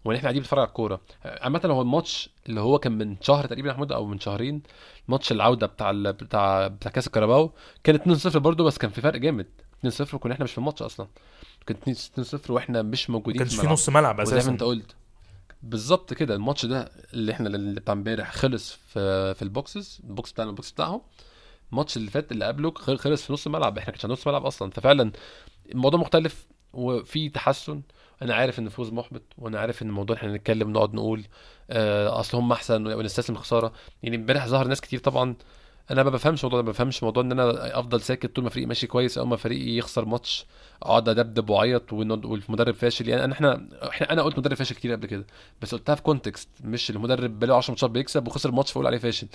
وإن 0.06 0.16
إحنا 0.16 0.24
قاعدين 0.28 0.42
بنتفرج 0.42 0.60
على 0.60 0.68
الكورة. 0.68 1.02
عامة 1.26 1.62
هو 1.66 1.82
الماتش 1.82 2.30
اللي 2.50 2.62
هو 2.62 2.80
كان 2.80 2.98
من 2.98 3.16
شهر 3.22 3.46
تقريبا 3.48 3.72
محمود 3.72 3.92
أو 3.92 4.06
من 4.06 4.20
شهرين 4.20 4.62
ماتش 5.08 5.32
العودة 5.32 5.68
بتاع 5.68 5.90
ال... 5.90 6.14
بتاع 6.14 6.68
بتاع 6.68 6.92
كأس 6.92 7.08
الكاراباو 7.08 7.52
كان 7.84 7.98
2-0 8.34 8.38
برضه 8.38 8.64
بس 8.64 8.78
كان 8.78 8.90
في 8.92 9.02
فرق 9.02 9.20
جامد. 9.20 9.48
2-0 9.88 10.14
وكنا 10.14 10.34
إحنا 10.34 10.44
مش 10.44 10.52
في 10.52 10.58
الماتش 10.58 10.82
أصلا. 10.82 11.08
كان 11.66 11.96
2-0 12.46 12.50
وإحنا 12.50 12.82
مش 12.82 13.10
ما 13.10 13.14
موجودين 13.18 13.40
كانش 13.40 13.52
في 13.54 13.60
الملعب. 13.60 13.74
نص 13.74 13.90
ملعب 13.90 14.20
وزي 14.20 14.32
ما 14.34 14.38
أساسا. 14.40 14.52
انت 14.52 14.64
قلت. 14.64 14.96
بالظبط 15.64 16.14
كده 16.14 16.36
الماتش 16.36 16.66
ده 16.66 16.92
اللي 17.14 17.32
إحنا 17.32 17.48
اللي 17.48 17.80
بتاع 17.82 17.94
امبارح 17.94 18.32
خلص 18.34 18.72
في 18.74 19.34
في 19.34 19.42
ال 19.42 19.51
boxes 19.51 20.00
ال 20.04 20.11
box 20.11 20.32
بتاعنا 20.32 20.50
ال 20.50 20.55
box 20.55 20.72
بتاعهم. 20.72 21.02
الماتش 21.72 21.98
اللي 21.98 22.12
فات 22.12 22.32
اللي 22.32 22.46
قبله 22.46 22.72
خل- 22.72 22.98
خلص 22.98 23.24
في 23.24 23.34
نص 23.34 23.46
الملعب 23.46 23.78
إحنا 23.78 23.92
كانش 23.92 24.06
عندنا 24.06 24.20
نص 24.20 24.28
ملعب 24.28 24.46
أصلا. 24.46 24.72
ففعلا 24.72 25.12
الموضوع 25.72 26.00
مختلف 26.00 26.48
وفي 26.74 27.30
تحسن. 27.30 27.82
أنا 28.22 28.36
عارف 28.36 28.60
إن 28.60 28.66
الفوز 28.66 28.90
محبط 28.94 29.22
وأنا 29.38 29.60
عارف 29.60 29.82
إن 29.82 29.88
الموضوع 29.90 30.16
إحنا 30.16 30.34
نتكلم 30.36 30.70
نقعد 30.74 30.94
نقول 30.94 31.24
آه 31.70 32.20
أصل 32.20 32.38
هم 32.38 32.52
أحسن 32.52 32.88
ونستسلم 32.88 33.36
الخساره 33.36 33.74
يعني 34.04 34.16
امبارح 34.16 34.48
ظهر 34.48 34.68
ناس 34.68 34.82
كتير 34.82 35.00
طبعا 35.00 35.36
أنا 35.92 36.04
ما 36.04 36.10
بفهمش 36.10 36.44
الموضوع 36.44 36.60
ده 36.62 36.66
ما 36.66 36.72
بفهمش 36.72 37.04
موضوع 37.04 37.24
إن 37.24 37.32
أنا 37.32 37.80
أفضل 37.80 38.02
ساكت 38.02 38.36
طول 38.36 38.44
ما 38.44 38.50
فريقي 38.50 38.66
ماشي 38.66 38.88
كويس 38.88 39.18
أو 39.18 39.26
ما 39.26 39.36
فريقي 39.36 39.78
يخسر 39.78 40.06
ماتش 40.06 40.46
أقعد 40.84 41.10
أدبدب 41.10 41.50
وأعيط 41.50 41.94
والمدرب 41.94 42.74
فاشل. 42.74 43.10
يعني 43.10 43.24
أنا 43.24 43.34
إحنا 43.34 43.66
إحنا 43.90 44.12
أنا 44.12 44.22
قلت 44.22 44.38
مدرب 44.40 44.54
فاشل 44.54 44.76
كتير 44.76 44.92
قبل 44.92 45.08
كده 45.08 45.26
بس 45.62 45.76
قلتها 45.76 45.96
في 45.96 46.02
context 46.02 46.50
مش 46.64 46.90
المدرب 46.90 47.40
بقاله 47.40 47.56
10 47.56 47.72
ماتشات 47.72 47.90
بيكسب 47.90 48.28
وخسر 48.28 48.52
ماتش 48.52 48.72
فأقول 48.72 48.88
عليه 48.88 48.98
فاشل. 48.98 49.28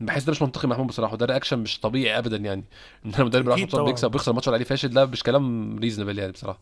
بحس 0.00 0.24
ده 0.24 0.30
مش 0.30 0.42
منطقي 0.42 0.68
محمود 0.68 0.86
بصراحة 0.86 1.14
وده 1.14 1.26
reaction 1.26 1.58
مش 1.58 1.80
طبيعي 1.80 2.18
ابدا 2.18 2.36
يعني. 2.36 2.64
إن 3.06 3.14
أنا 3.14 3.24
مدرب 3.24 3.44
بقاله 3.44 3.54
10 3.54 3.64
أكيد 3.64 3.74
ماتشات. 3.74 3.86
بيكسب 3.86 4.14
ويخسر 4.14 4.32
ماتش 4.32 4.48
عليه 4.48 4.64
فاشل 4.64 4.88
ده 4.88 5.06
مش 5.06 5.22
كلام 5.22 5.78
reasonable 5.78 6.18
يعني 6.18 6.32
بصراحة. 6.32 6.58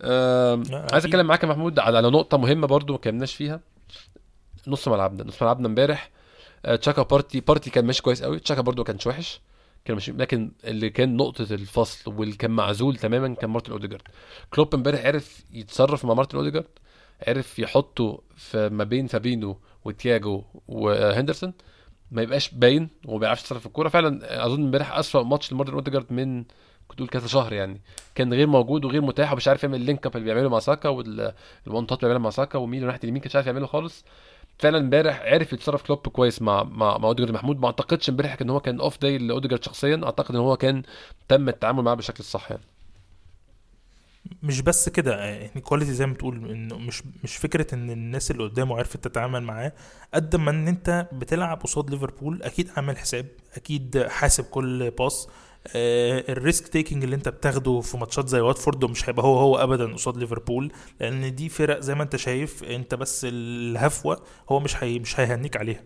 لا، 0.00 0.86
عايز. 0.92 1.06
أتكلم 1.06 1.26
معاك 1.26 1.42
يا 1.42 1.48
محمود 1.48 1.78
على 1.78 2.02
نقطة 2.10 2.38
مهمة 2.38 2.66
برضو 2.66 2.92
ما 2.92 2.98
اتكلمناش 2.98 3.34
فيها. 3.34 3.60
نص 4.66 4.88
ملعبنا 4.88 5.24
نص 5.24 5.42
ملعبنا 5.42 5.68
امبارح 5.68 6.10
تشاكا 6.80 7.02
بارتي 7.02 7.40
بارتي 7.40 7.70
كان 7.70 7.86
ماشي 7.86 8.02
كويس 8.02 8.22
قوي. 8.22 8.38
تشاكا 8.38 8.60
برضو 8.60 8.82
ما 8.82 8.86
كانش 8.86 9.06
وحش 9.06 9.40
كان 9.84 9.94
ماشي 9.94 10.12
لكن 10.12 10.52
اللي 10.64 10.90
كان 10.90 11.16
نقطة 11.16 11.54
الفصل 11.54 12.12
واللي 12.12 12.36
كان 12.36 12.50
معزول 12.50 12.96
تماما 12.96 13.34
كان 13.34 13.50
مارتن 13.50 13.72
أوديجارد. 13.72 14.02
كلوب 14.50 14.74
امبارح 14.74 15.06
عرف 15.06 15.44
يتصرف 15.52 16.04
مع 16.04 16.14
مارتن 16.14 16.38
أوديجارد 16.38 16.68
عرف 17.28 17.58
يحطه 17.58 18.22
في 18.36 18.68
ما 18.68 18.84
بين 18.84 19.06
فابينو 19.06 19.58
وتياجو 19.84 20.44
وهندرسون. 20.68 21.52
ما 22.10 22.22
يبقاش 22.22 22.50
باين 22.50 22.88
وما 23.06 23.18
بيعرفش 23.18 23.42
يتصرف 23.42 23.60
في 23.60 23.66
الكورة. 23.66 23.88
فعلا 23.88 24.44
أظن 24.46 24.64
امبارح 24.64 24.98
أسوأ 24.98 25.22
ماتش 25.22 25.52
لمارتن 25.52 25.72
أوديجارد 25.72 26.12
من 26.12 26.44
كنت 26.88 26.98
تقول 26.98 27.08
كذا 27.08 27.26
شهر 27.26 27.52
يعني. 27.52 27.80
كان 28.14 28.34
غير 28.34 28.46
موجود 28.46 28.84
وغير 28.84 29.02
متاح 29.02 29.32
ومش 29.32 29.48
عارف 29.48 29.62
يعمل 29.62 29.80
ال 29.80 29.85
link 29.85 30.06
up 30.06 30.16
اللي 30.16 30.24
بيعمله 30.24 30.48
مع 30.48 30.58
ساكا 30.58 30.88
وال 30.88 31.27
one 31.27 31.86
two 31.86 31.98
اللي 31.98 32.08
بيعمله 32.08 32.18
مع 32.18 32.30
ساكا 32.30 32.58
وميلو 32.58 32.86
ناحيه 32.86 33.00
اليمين 33.04 33.22
كانش 33.22 33.36
عارف 33.36 33.46
يعمله 33.46 33.66
خالص. 33.66 34.04
فعلا 34.58 34.78
امبارح 34.78 35.20
عرف 35.22 35.52
يتصرف 35.52 35.82
كلوب 35.82 35.98
كويس 35.98 36.42
مع 36.42 36.62
مع 36.62 36.98
مع 36.98 37.08
أوديجارد 37.08 37.34
محمود. 37.34 37.60
ما 37.60 37.66
أعتقدش 37.66 38.08
امبارح 38.08 38.36
إن 38.42 38.50
هو 38.50 38.60
كان 38.60 38.80
off 38.80 38.98
day 39.00 39.18
لأوديجارد 39.18 39.64
شخصيا. 39.64 40.00
أعتقد 40.04 40.34
إن 40.34 40.40
هو 40.40 40.56
كان 40.56 40.82
تم 41.28 41.48
التعامل 41.48 41.82
معاه 41.82 41.94
بالشكل 41.94 42.16
الصح 42.20 42.50
يعني. 42.50 42.62
مش 44.42 44.60
بس 44.60 44.88
كده 44.88 45.24
يعني 45.24 45.60
quality 45.60 45.92
زي 45.92 46.06
ما 46.06 46.12
بتقول 46.12 46.50
إنه 46.50 46.78
مش 46.78 47.02
مش 47.24 47.36
فكرة 47.36 47.74
إن 47.74 47.90
الناس 47.90 48.30
اللي 48.30 48.42
قدامه 48.42 48.78
عرفت 48.78 48.96
تتعامل 48.96 49.42
معاه. 49.42 49.72
قد 50.14 50.36
ما 50.36 50.50
إن 50.50 50.68
أنت 50.68 51.08
بتلعب 51.12 51.60
قصاد 51.60 51.90
ليفربول 51.90 52.42
أكيد 52.42 52.70
عامل 52.76 52.96
حساب 52.98 53.26
أكيد 53.56 54.06
حاسب 54.08 54.44
كل 54.44 54.90
باص. 54.90 55.28
ال 55.74 55.93
risk 55.93 56.68
taking 56.68 57.04
اللي 57.04 57.16
انت 57.16 57.28
بتاخده 57.28 57.80
في 57.80 57.96
ماتشات 57.96 58.28
زي 58.28 58.40
واتفورد 58.40 58.84
ومش 58.84 59.08
هيبقى 59.08 59.24
هو 59.26 59.38
هو 59.38 59.56
ابدا 59.56 59.92
قصاد 59.92 60.16
ليفربول 60.16 60.72
لأن 61.00 61.34
دي 61.34 61.48
فرق 61.48 61.80
زي 61.80 61.94
ما 61.94 62.02
انت 62.02 62.16
شايف 62.16 62.64
انت 62.64 62.94
بس 62.94 63.26
الهفوة 63.28 64.22
هو 64.50 64.60
مش 64.60 64.84
هي 64.84 64.98
مش 64.98 65.20
هيهنيك 65.20 65.56
عليها. 65.56 65.82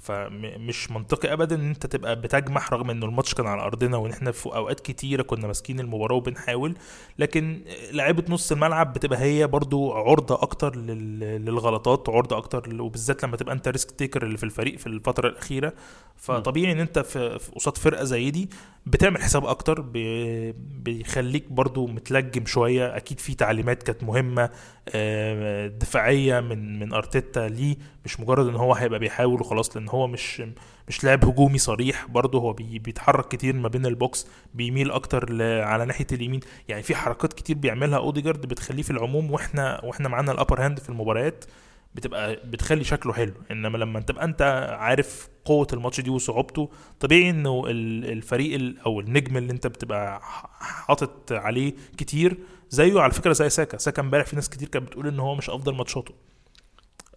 فمش 0.00 0.90
منطقي 0.90 1.32
ابدا 1.32 1.56
ان 1.56 1.68
انت 1.68 1.86
تبقى 1.86 2.20
بتجمح 2.20 2.72
رغم 2.72 2.90
انه 2.90 3.06
الماتش 3.06 3.34
كان 3.34 3.46
على 3.46 3.62
ارضنا 3.62 3.96
وان 3.96 4.10
إحنا 4.12 4.30
في 4.32 4.46
اوقات 4.46 4.80
كتيرة 4.80 5.22
كنا 5.22 5.46
ماسكين 5.46 5.80
المباراة 5.80 6.14
وبنحاول 6.16 6.74
لكن 7.18 7.60
لعيبة 7.92 8.24
نص 8.28 8.52
الملعب 8.52 8.92
بتبقى 8.92 9.18
هي 9.18 9.46
برضو 9.46 9.92
عرضة 9.92 10.34
أكتر 10.42 10.76
لل- 10.76 11.44
للغلطات 11.44 12.08
عرضة 12.08 12.36
أكتر 12.36 12.82
وبالذات 12.82 13.24
لما 13.24 13.36
تبقى 13.36 13.54
انت 13.54 13.68
risk 13.68 13.90
taker 13.90 14.22
اللي 14.22 14.36
في 14.38 14.44
الفريق 14.44 14.78
في 14.78 14.86
الفترة 14.86 15.28
الأخيرة. 15.28 15.72
فطبيعي 16.16 16.72
ان 16.72 16.80
انت 16.80 16.98
في- 16.98 17.38
قصاد 17.56 17.78
فرقة 17.78 18.04
زي 18.04 18.30
دي 18.30 18.50
بتعمل 18.86 19.22
حساب 19.22 19.44
أكتر 19.46 19.80
بي- 19.80 20.52
بيخليك 20.52 21.52
برضو 21.52 21.86
متلجم 21.86 22.46
شوية. 22.46 22.96
أكيد 22.96 23.20
في 23.20 23.34
تعليمات 23.34 23.82
كانت 23.82 24.02
مهمة 24.04 24.50
آه، 24.94 25.66
دفاعية 25.66 26.40
من 26.40 26.78
من 26.78 26.92
أرتيتا 26.92 27.48
ليه. 27.48 27.76
مش 28.04 28.20
مجرد 28.20 28.46
إن 28.46 28.54
هو 28.56 28.74
هيبقى 28.74 28.98
بيحاول 28.98 29.40
وخلاص 29.40 29.76
لأن 29.76 29.88
هو 29.88 30.06
مش 30.06 30.42
مش 30.88 31.04
لاعب 31.04 31.24
هجومي 31.24 31.58
صريح. 31.58 32.06
برضه 32.06 32.38
هو 32.38 32.52
بي 32.52 32.78
بيتحرك 32.78 33.28
كتير 33.28 33.54
ما 33.54 33.68
بين 33.68 33.86
ال 33.86 33.96
box 33.96 34.26
بيميل 34.54 34.90
أكتر 34.90 35.42
على 35.62 35.84
ناحية 35.84 36.06
اليمين. 36.12 36.40
يعني 36.68 36.82
في 36.82 36.94
حركات 36.94 37.32
كتير 37.32 37.56
بيعملها 37.56 37.98
أوديجارد 37.98 38.46
بتخليه 38.46 38.82
في 38.82 38.90
العموم 38.90 39.30
وإحنا 39.30 39.80
وإحنا 39.84 40.08
معانا 40.08 40.32
ال 40.32 40.37
upper 40.37 40.64
hand 40.64 40.78
في 40.78 40.88
المباريات. 40.88 41.44
بتبقى 41.94 42.36
بتخلي 42.44 42.84
شكله 42.84 43.12
حلو. 43.12 43.32
إنما 43.50 43.78
لما 43.78 44.00
تبقى 44.00 44.24
أنت 44.24 44.42
عارف 44.78 45.28
قوة 45.44 45.66
الماتش 45.72 46.00
دي 46.00 46.10
وصعوبته 46.10 46.70
طبيعي 47.00 47.30
إنه 47.30 47.64
ال- 47.66 48.12
الفريق 48.12 48.54
ال- 48.54 48.78
أو 48.78 49.00
النجم 49.00 49.36
اللي 49.36 49.52
أنت 49.52 49.66
بتبقى 49.66 50.20
حاطط 50.60 51.32
عليه 51.32 51.72
كتير 51.96 52.38
زيه 52.70 53.00
على 53.00 53.12
فكرة 53.12 53.32
زي 53.32 53.48
ساكا. 53.48 53.78
ساكا 53.78 54.02
امبارح 54.02 54.26
في 54.26 54.36
ناس 54.36 54.48
كتير 54.48 54.68
كانت 54.68 54.86
بتقول 54.86 55.06
إن 55.06 55.20
هو 55.20 55.34
مش 55.34 55.50
أفضل 55.50 55.74
ماتشاته. 55.74 56.14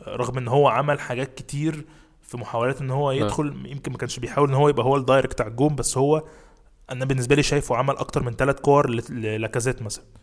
رغم 0.08 0.38
إن 0.38 0.48
هو 0.48 0.68
عمل 0.68 1.00
حاجات 1.00 1.36
كتير 1.36 1.86
في 2.22 2.38
محاولات 2.38 2.82
إن 2.82 2.92
هو 2.92 3.12
يدخل 3.12 3.66
يمكن 3.66 3.92
ما 3.92 3.98
كانش 3.98 4.20
بيحاول 4.20 4.50
إن 4.50 4.56
هو 4.56 4.70
يبقى 4.70 4.86
هو 4.86 4.96
ال 4.96 5.02
direct 5.02 5.42
على 5.42 5.52
الجون 5.52 5.76
بس 5.76 5.98
هو 5.98 6.24
أنا 6.92 7.06
بالنسبة 7.06 7.36
لي 7.36 7.44
شايفه 7.44 7.76
عمل 7.76 7.98
أكتر 7.98 8.24
من 8.24 8.32
ثلاث 8.32 8.60
كور 8.60 8.90
ل- 8.90 9.42
لاكازيت 9.42 9.82
مثلا. 9.82 10.04
آه، 10.04 10.23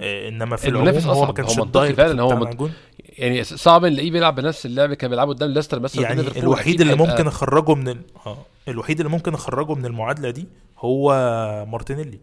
إنما 0.00 0.56
في 0.56 0.68
العموم 0.68 0.98
هو 0.98 1.26
ما. 1.26 1.32
كانش 1.32 1.58
ال 1.58 1.63
direct 1.63 1.96
فعلا، 1.96 2.22
هو 2.22 2.42
الجون 2.42 2.72
يعني 3.18 3.44
صعب 3.44 3.84
نلاقيه 3.84 4.10
بيلعب 4.10 4.34
بنفس 4.34 4.66
اللعب 4.66 4.84
اللي 4.84 4.96
كان 4.96 5.10
بيلعبه 5.10 5.32
قدام 5.32 5.50
ليستر 5.50 5.80
مثلا 5.80 6.02
يعني. 6.02 6.20
الوحيد 6.20 6.80
اللي 6.80 6.94
ممكن 6.94 7.26
أخرجه 7.26 7.74
من 7.74 7.88
ال... 7.88 8.00
آه 8.26 8.36
الوحيد 8.68 9.00
اللي 9.00 9.12
ممكن 9.12 9.34
أخرجه 9.34 9.74
من 9.74 9.86
المعادلة 9.86 10.30
دي 10.30 10.46
هو 10.78 11.12
مارتينيلي 11.68 12.18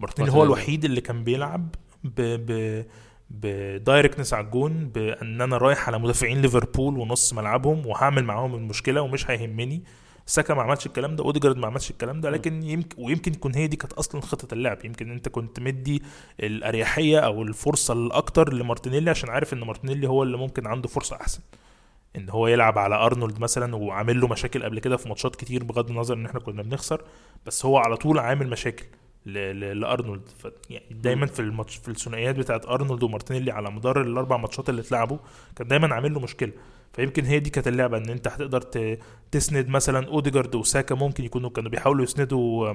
مارتينيلي 0.00 0.34
هو. 0.34 0.44
الوحيد 0.44 0.84
اللي 0.84 1.00
كان 1.00 1.24
بيلعب 1.24 1.74
ب 2.04 2.20
ب 2.20 2.84
ب 3.30 3.39
directness 3.39 4.34
على 4.34 4.46
الجون 4.46 4.88
بأن 4.88 5.40
أنا 5.40 5.56
رايح 5.56 5.88
على 5.88 5.98
مدافعين 5.98 6.42
ليفربول 6.42 6.98
ونص 6.98 7.32
ملعبهم 7.32 7.86
وهعمل 7.86 8.24
معاهم 8.24 8.54
المشكلة 8.54 9.00
ومش 9.00 9.30
هيهمني 9.30 9.82
ساكا 10.30 10.54
ما 10.54 10.62
عملش 10.62 10.86
الكلام 10.86 11.16
ده 11.16 11.24
اوديجارد 11.24 11.56
ما 11.56 11.66
عملش 11.66 11.90
الكلام 11.90 12.20
ده 12.20 12.30
لكن 12.30 12.62
يمكن 12.62 13.02
ويمكن 13.02 13.32
يكون 13.32 13.54
هي 13.54 13.66
دي 13.66 13.76
كانت 13.76 13.92
أصلا 13.92 14.20
خطة 14.20 14.54
اللعب. 14.54 14.84
يمكن 14.84 15.10
انت 15.10 15.28
كنت 15.28 15.60
مدي 15.60 16.02
الأريحية 16.40 17.18
أو 17.18 17.42
الفرصة 17.42 17.94
الاكتر 17.94 18.52
لمارتينيلي 18.52 19.10
عشان 19.10 19.30
عارف 19.30 19.52
ان 19.52 19.60
مارتينيلي 19.60 20.08
هو 20.08 20.22
اللي 20.22 20.36
ممكن 20.36 20.66
عنده 20.66 20.88
فرصة 20.88 21.16
احسن. 21.16 21.40
ان 22.16 22.30
هو 22.30 22.46
يلعب 22.48 22.78
على 22.78 22.94
أرنولد 22.94 23.38
مثلا 23.40 23.76
وعامل 23.76 24.20
له 24.20 24.28
مشاكل 24.28 24.62
قبل 24.62 24.78
كده 24.78 24.96
في 24.96 25.08
ماتشات 25.08 25.36
كتير 25.36 25.64
بغض 25.64 25.90
النظر 25.90 26.14
ان 26.14 26.26
إحنا 26.26 26.40
كنا 26.40 26.62
بنخسر 26.62 27.02
بس 27.46 27.66
هو 27.66 27.78
على 27.78 27.96
طول 27.96 28.18
عامل 28.18 28.48
مشاكل 28.48 28.84
لأرنولد. 29.26 30.28
ف 30.38 30.48
يعني 30.70 30.86
دايما 30.90 31.26
في 31.26 31.40
الماتش 31.40 31.76
في 31.76 31.88
الثنائيات 31.88 32.34
بتاعت 32.36 32.66
أرنولد 32.66 33.02
ومارتينيلي 33.02 33.50
على 33.50 33.70
مدار 33.70 34.00
الأربع 34.02 34.36
ماتشات 34.36 34.68
اللي 34.68 34.80
اتلعبوا 34.80 35.18
كان 35.56 35.68
دايما 35.68 35.94
عامل 35.94 36.14
له 36.14 36.20
مشكلة. 36.20 36.52
فيمكن 36.92 37.24
هي 37.24 37.38
دي 37.38 37.50
كانت 37.50 37.68
اللعبة 37.68 37.96
إن 37.98 38.08
أنت 38.08 38.28
هتقدر 38.28 38.60
تسند 39.30 39.68
مثلا 39.68 40.08
أوديجارد 40.08 40.54
وساكا 40.54 40.94
ممكن 40.94 41.24
يكونوا 41.24 41.50
كانوا 41.50 41.70
بيحاولوا 41.70 42.04
يسندوا 42.04 42.74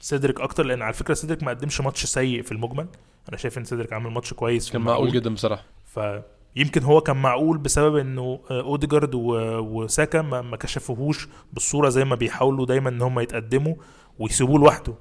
سيدريك 0.00 0.40
أكتر 0.40 0.64
لأن 0.66 0.82
على 0.82 0.92
فكرة 0.92 1.14
سيدريك 1.14 1.42
ما 1.42 1.50
قدمش 1.50 1.80
ماتش 1.80 2.06
سيء 2.06 2.42
في 2.42 2.52
المجمل. 2.52 2.86
أنا 3.28 3.36
شايف 3.36 3.58
إن 3.58 3.64
سيدريك 3.64 3.92
عامل 3.92 4.10
ماتش 4.10 4.32
كويس 4.34 4.70
كان. 4.70 4.80
معقول 4.82 5.12
جدا 5.12 5.34
بصراحة. 5.34 5.64
فيمكن 5.86 6.82
هو 6.82 7.00
كان 7.00 7.16
معقول 7.16 7.58
بسبب 7.58 7.96
إنه 7.96 8.40
آه، 8.50 8.60
أوديجارد 8.60 9.14
وساكا 9.14 10.22
ما 10.22 10.42
ما 10.42 10.56
كشفوهوش 10.56 11.28
بالصورة 11.52 11.88
زي 11.88 12.04
ما 12.04 12.14
بيحاولوا 12.14 12.66
دايما 12.66 12.88
إن 12.88 13.02
هم 13.02 13.20
يتقدموا 13.20 13.74
ويسيبوه 14.18 14.58
لوحده. 14.58 14.94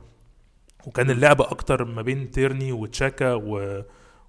وكان 0.88 1.12
اللعب 1.12 1.42
أكتر 1.42 1.86
ما 1.86 2.02
بين 2.02 2.32
تيرني 2.32 2.72
وتشاكا 2.72 3.34
و... 3.34 3.82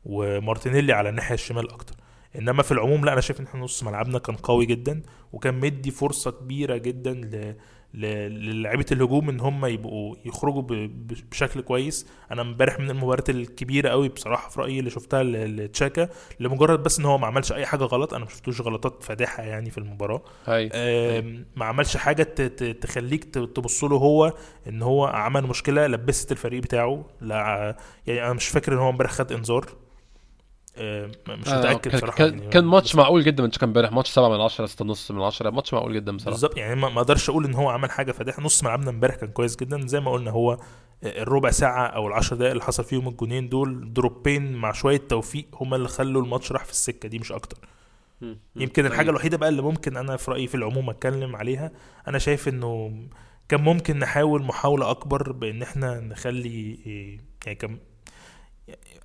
ومارتينيلي 0.04 0.92
على 0.92 1.08
الناحية 1.08 1.34
الشمال 1.34 1.72
أكتر. 1.72 1.94
إنما 2.38 2.62
في 2.62 2.72
العموم 2.72 3.04
لا 3.04 3.12
أنا 3.12 3.20
شايف 3.20 3.40
إن 3.40 3.46
إحنا 3.46 3.60
نص 3.60 3.82
ملعبنا 3.82 4.18
كان 4.18 4.36
قوي 4.36 4.66
جدا 4.66 5.02
وكان 5.32 5.54
مدي 5.60 5.90
فرصة 5.90 6.30
كبيرة 6.30 6.76
جدا 6.76 7.12
ل... 7.12 7.54
ل... 7.94 8.06
للاعيبة 8.46 8.86
الهجوم 8.92 9.28
إن 9.28 9.40
هم 9.40 9.66
يبقوا 9.66 10.16
يخرجوا 10.24 10.62
بشكل 11.30 11.60
كويس. 11.60 12.06
أنا 12.30 12.42
امبارح 12.42 12.78
من 12.80 12.90
المباريات 12.90 13.30
الكبيرة 13.30 13.88
قوي 13.88 14.08
بصراحة 14.08 14.48
في 14.50 14.60
رأيي 14.60 14.78
اللي 14.78 14.90
شفتها 14.90 15.22
لتشاكا 15.22 16.08
لمجرد 16.40 16.82
بس 16.82 16.98
إن 16.98 17.04
هو 17.04 17.18
ما 17.18 17.26
عملش 17.26 17.52
أي 17.52 17.66
حاجة 17.66 17.84
غلط 17.84 18.14
أنا 18.14 18.24
ما 18.24 18.30
شفتوش 18.30 18.60
غلطات 18.60 19.02
فادحة 19.02 19.42
يعني 19.42 19.70
في 19.70 19.78
المباراة. 19.78 20.22
هاي. 20.46 20.68
ما 21.56 21.64
عملش 21.64 21.96
حاجة 21.96 22.22
تخليك 22.80 23.24
تبص 23.34 23.84
له 23.84 23.96
هو 23.96 24.34
إن 24.68 24.82
هو 24.82 25.04
عمل 25.04 25.46
مشكلة 25.46 25.86
لبست 25.86 26.32
الفريق 26.32 26.62
بتاعه 26.62 27.04
لا 27.20 27.76
يعني 28.06 28.24
أنا 28.24 28.32
مش 28.32 28.48
فاكر 28.48 28.72
إن 28.72 28.78
هو 28.78 28.90
امبارح 28.90 29.10
خد 29.10 29.32
إنذار. 29.32 29.66
مش 30.76 31.48
آه، 31.48 31.58
متأكد 31.58 31.96
بصراحه 31.96 32.16
كان, 32.16 32.38
يعني 32.38 32.50
كان 32.50 32.64
ماتش 32.64 32.96
معقول 32.96 33.24
جدا 33.24 33.42
من 33.42 33.50
كان 33.50 33.68
امبارح 33.68 33.92
ماتش 33.92 34.10
7 34.10 34.28
من 34.28 34.40
10 34.40 34.66
6 34.66 34.82
ونص 34.84 35.10
من 35.10 35.22
10 35.22 35.50
ماتش 35.50 35.74
معقول 35.74 35.94
جدا 35.94 36.16
بصراحة 36.16 36.30
بالظبط 36.30 36.56
يعني 36.56 36.80
ما 36.80 36.86
أقدرش 36.88 37.30
أقول 37.30 37.44
إن 37.44 37.54
هو 37.54 37.68
عمل 37.70 37.90
حاجة 37.90 38.12
فادحة 38.12 38.42
نص 38.42 38.64
ملعبنا 38.64 38.90
امبارح 38.90 39.14
كان 39.14 39.30
كويس 39.30 39.56
جدا 39.56 39.86
زي 39.86 40.00
ما 40.00 40.12
قلنا 40.12 40.30
هو 40.30 40.58
الربع 41.04 41.50
ساعة 41.50 41.86
أو 41.86 42.06
العشر 42.06 42.36
دقائق 42.36 42.50
اللي 42.52 42.64
حصل 42.64 42.84
فيهم 42.84 43.08
الجونين 43.08 43.48
دول 43.48 43.92
دروبين 43.92 44.56
مع 44.56 44.72
شوية 44.72 44.96
توفيق 45.08 45.46
هما 45.54 45.76
اللي 45.76 45.88
خلوا 45.88 46.22
الماتش 46.22 46.52
راح 46.52 46.64
في 46.64 46.70
السكة 46.70 47.08
دي 47.08 47.18
مش 47.18 47.32
أكتر. 47.32 47.58
يمكن 48.56 48.86
الحاجة 48.86 49.00
أيوة. 49.00 49.10
الوحيدة 49.10 49.36
بقى 49.36 49.48
اللي 49.48 49.62
ممكن 49.62 49.96
أنا 49.96 50.16
في 50.16 50.30
رأيي 50.30 50.46
في 50.46 50.54
العموم 50.54 50.90
أتكلم 50.90 51.36
عليها 51.36 51.70
أنا 52.08 52.18
شايف 52.18 52.48
إنه 52.48 52.92
كان 53.48 53.60
ممكن 53.60 53.98
نحاول 53.98 54.42
محاولة 54.42 54.90
أكبر 54.90 55.32
بإن 55.32 55.62
إحنا 55.62 56.00
نخلي 56.00 56.78
إيه، 56.86 57.20
يعني 57.46 57.58
كان 57.58 57.78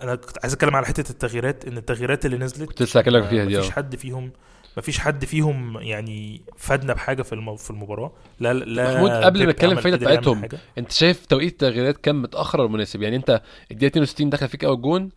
أنا 0.02 0.16
كنت 0.16 0.38
عايز 0.44 0.54
أتكلم 0.54 0.76
على 0.76 0.86
حتة 0.86 1.12
التغييرات 1.12 1.66
إن 1.66 1.78
التغييرات 1.78 2.26
اللي 2.26 2.38
نزلت 2.38 2.70
كنت 2.70 2.82
لسه 2.82 3.00
هكلمك 3.00 3.28
فيها 3.28 3.46
دي 3.46 3.58
مفيش 3.58 3.70
آه 3.70 3.74
حد 3.74 3.96
فيهم 3.96 4.32
مفيش 4.78 5.00
حد 5.00 5.26
فيهم 5.26 5.78
يعني 5.82 6.42
فادنا 6.58 6.94
بحاجة 6.94 7.22
في 7.22 7.56
في 7.58 7.70
المباراة 7.70 8.12
لا 8.40 8.54
لا 8.54 8.94
محمود، 8.94 9.12
قبل 9.12 9.46
ما 9.46 9.52
قدر 9.52 9.68
يعمل 9.68 9.98
بتاعتهم،. 9.98 10.48
أنت 10.78 10.92
شايف 10.92 11.26
توقيت 11.26 11.52
التغييرات 11.52 11.98
كان 11.98 12.16
متأخر 12.16 12.62
ولا 12.62 12.70
مناسب 12.70 13.02
يعني 13.02 13.16
أنت 13.16 13.42
الدقيقة 13.72 13.92
62 13.92 14.30
دخل 14.30 14.48
فيك 14.48 14.66
أول 14.66 14.82
جون 14.82 15.10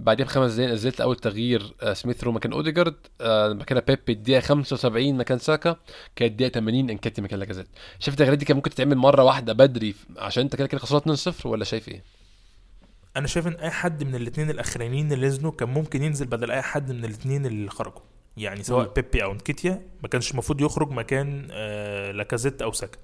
بعدين 0.00 0.26
بخمس 0.26 0.52
دقايق 0.52 0.72
نزلت 0.72 1.00
أول 1.00 1.16
تغيير 1.16 1.74
آه، 1.82 1.92
سميث 1.92 2.24
رو 2.24 2.32
مكان 2.32 2.52
أوديجارد 2.52 2.94
آه، 3.20 3.52
مكان 3.52 3.80
بيبي 3.80 4.12
الدقيقة 4.12 4.40
75 4.40 5.16
مكان 5.16 5.38
ساكا 5.38 5.76
كانت 6.16 6.32
الدقيقة 6.32 6.52
80 6.52 6.90
نكيتيا 6.90 7.22
مكان 7.22 7.38
لاكازيت 7.38 7.66
شايف 7.98 8.14
التغييرات 8.14 8.38
دي 8.38 8.44
كان 8.44 8.56
ممكن 8.56 8.70
تتعمل 8.70 8.96
مرة 8.96 9.22
واحدة 9.22 9.52
بدري 9.52 9.94
عشان 10.18 10.42
أنت 10.42 10.56
كده 10.56 10.66
كده 10.66 10.78
خسران 10.78 11.16
2-0 11.16 11.46
ولا 11.46 11.64
شايف 11.64 11.88
إيه؟ 11.88 12.19
أنا 13.16 13.26
شايف 13.26 13.46
إن 13.46 13.52
أي 13.54 13.70
حد 13.70 14.04
من 14.04 14.14
الاثنين 14.14 14.50
الأخرانيين 14.50 15.12
اللي 15.12 15.26
نزلوا 15.26 15.52
كان 15.52 15.68
ممكن 15.68 16.02
ينزل 16.02 16.26
بدل 16.26 16.50
أي 16.50 16.62
حد 16.62 16.92
من 16.92 17.04
الاثنين 17.04 17.46
اللي 17.46 17.70
خرجوا 17.70 18.00
يعني 18.36 18.62
سواء 18.62 18.86
مم. 18.86 18.92
بيبي 18.96 19.24
أو 19.24 19.34
نكيتيا 19.34 19.82
ما 20.02 20.08
كانش 20.08 20.30
المفروض 20.32 20.60
يخرج 20.60 20.90
مكان 20.90 21.48
آه 21.50 22.10
لاكازيت 22.12 22.62
أو 22.62 22.72
ساكا 22.72 22.98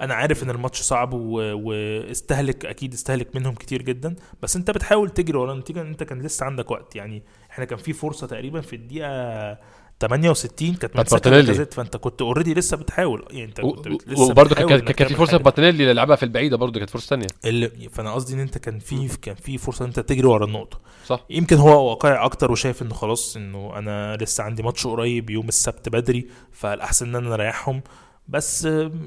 أنا 0.00 0.14
عارف 0.14 0.42
إن 0.42 0.50
الماتش 0.50 0.80
صعب 0.82 1.12
و- 1.14 1.54
واستهلك 1.68 2.66
أكيد 2.66 2.92
استهلك 2.92 3.36
منهم 3.36 3.54
كتير 3.54 3.82
جدا 3.82 4.16
بس 4.42 4.56
أنت 4.56 4.70
بتحاول 4.70 5.10
تجري 5.10 5.38
ورا 5.38 5.52
النتيجة 5.52 5.80
أنت 5.82 6.02
كان 6.02 6.22
لسه 6.22 6.46
عندك 6.46 6.70
وقت 6.70 6.96
يعني 6.96 7.22
إحنا 7.50 7.64
كان 7.64 7.78
في 7.78 7.92
فرصة 7.92 8.26
تقريبا 8.26 8.60
في 8.60 8.76
الدقيقة 8.76 9.58
68 10.02 10.74
كانت 10.74 10.96
مارتينيلي. 10.96 11.42
لاكازيت 11.42 11.74
فانت 11.74 11.96
كنت 11.96 12.22
already 12.22 12.54
لسه 12.54 12.76
بتحاول. 12.76 13.24
يعني 13.30 13.44
انت 13.44 13.60
كنت 13.60 13.86
و- 13.86 13.98
لسه 14.06 14.22
وبرضه 14.22 14.50
بتحاول 14.50 14.80
كان 14.80 15.08
في 15.08 15.14
فرصة 15.14 15.32
حاجة. 15.32 15.42
مارتينيلي 15.42 15.82
اللي 15.82 15.94
لعبها 15.94 16.16
في 16.16 16.22
البعيدة 16.22 16.56
برضه 16.56 16.78
كانت 16.78 16.90
فرصة 16.90 17.06
ثانية 17.06 17.26
اللي 17.44 17.68
فأنا 17.92 18.12
قصدي 18.14 18.34
إن 18.34 18.40
أنت 18.40 18.58
كان 18.58 18.78
في 18.78 19.08
كان 19.22 19.34
في 19.34 19.58
فرصة 19.58 19.82
إن 19.82 19.88
أنت 19.88 20.00
تجري 20.00 20.26
ورا 20.26 20.44
النقطة. 20.44 20.78
صح. 21.06 21.24
يمكن 21.30 21.56
هو 21.56 21.88
واقعي 21.90 22.14
أكتر 22.24 22.52
وشايف 22.52 22.82
إنه 22.82 22.94
خلاص 22.94 23.36
إنه 23.36 23.72
أنا 23.78 24.16
لسه 24.16 24.44
عندي 24.44 24.62
ماتش 24.62 24.86
قريب 24.86 25.30
يوم 25.30 25.48
السبت 25.48 25.88
بدري 25.88 26.28
فالأحسن 26.52 27.08
إن 27.08 27.24
أنا 27.24 27.34
أريحهم. 27.34 27.82
بس 28.28 28.64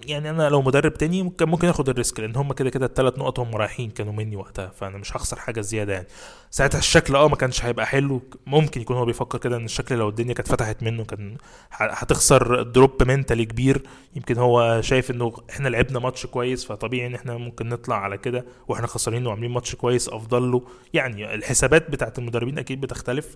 يعني 0.08 0.30
أنا 0.30 0.50
لو 0.50 0.62
مدرب 0.62 0.94
تاني 0.94 1.24
ممكن 1.24 1.50
ممكن 1.50 1.68
آخد 1.68 1.90
ال 1.90 1.96
risk 1.96 2.20
لأن 2.20 2.36
هم 2.36 2.54
كده 2.54 2.70
كده 2.70 2.86
الثلاث 2.86 3.20
نقط 3.20 3.40
هم 3.40 3.56
رايحين 3.56 3.90
كانوا 3.90 4.14
مني 4.14 4.36
وقتها 4.36 4.68
فأنا 4.68 4.98
مش 4.98 5.16
هخسر 5.18 5.40
حاجة 5.40 5.62
زيادة 5.62 5.94
يعني. 5.94 6.08
ساعتها 6.52 6.78
الشكل 6.80 7.16
آه 7.16 7.28
ما 7.28 7.36
كانش 7.36 7.66
هيبقى 7.66 7.86
حلو 7.86 8.22
ممكن 8.48 8.82
يكون 8.82 8.98
هو 8.98 9.06
بيفكر 9.06 9.38
كده 9.38 9.58
إن 9.58 9.66
الشكل 9.66 9.96
لو 9.96 10.10
الدنيا 10.10 10.34
كانت 10.34 10.48
فتحت 10.48 10.84
منه 10.84 11.04
كان 11.04 11.38
هتخسر 11.72 12.64
drop 12.64 13.04
mentally 13.04 13.46
كبير. 13.46 13.82
يمكن 14.16 14.38
هو 14.38 14.82
شايف 14.82 15.12
إنه 15.12 15.34
إحنا 15.50 15.70
لعبنا 15.70 16.00
ماتش 16.00 16.26
كويس 16.26 16.66
فطبيعي 16.66 17.08
إن 17.08 17.16
إحنا 17.16 17.38
ممكن 17.38 17.70
نطلع 17.70 17.96
على 17.96 18.18
كده 18.18 18.46
وإحنا 18.68 18.88
خسرانين 18.88 19.28
وعاملين 19.28 19.52
ماتش 19.52 19.76
كويس 19.76 20.10
أفضل 20.10 20.52
له. 20.52 20.62
يعني 20.94 21.34
الحسابات 21.36 21.92
بتاعت 21.92 22.20
المدربين 22.20 22.60
أكيد 22.60 22.82
بتختلف. 22.82 23.36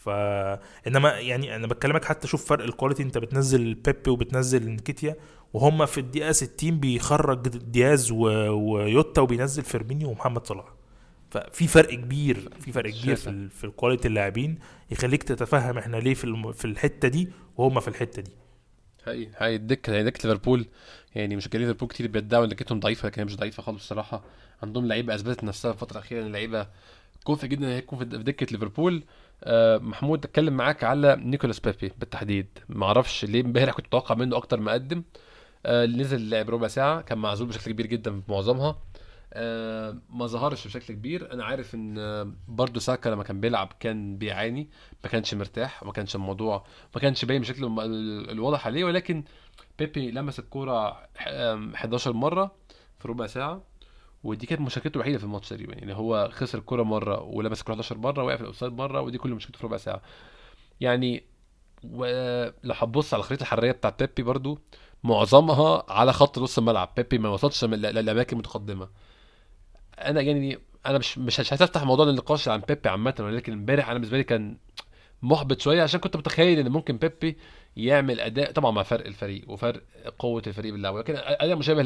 ف 0.00 0.08
إنما 0.86 1.10
يعني 1.18 1.56
أنا 1.56 1.66
بكلمك 1.66 2.04
حتى 2.04 2.28
شوف 2.28 2.44
فرق 2.44 2.64
ال 2.64 2.69
quality 2.69 3.02
أنت 3.02 3.18
بتنزل 3.18 3.74
بيبي 3.74 4.10
وبتنزل 4.10 4.70
نكيتيا 4.70 5.16
وهم 5.52 5.86
في 5.86 5.98
الدقيقة 6.00 6.32
60 6.32 6.80
بيخرج 6.80 7.48
دياز 7.48 8.10
و... 8.10 8.18
وجوتا 8.50 9.20
وبينزل 9.20 9.62
فيرمينيو 9.62 10.08
ومحمد 10.10 10.46
صلاح. 10.46 10.74
ففي 11.30 11.66
فرق 11.66 11.94
كبير 11.94 12.48
في 12.60 12.72
فرق 12.72 12.90
كبير 12.90 13.16
في. 13.16 13.30
ال... 13.30 13.50
في 13.50 13.64
ال 13.64 13.69
quality 13.69 14.08
اللاعبين 14.08 14.58
يخليك 14.90 15.22
تتفهم 15.22 15.78
إحنا 15.78 15.96
ليه 15.96 16.14
في 16.14 16.24
الم... 16.24 16.52
في 16.52 16.64
الحتة 16.64 17.08
دي 17.08 17.28
وهم 17.56 17.80
في 17.80 17.88
الحتة 17.88 18.22
دي. 18.22 18.30
حقيقي 19.06 19.32
حقيقي 19.34 19.56
الدكة 19.56 19.92
يعني 19.92 20.04
دكة 20.04 20.28
ليفربول. 20.28 20.66
يعني 21.14 21.36
مشجعين 21.36 21.66
ليفربول 21.66 21.88
كتير 21.88 22.06
بيدعوا 22.06 22.44
إن 22.44 22.48
دكتهم 22.48 22.80
ضعيفة 22.80 23.08
لكن 23.08 23.20
هي 23.20 23.24
مش 23.24 23.36
ضعيفة 23.36 23.62
خالص 23.62 23.82
الصراحة. 23.82 24.22
عندهم 24.62 24.86
لعيبة 24.86 25.14
أثبتت 25.14 25.44
نفسها 25.44 25.70
الفترة 25.70 25.98
الأخيرة 25.98 26.22
ان 26.26 26.32
لعيبة 26.32 26.66
كفء 27.24 27.48
جدا 27.48 27.66
إن 27.66 27.72
هي 27.72 27.80
تكون 27.80 27.98
في 27.98 28.04
دكة 28.04 28.46
ليفربول. 28.52 29.02
آه 29.44 29.78
محمود 29.78 30.24
أتكلم 30.24 30.54
معاك 30.56 30.84
على 30.84 31.16
نيكولاس 31.16 31.60
بيبي 31.60 31.92
بالتحديد. 31.98 32.46
ما 32.68 32.86
أعرفش 32.86 33.24
ليه 33.24 33.40
امبارح 33.40 33.74
كنت 33.74 33.86
متوقع 33.86 34.14
منه 34.14 34.36
أكتر 34.36 34.60
ما 34.60 34.72
قدم. 34.72 35.02
آه 35.66 35.86
نزل 35.86 36.30
لعب 36.30 36.50
ربع 36.50 36.68
ساعة 36.68 37.00
كان 37.00 37.18
معزول 37.18 37.48
بشكل 37.48 37.70
كبير 37.72 37.86
جدا 37.86 38.20
في 38.20 38.32
معظمها. 38.32 38.78
آه 39.32 39.96
ما 40.10 40.26
ظهرش 40.26 40.66
بشكل 40.66 40.94
كبير. 40.94 41.32
أنا 41.32 41.44
عارف 41.44 41.74
إن 41.74 42.34
برضه 42.48 42.80
ساكا 42.80 43.08
لما 43.08 43.22
كان 43.24 43.40
بيلعب 43.40 43.72
كان 43.80 44.16
بيعاني 44.18 44.68
ما 45.04 45.10
كانش 45.10 45.34
مرتاح 45.34 45.82
ما 45.82 45.92
كانش 45.92 46.14
الموضوع 46.16 46.64
ما 46.94 47.00
كانش 47.00 47.24
باين 47.24 47.40
بشكل 47.40 47.64
الواضح 48.30 48.66
عليه. 48.66 48.84
ولكن 48.84 49.24
بيبي 49.78 50.10
لمس 50.10 50.38
الكورة 50.38 50.90
ح- 51.16 51.28
آم، 51.28 51.74
11 51.74 52.12
مرة 52.12 52.54
في 52.98 53.08
ربع 53.08 53.26
ساعة. 53.26 53.62
ودي 54.24 54.46
كانت 54.46 54.60
مشاركته 54.60 54.96
الوحيدة 54.96 55.18
في 55.18 55.24
الماتش 55.24 55.48
تقريبا 55.48 55.74
يعني 55.74 55.94
هو 55.94 56.28
خسر 56.32 56.58
الكوره 56.58 56.82
مرة 56.82 57.20
ولمس 57.22 57.60
الكوره 57.60 57.74
11 57.74 57.98
مرة 57.98 58.24
وقع 58.24 58.36
في 58.36 58.40
الأوفسايد 58.42 58.72
مرة 58.72 59.00
ودي 59.00 59.18
كل 59.18 59.30
مشكلته 59.30 59.58
في 59.58 59.66
ربع 59.66 59.76
ساعة. 59.76 60.02
يعني 60.80 61.24
ولو 61.84 62.74
هتبص 62.74 63.14
على 63.14 63.20
الخريطة 63.20 63.42
الحرارية 63.42 63.72
بتاعت 63.72 64.02
بيبي 64.02 64.22
برضو 64.22 64.58
معظمها 65.04 65.84
على 65.88 66.12
خط 66.12 66.38
نص 66.38 66.58
الملعب. 66.58 66.92
بيبي 66.96 67.18
ما 67.18 67.28
وصلش 67.28 67.64
للاماكن 67.64 68.36
المتقدمه 68.36 68.88
أنا 69.98 70.20
يعني 70.20 70.58
أنا 70.86 70.98
مش 70.98 71.18
مش 71.18 71.40
مش 71.40 71.52
هتفتح 71.52 71.82
موضوع 71.84 72.08
النقاش 72.08 72.48
عن 72.48 72.60
بيبي 72.60 72.88
عامة 72.88 73.14
ولكن 73.20 73.52
امبارح 73.52 73.84
أنا 73.88 73.94
بالنسبة 73.94 74.16
لي 74.18 74.24
كان 74.24 74.56
محبط 75.22 75.60
شوية 75.60 75.82
عشان 75.82 76.00
كنت 76.00 76.16
متخيل 76.16 76.58
إن 76.58 76.68
ممكن 76.68 76.96
بيبي 76.96 77.36
يعمل 77.76 78.20
أداء 78.20 78.52
طبعا 78.52 78.70
مع 78.70 78.82
فرق 78.82 79.06
الفريق 79.06 79.50
وفرق 79.50 79.82
قوة 80.18 80.42
الفريق 80.46 80.72
باللعب 80.72 80.94
ولكن 80.94 81.14
أداء 81.16 81.56
مشابه 81.56 81.82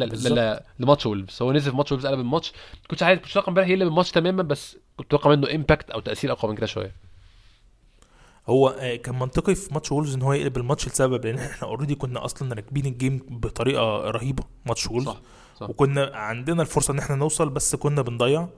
لماتش 0.79 1.07
وولفز. 1.07 1.43
هو 1.43 1.53
نزل 1.53 1.71
في 1.71 1.77
ماتش 1.77 1.93
وولفز 1.93 2.07
قلب 2.07 2.21
الماتش. 2.21 2.53
كنتش 2.91 3.03
عارف 3.03 3.21
كنتش 3.21 3.31
متوقع 3.31 3.49
امبارح 3.49 3.69
يقلب 3.69 3.89
الماتش 3.89 4.11
تماما 4.11 4.43
بس 4.43 4.77
كنت 4.97 5.07
متوقع 5.15 5.31
منه 5.31 5.55
impact 5.55 5.91
أو 5.91 6.01
تأثير 6.01 6.33
أقوى 6.33 6.51
من 6.51 6.57
كده 6.57 6.67
شوية. 6.67 6.95
هو 8.47 8.69
آه، 8.69 8.97
كان 8.97 9.19
منطقي 9.19 9.55
في 9.55 9.75
ماتش 9.75 9.93
وولفز 9.93 10.15
إن 10.15 10.23
هو 10.23 10.33
يقلب 10.33 10.57
الماتش 10.57 10.89
لسبب 10.89 11.27
لأن 11.27 11.39
إحنا 11.39 11.69
already 11.69 11.95
كنا 11.95 12.25
أصلا 12.25 12.55
راكبين 12.55 12.87
ال 12.87 12.95
game 12.95 13.27
بطريقة 13.29 14.11
رهيبة 14.11 14.45
ماتش 14.67 14.87
وولفز. 14.87 15.09
صح 15.09 15.21
صح. 15.61 15.71
وكنا 15.71 16.11
عندنا 16.15 16.63
الفرصة 16.63 16.93
إن 16.93 16.99
إحنا 16.99 17.17
نوصل 17.17 17.49
بس 17.49 17.77
كنا 17.77 18.03
بنضيع. 18.03 18.49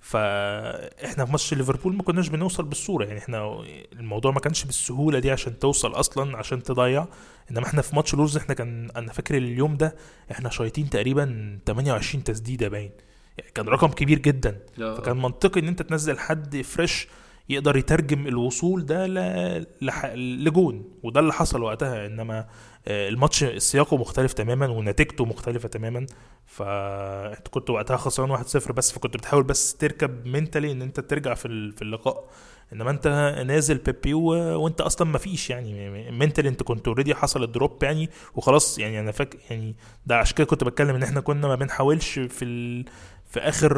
فاحنا 0.00 1.24
في 1.24 1.30
ماتش 1.30 1.54
ليفربول 1.54 1.96
ما 1.96 2.02
كناش 2.02 2.28
بنوصل 2.28 2.64
بالصورة. 2.64 3.04
يعني 3.04 3.18
إحنا 3.18 3.64
الموضوع 3.92 4.32
ما 4.32 4.40
كانش 4.40 4.64
بالسهولة 4.64 5.18
دي 5.18 5.30
عشان 5.30 5.58
توصل 5.58 5.92
أصلا 5.92 6.36
عشان 6.36 6.62
تضيع. 6.62 7.06
إنما 7.50 7.66
إحنا 7.66 7.82
في 7.82 7.96
ماتش 7.96 8.14
وولفز 8.14 8.36
إحنا 8.36 8.54
كان 8.54 8.90
أنا 8.96 9.12
فاكر 9.12 9.36
اليوم 9.36 9.76
ده 9.76 9.96
إحنا 10.30 10.50
شايطين 10.50 10.90
تقريبا 10.90 11.58
28 11.66 12.24
تسديدة 12.24 12.68
باين. 12.68 12.90
يعني 13.38 13.50
كان 13.54 13.68
رقم 13.68 13.88
كبير 13.88 14.18
جدا. 14.18 14.58
فكان 14.76 15.16
منطقي 15.16 15.60
إن 15.60 15.68
أنت 15.68 15.82
تنزل 15.82 16.18
حد 16.18 16.62
fresh 16.62 17.08
يقدر 17.48 17.76
يترجم 17.76 18.26
الوصول 18.26 18.86
ده 18.86 19.06
ل... 19.06 19.66
لح... 19.82 20.06
لجون 20.14 20.84
وده 21.02 21.20
اللي 21.20 21.32
حصل 21.32 21.62
وقتها 21.62 22.06
إنما 22.06 22.46
آه، 22.88 23.08
الماتش 23.08 23.44
سياقه 23.44 23.96
مختلف 23.96 24.32
تماما 24.32 24.66
ونتيجته 24.66 25.24
مختلفة 25.24 25.68
تماما. 25.68 26.06
فانت 26.46 27.48
كنت 27.48 27.70
وقتها 27.70 27.96
خسران 27.96 28.36
1-0 28.36 28.72
بس 28.72 28.92
فكنت 28.92 29.16
بتحاول 29.16 29.42
بس 29.42 29.76
تركب 29.76 30.26
mentally 30.26 30.72
إن 30.72 30.82
أنت 30.82 31.00
ترجع 31.00 31.34
في 31.34 31.72
في 31.72 31.82
اللقاء. 31.82 32.28
إنما 32.72 32.90
أنت 32.90 33.06
نازل 33.46 33.78
بيبي 33.78 34.14
و... 34.14 34.24
وأنت 34.62 34.80
أصلا 34.80 35.08
ما 35.08 35.18
فيش 35.18 35.50
يعني 35.50 36.10
mentally 36.10 36.48
أنت 36.48 36.62
كنت 36.62 36.88
already 36.88 37.14
حصل 37.14 37.42
ال 37.42 37.50
drop 37.50 37.82
يعني 37.82 38.10
وخلاص 38.34 38.78
يعني 38.78 39.00
أنا 39.00 39.12
فاكر 39.12 39.38
يعني 39.50 39.76
ده 40.06 40.16
عشان 40.16 40.36
كده 40.36 40.46
كنت 40.46 40.64
بتكلم 40.64 40.94
إن 40.94 41.02
إحنا 41.02 41.20
كنا 41.20 41.48
ما 41.48 41.54
بنحاولش 41.54 42.18
في 42.18 42.44
ال... 42.44 42.84
في 43.28 43.40
آخر 43.40 43.72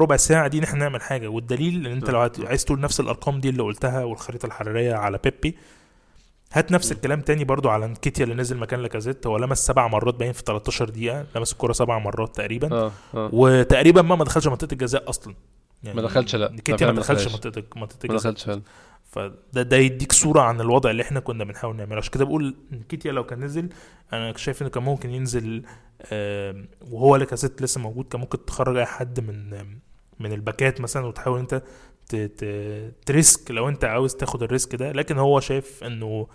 ربع 0.00 0.16
ساعة 0.16 0.48
دي 0.48 0.58
إن 0.58 0.62
إحنا 0.62 0.78
نعمل 0.78 1.02
حاجة. 1.02 1.28
والدليل 1.28 1.86
إن 1.86 1.92
أنت 1.92 2.10
لو 2.10 2.20
عايز- 2.44 2.64
تقول 2.64 2.80
نفس 2.80 3.00
الأرقام 3.00 3.40
دي 3.40 3.48
اللي 3.48 3.62
قلتها 3.62 4.04
والخريطة 4.04 4.46
الحرارية 4.46 4.94
على 4.94 5.18
بيبي 5.24 5.56
هات 6.52 6.72
نفس 6.72 6.92
الكلام 6.92 7.20
تاني 7.20 7.44
برضو 7.44 7.68
على 7.68 7.86
نكيتيا 7.86 8.24
اللي 8.24 8.34
نزل 8.34 8.56
مكان 8.56 8.80
لاكازيت. 8.80 9.26
هو 9.26 9.36
لمس 9.36 9.66
سبع 9.66 9.86
مرات 9.88 10.14
باين 10.14 10.32
في 10.32 10.42
13 10.42 10.88
دقيقة 10.90 11.26
لمس 11.36 11.52
الكرة 11.52 11.72
سبع 11.72 11.98
مرات 11.98 12.36
تقريبا. 12.36 12.72
آه 12.72 12.92
آه. 13.14 13.30
وتقريبا 13.32 14.02
ما 14.02 14.16
ما 14.16 14.24
دخلش 14.24 14.46
منطقة 14.46 14.72
الجزاء 14.72 15.08
أصلا. 15.10 15.34
يعني 15.84 15.96
ما 15.96 16.02
دخلش، 16.02 16.36
لا. 16.36 16.52
نكيتيا 16.52 16.86
ما 16.86 16.92
ما 16.92 17.00
دخلش 17.00 17.22
دخلش. 17.24 17.34
منطقه 17.46 17.62
منطقة 17.76 17.98
ما 18.08 18.10
الجزاء. 18.14 18.32
دخلش 18.32 18.44
فعلا 18.44 18.62
فده 19.16 19.62
ده 19.62 19.76
يديك 19.76 20.12
صورة 20.12 20.40
عن 20.40 20.60
الوضع 20.60 20.90
اللي 20.90 21.02
إحنا 21.02 21.20
كنا 21.20 21.44
بنحاول 21.44 21.76
نعمله. 21.76 21.96
عشان 21.96 22.12
كده 22.12 22.24
بقول 22.24 22.56
نكيتيا 22.72 23.12
لو 23.12 23.26
كان 23.26 23.44
نزل 23.44 23.68
أنا 24.12 24.36
شايف 24.36 24.62
إنه 24.62 24.70
كان 24.70 24.82
ممكن 24.82 25.10
ينزل 25.10 25.62
وهو 26.90 27.16
لاكازيت 27.16 27.62
لسه 27.62 27.80
موجود 27.80 28.04
كان 28.08 28.20
ممكن 28.20 28.44
تخرج 28.44 28.76
أي 28.76 28.86
حد 28.86 29.20
من 29.20 29.50
من 30.20 30.32
الباكات 30.32 30.80
مثلا 30.80 31.06
وتحاول 31.06 31.38
أنت 31.38 31.62
ت 33.06 33.15
risk 33.15 33.50
لو 33.50 33.68
أنت 33.68 33.84
عاوز 33.84 34.14
تاخد 34.14 34.42
ال 34.42 34.48
risk 34.48 34.74
ده. 34.74 34.92
لكن 34.92 35.18
هو 35.18 35.40
شايف 35.40 35.84
إنه 35.84 36.26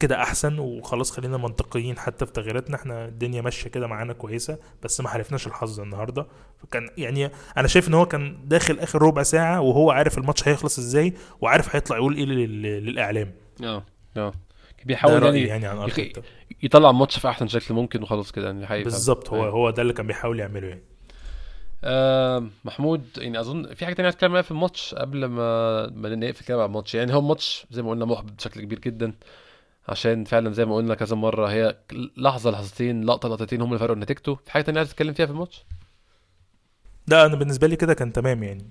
كده 0.00 0.22
أحسن 0.22 0.58
وخلاص 0.58 1.10
خلينا 1.10 1.36
منطقيين 1.36 1.98
حتى 1.98 2.26
في 2.26 2.32
تغييراتنا. 2.32 2.76
إحنا 2.76 3.04
الدنيا 3.04 3.42
ماشية 3.42 3.70
كده 3.70 3.86
معانا 3.86 4.12
كويسة 4.12 4.58
بس 4.82 5.00
ما 5.00 5.08
حالفناش 5.08 5.46
الحظ 5.46 5.80
النهارده. 5.80 6.26
فكان 6.62 6.88
يعني 6.98 7.30
أنا 7.56 7.68
شايف 7.68 7.88
إن 7.88 7.94
هو 7.94 8.06
كان 8.06 8.38
داخل 8.44 8.78
آخر 8.78 9.02
ربع 9.02 9.22
ساعة 9.22 9.60
وهو 9.60 9.90
عارف 9.90 10.18
الماتش 10.18 10.48
هيخلص 10.48 10.78
إزاي 10.78 11.14
وعارف 11.40 11.76
هيطلع 11.76 11.96
يقول 11.96 12.16
إيه 12.16 12.24
لل- 12.24 12.62
للإعلام. 12.62 13.32
آه 13.64 13.82
آه. 14.16 14.32
بيحاول 14.84 15.22
يعني 15.24 15.40
يعني 15.42 15.66
عن 15.66 15.88
يخ- 15.88 16.00
يطلع 16.62 16.90
الماتش 16.90 17.18
في 17.18 17.28
أحسن 17.28 17.48
شكل 17.48 17.74
ممكن 17.74 18.02
وخلاص 18.02 18.32
كده 18.32 18.46
يعني 18.52 18.84
بالظبط 18.84 19.28
هو 19.30 19.36
أيوة. 19.36 19.48
هو 19.50 19.70
ده 19.70 19.82
اللي 19.82 19.92
كان 19.92 20.06
بيحاول 20.06 20.40
يعمله 20.40 20.68
يعني. 20.68 20.82
آه 21.84 22.46
محمود 22.64 23.04
يعني 23.18 23.40
أظن 23.40 23.74
في 23.74 23.84
حاجة 23.84 23.94
تانية 23.94 24.06
عايز 24.06 24.14
اتكلم 24.14 24.30
عليها 24.30 24.42
في 24.42 24.50
الماتش 24.50 24.94
قبل 24.94 25.24
ما 25.24 25.86
ما 25.90 26.08
نقفل 26.14 26.40
الكلام 26.40 26.60
على 26.60 26.66
الماتش. 26.68 26.94
يعني 26.94 27.14
هو 27.14 27.18
الماتش 27.18 27.66
زي 27.70 27.82
ما 27.82 27.90
قلنا 27.90 28.04
محبط 28.04 28.32
بشكل 28.32 28.60
كبير 28.60 28.78
جدا 28.78 29.12
عشان 29.88 30.24
فعلا 30.24 30.52
زي 30.52 30.64
ما 30.64 30.76
قلنا 30.76 30.94
كذا 30.94 31.16
مرة 31.16 31.46
هي 31.46 31.76
لحظة 32.16 32.50
لحظتين 32.50 33.04
لقطة 33.04 33.28
لقطتين 33.28 33.60
هم 33.60 33.68
اللي 33.68 33.78
فرقوا 33.78 33.96
نتيجته. 33.96 34.34
في 34.34 34.52
حاجة 34.52 34.62
تانية 34.62 34.78
عايز 34.78 34.90
تتكلم 34.90 35.12
فيها 35.14 35.26
في 35.26 35.32
الماتش؟ 35.32 35.64
لا 37.06 37.26
أنا 37.26 37.36
بالنسبة 37.36 37.66
لي 37.66 37.76
كده 37.76 37.94
كان 37.94 38.12
تمام 38.12 38.42
يعني. 38.42 38.66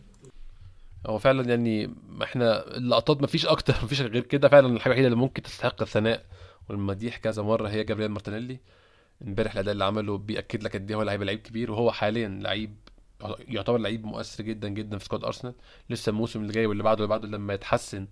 هو 1.08 1.20
فعلا 1.20 1.50
يعني 1.50 1.94
إحنا 2.24 2.78
اللقطات 2.78 3.22
مفيش 3.22 3.46
أكتر 3.46 3.74
مفيش 3.84 4.02
غير 4.02 4.24
كده 4.24 4.50
فعلا 4.50 4.68
الحاجة 4.68 4.92
الوحيدة 4.92 5.08
اللي 5.08 5.20
ممكن 5.20 5.42
تستحق 5.42 5.82
الثناء 5.82 6.26
والمديح 6.70 7.18
كذا 7.18 7.44
مرة 7.44 7.70
هي 7.70 7.84
جابرييل 7.84 8.12
مارتينيلي. 8.12 8.60
امبارح 9.28 9.54
الأداء 9.54 9.72
اللي 9.74 9.84
عمله 9.86 10.18
بيأكد 10.18 10.64
لك 10.64 10.76
قد 10.76 10.92
إيه 10.92 10.98
هو 10.98 11.04
لعيب 11.04 11.24
لعيب 11.24 11.40
كبير 11.40 11.72
وهو 11.72 11.92
حاليا 11.92 12.28
لعيب 12.28 12.76
يعتبر 13.48 13.78
لعيب 13.78 14.06
مؤثر 14.06 14.44
جدا 14.44 14.68
جدا 14.70 14.98
في 14.98 15.06
squad 15.06 15.24
أرسنال. 15.24 15.54
لسه 15.90 16.10
الموسم 16.10 16.42
اللي 16.42 16.54
جاي 16.54 16.66
واللي 16.66 16.84
بعده 16.84 17.04
واللي 17.04 17.20
بعده 17.20 17.28
لما 17.28 17.54
يتحسن 17.54 18.08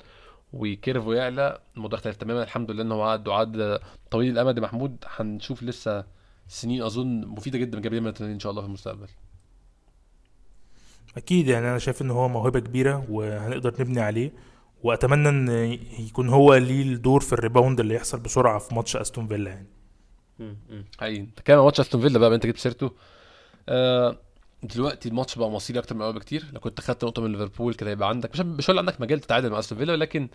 وي 0.54 0.69
curve 0.69 1.08
ويعلى 1.08 1.60
الموضوع 1.76 2.00
اختلف 2.00 2.16
تماما. 2.16 2.44
الحمد 2.44 2.72
لله 2.72 2.84
إن 2.84 2.92
هو 2.92 3.04
عقده 3.04 3.28
عقد 3.28 3.80
طويل 4.12 4.32
الأمد 4.32 4.60
محمود. 4.60 4.98
هنشوف 5.08 5.64
لسه 5.64 6.06
سنين 6.48 6.82
أظن 6.82 7.26
مفيدة 7.28 7.60
جدا 7.60 7.80
جابرييل 7.80 8.04
مارتينيلي 8.04 8.36
إن 8.36 8.40
شاء 8.40 8.50
الله 8.50 8.62
في 8.62 8.68
المستقبل. 8.68 9.08
أكيد 11.18 11.48
يعني 11.48 11.70
أنا 11.70 11.78
شايف 11.80 12.02
إن 12.02 12.12
هو 12.12 12.28
موهبة 12.28 12.60
كبيرة 12.60 13.06
وهنقدر 13.10 13.74
نبني 13.80 14.00
عليه 14.00 14.34
وأتمنى 14.84 15.30
إن 15.30 15.50
يكون 16.00 16.30
هو 16.30 16.56
ليه 16.56 16.82
الدور 16.82 17.22
في 17.22 17.34
ال 17.34 17.40
rebound 17.40 17.80
اللي 17.80 17.96
يحصل 17.96 18.20
بسرعة 18.20 18.60
في 18.60 18.76
ماتش 18.76 18.96
أستون 18.96 19.28
فيلا 19.28 19.50
يعني. 19.50 19.68
حقيقي. 21.00 21.28
كمان 21.46 21.60
ماتش 21.60 21.80
أستون 21.80 22.02
فيلا 22.02 22.20
بقى 22.20 22.36
أنت 22.36 22.46
جبت 22.46 22.58
سيرته. 22.58 22.92
آه 23.70 24.18
دلوقتي 24.64 25.10
الماتش 25.10 25.36
بقى 25.36 25.50
مصيري 25.50 25.80
أكتر 25.80 25.96
من 25.96 26.02
الأول 26.02 26.16
بكتير. 26.16 26.46
لو 26.54 26.60
كنت 26.60 26.82
خدت 26.82 27.06
نقطة 27.06 27.22
من 27.22 27.32
ليفربول 27.32 27.74
كده 27.74 27.92
يبقى 27.92 28.10
عندك 28.10 28.32
مش 28.34 28.40
مش 28.40 28.70
هقول 28.70 28.80
عندك 28.80 29.02
مجال 29.02 29.20
تتعادل 29.20 29.50
مع 29.50 29.60
أستون 29.60 29.78
فيلا 29.78 29.94
ولكن 29.94 30.28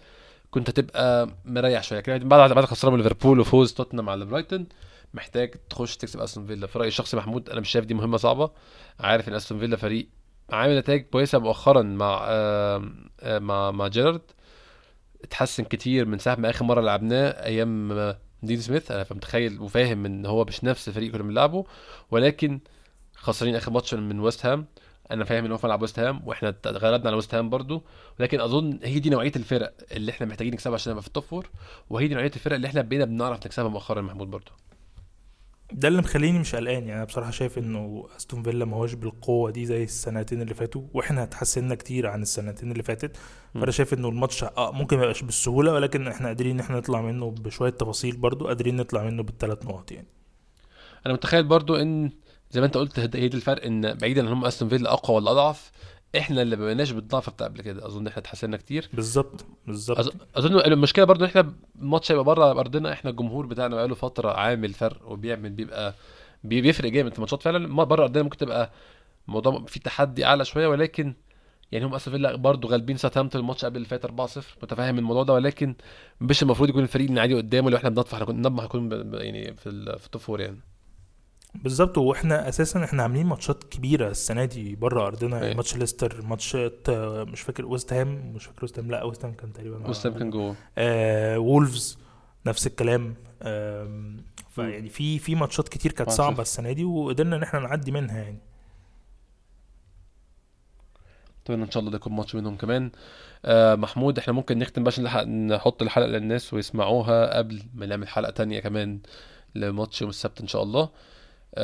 كنت 0.51 0.71
هتبقى 0.71 1.29
مريح 1.45 1.83
شوية. 1.83 2.01
كده 2.01 2.19
بعد 2.19 2.53
بعد 2.53 2.65
خساره 2.65 2.91
من 2.91 2.99
ليفربول 2.99 3.41
وفوز 3.41 3.73
توتنهام 3.73 4.09
على 4.09 4.25
برايتون 4.25 4.67
محتاج 5.15 5.55
تخش 5.71 5.97
تكسب 5.97 6.21
أستون 6.21 6.47
فيلا. 6.47 6.67
في 6.67 6.79
رايي 6.79 6.89
الشخصي 6.89 7.17
محمود 7.17 7.51
أنا 7.51 7.61
مش 7.61 7.71
شايف 7.71 7.85
دي 7.85 7.95
مهمة 7.95 8.17
صعبة. 8.17 8.51
عارف 9.01 9.29
إن 9.29 9.35
أستون 9.35 9.59
فيلا 9.59 9.77
فريق 9.77 10.09
عامل 10.53 10.79
نتائج 10.79 11.03
كويسة 11.03 11.39
مؤخرا 11.39 11.83
مع 11.83 12.25
آه 12.29 12.83
آه 13.21 13.39
مع 13.39 13.71
مع 13.71 13.89
جيرارد. 13.89 14.21
اتحسن 15.25 15.65
كتير 15.65 16.07
من 16.07 16.19
ساعة 16.19 16.35
ما 16.37 16.51
آخر 16.51 16.65
مرة 16.65 16.81
لعبناه 16.81 17.29
أيام 17.29 17.93
دين 18.43 18.61
سميث. 18.61 18.91
أنا 18.91 19.07
متخيل 19.11 19.61
وفاهم 19.61 20.07
إن 20.07 20.27
هو 20.27 20.45
مش 20.45 20.65
نفس 20.65 20.89
الفريق 20.89 21.13
كنا 21.13 21.23
بنلعبه 21.23 21.65
ولكن 22.11 22.61
خسرين 23.15 23.55
آخر 23.57 23.71
ماتش 23.73 23.95
من 23.95 24.21
ويست 24.21 24.47
هام. 24.47 24.67
أنا 25.11 25.25
فاهم 25.25 25.45
إن 25.45 25.53
هو 25.53 25.59
ملعب 25.65 25.83
ويست 25.83 25.99
هام 25.99 26.23
وإحنا 26.29 26.55
غلبنا 26.67 27.07
على 27.07 27.17
ويست 27.17 27.35
هام 27.35 27.51
برضو. 27.51 27.85
ولكن 28.21 28.41
أظن 28.41 28.79
هي 28.83 28.99
دي 28.99 29.11
نوعية 29.11 29.33
الفرق 29.37 29.75
اللي 29.93 30.11
إحنا 30.13 30.27
محتاجين 30.27 30.53
نكسبها 30.53 30.75
عشان 30.75 30.91
نبقى 30.93 31.03
في 31.03 31.09
ال 31.09 31.13
top 31.13 31.25
four 31.25 31.51
وهي 31.91 32.09
دي 32.09 32.15
نوعية 32.15 32.33
الفرق 32.37 32.55
اللي 32.55 32.67
إحنا 32.67 32.83
بقينا 32.83 33.05
بنعرف 33.05 33.47
نكسبها 33.47 33.69
مؤخرا 33.69 34.01
محمود 34.03 34.31
برضو. 34.31 34.51
ده 35.75 35.89
اللي 35.89 35.99
مخليني 36.03 36.39
مش 36.39 36.55
قلقان. 36.55 36.83
يعني 36.83 36.95
أنا 36.95 37.05
بصراحة 37.05 37.31
شايف 37.31 37.59
إنه 37.59 38.09
أستون 38.17 38.43
فيلا 38.43 38.65
ما 38.65 38.77
هوش 38.77 38.95
بالقوة 38.95 39.51
دي 39.51 39.67
زي 39.67 39.85
السنتين 39.85 40.43
اللي 40.43 40.55
فاتوا 40.55 40.83
وإحنا 40.95 41.23
اتحسنا 41.23 41.75
كتير 41.75 42.07
عن 42.07 42.23
السنتين 42.23 42.73
اللي 42.73 42.83
فاتت. 42.83 43.17
فأنا 43.55 43.71
شايف 43.71 43.95
إنه 43.95 44.09
الماتش 44.09 44.45
آه 44.45 44.73
ممكن 44.73 44.97
ما 44.97 45.03
يبقاش 45.03 45.23
بالسهولة 45.23 45.73
ولكن 45.73 46.09
إحنا 46.09 46.27
قادرين 46.27 46.51
إن 46.55 46.61
إحنا 46.61 46.77
نطلع 46.77 47.01
منه 47.03 47.31
بشوية 47.31 47.71
تفاصيل 47.71 48.17
برضو 48.17 48.47
قادرين 48.47 48.77
نطلع 48.77 49.05
منه 49.05 49.23
بالثلاث 49.23 49.65
نقط 49.67 49.93
يعني. 49.93 50.09
أنا 51.07 51.15
متخيل 51.15 51.45
برضو 51.45 51.77
إن 51.77 52.11
زي 52.51 52.61
ما 52.61 52.67
أنت 52.67 52.77
قلت 52.77 53.17
هي 53.17 53.27
الفرق 53.27 53.65
إن 53.65 53.95
بعيدا 53.95 54.21
ان 54.21 54.29
هم 54.29 54.45
أستون 54.45 54.69
فيلا 54.69 54.93
أقوى 54.93 55.17
ولا 55.17 55.31
أضعف. 55.31 55.73
إحنا 56.19 56.43
اللي 56.43 56.57
ما 56.57 56.65
بقيناش 56.65 56.91
بالضعف 56.91 57.31
بتاع 57.31 57.47
قبل 57.47 57.61
كده. 57.63 57.87
أظن 57.87 58.07
إحنا 58.07 58.19
اتحسنا 58.19 58.57
كتير. 58.57 58.89
بالظبط 58.93 59.45
بالظبط. 59.67 60.15
أظن 60.37 60.59
المشكلة 60.61 61.05
برضو 61.05 61.25
إحنا 61.25 61.53
الماتش 61.81 62.13
هيبقى 62.13 62.25
بره 62.25 62.51
أرضنا 62.51 62.93
إحنا 62.93 63.11
الجمهور 63.11 63.47
بتاعنا 63.47 63.77
بقاله 63.77 63.95
فترة 63.95 64.31
عامل 64.31 64.73
فرق 64.73 65.09
وبيعمل 65.11 65.51
بيبقى 65.51 65.95
بي- 66.45 66.61
بيفرق 66.61 66.91
جامد 66.91 67.11
في 67.13 67.19
الماتشات. 67.19 67.43
فعلا 67.43 67.85
بره 67.85 68.03
أرضنا 68.03 68.23
ممكن 68.23 68.37
تبقى 68.37 68.71
الموضوع 69.29 69.65
في 69.67 69.81
تحدي 69.81 70.25
أعلى 70.25 70.45
شوية 70.45 70.67
ولكن 70.67 71.15
يعني 71.73 71.85
هم 71.85 71.95
استون 71.95 72.15
فيلا 72.15 72.37
برضه 72.37 72.69
غالبين 72.69 72.97
ساوثهامبتون 72.97 73.41
الماتش 73.41 73.65
قبل 73.65 73.77
اللي 73.77 73.89
فات 73.89 74.07
4-0 74.07 74.11
متفاهم 74.63 74.99
الموضوع 74.99 75.23
ده 75.23 75.33
ولكن 75.33 75.75
مش 76.21 76.43
المفروض 76.43 76.69
يكون 76.69 76.83
الفريق 76.83 77.09
اللي 77.09 77.21
عادي 77.21 77.35
قدامه. 77.35 77.71
لو 77.71 77.77
إحنا 77.77 77.89
بنطمح 77.91 78.15
إحنا 78.15 78.27
كنا 78.27 78.41
نطمح 78.49 78.65
نكون 78.65 78.89
ب- 78.89 78.95
ب- 78.95 79.15
يعني 79.15 79.55
في 79.57 79.69
ال 79.69 79.82
top 79.82 80.23
four 80.23 80.41
يعني. 80.41 80.61
بالظبط. 81.55 81.99
وإحنا 81.99 82.49
أساسا 82.49 82.85
إحنا 82.85 83.03
عاملين 83.03 83.27
ماتشات 83.27 83.65
كبيرة 83.65 84.09
السنة 84.11 84.45
دي 84.45 84.77
بره 84.77 85.07
أرضنا. 85.07 85.43
أيوة. 85.43 85.55
ماتش 85.57 85.77
ليستر 85.77 86.23
ماتشات 86.27 86.89
آه، 86.89 87.25
مش 87.25 87.41
فاكر 87.41 87.67
ويست 87.67 87.93
هام. 87.93 88.33
مش 88.35 88.45
فاكر 88.47 88.59
ويست 88.63 88.79
هام. 88.79 88.91
لا 88.91 89.03
ويست 89.05 89.25
هام 89.25 89.33
كان 89.35 89.53
تقريبا 89.53 89.79
مع- 89.79 89.89
ويست 89.89 90.09
هام 90.09 90.19
كان 90.19 90.31
جوه. 90.31 90.55
آه 90.79 91.39
وولفز. 91.39 91.99
نفس 92.47 92.67
الكلام. 92.67 93.15
آم، 93.43 94.25
فيعني 94.51 94.89
في 94.89 95.19
في 95.19 95.35
ماتشات 95.35 95.69
كتير 95.69 95.93
كانت 95.93 96.11
صعبة. 96.11 96.43
السنة 96.43 96.73
دي 96.73 96.85
وقدرنا 96.85 97.37
إن 97.37 97.43
إحنا 97.43 97.61
نعدي 97.61 97.93
منها 97.93 98.19
يعني. 98.19 98.39
أتمنى 101.45 101.63
إن 101.65 101.71
شاء 101.71 101.81
الله 101.81 101.91
ده 101.91 101.97
يكون 101.97 102.13
ماتش 102.13 102.35
منهم 102.35 102.57
كمان. 102.57 102.91
آه 103.45 103.75
محمود 103.75 104.19
إحنا 104.19 104.33
ممكن 104.33 104.59
نختم 104.59 104.85
نلحق 104.99 105.23
نحط 105.23 105.83
الحلقة 105.83 106.07
للناس 106.07 106.55
ويسمعوها 106.55 107.37
قبل 107.39 107.63
ما 107.75 107.87
نعمل 107.87 108.09
حلقة 108.09 108.31
تانية 108.31 108.61
كمان 108.61 109.01
لماتش 109.55 110.01
يوم 110.03 110.11
السبت 110.11 110.41
إن 110.41 110.47
شاء 110.47 110.63
الله. 110.63 110.83
آه 110.83 110.91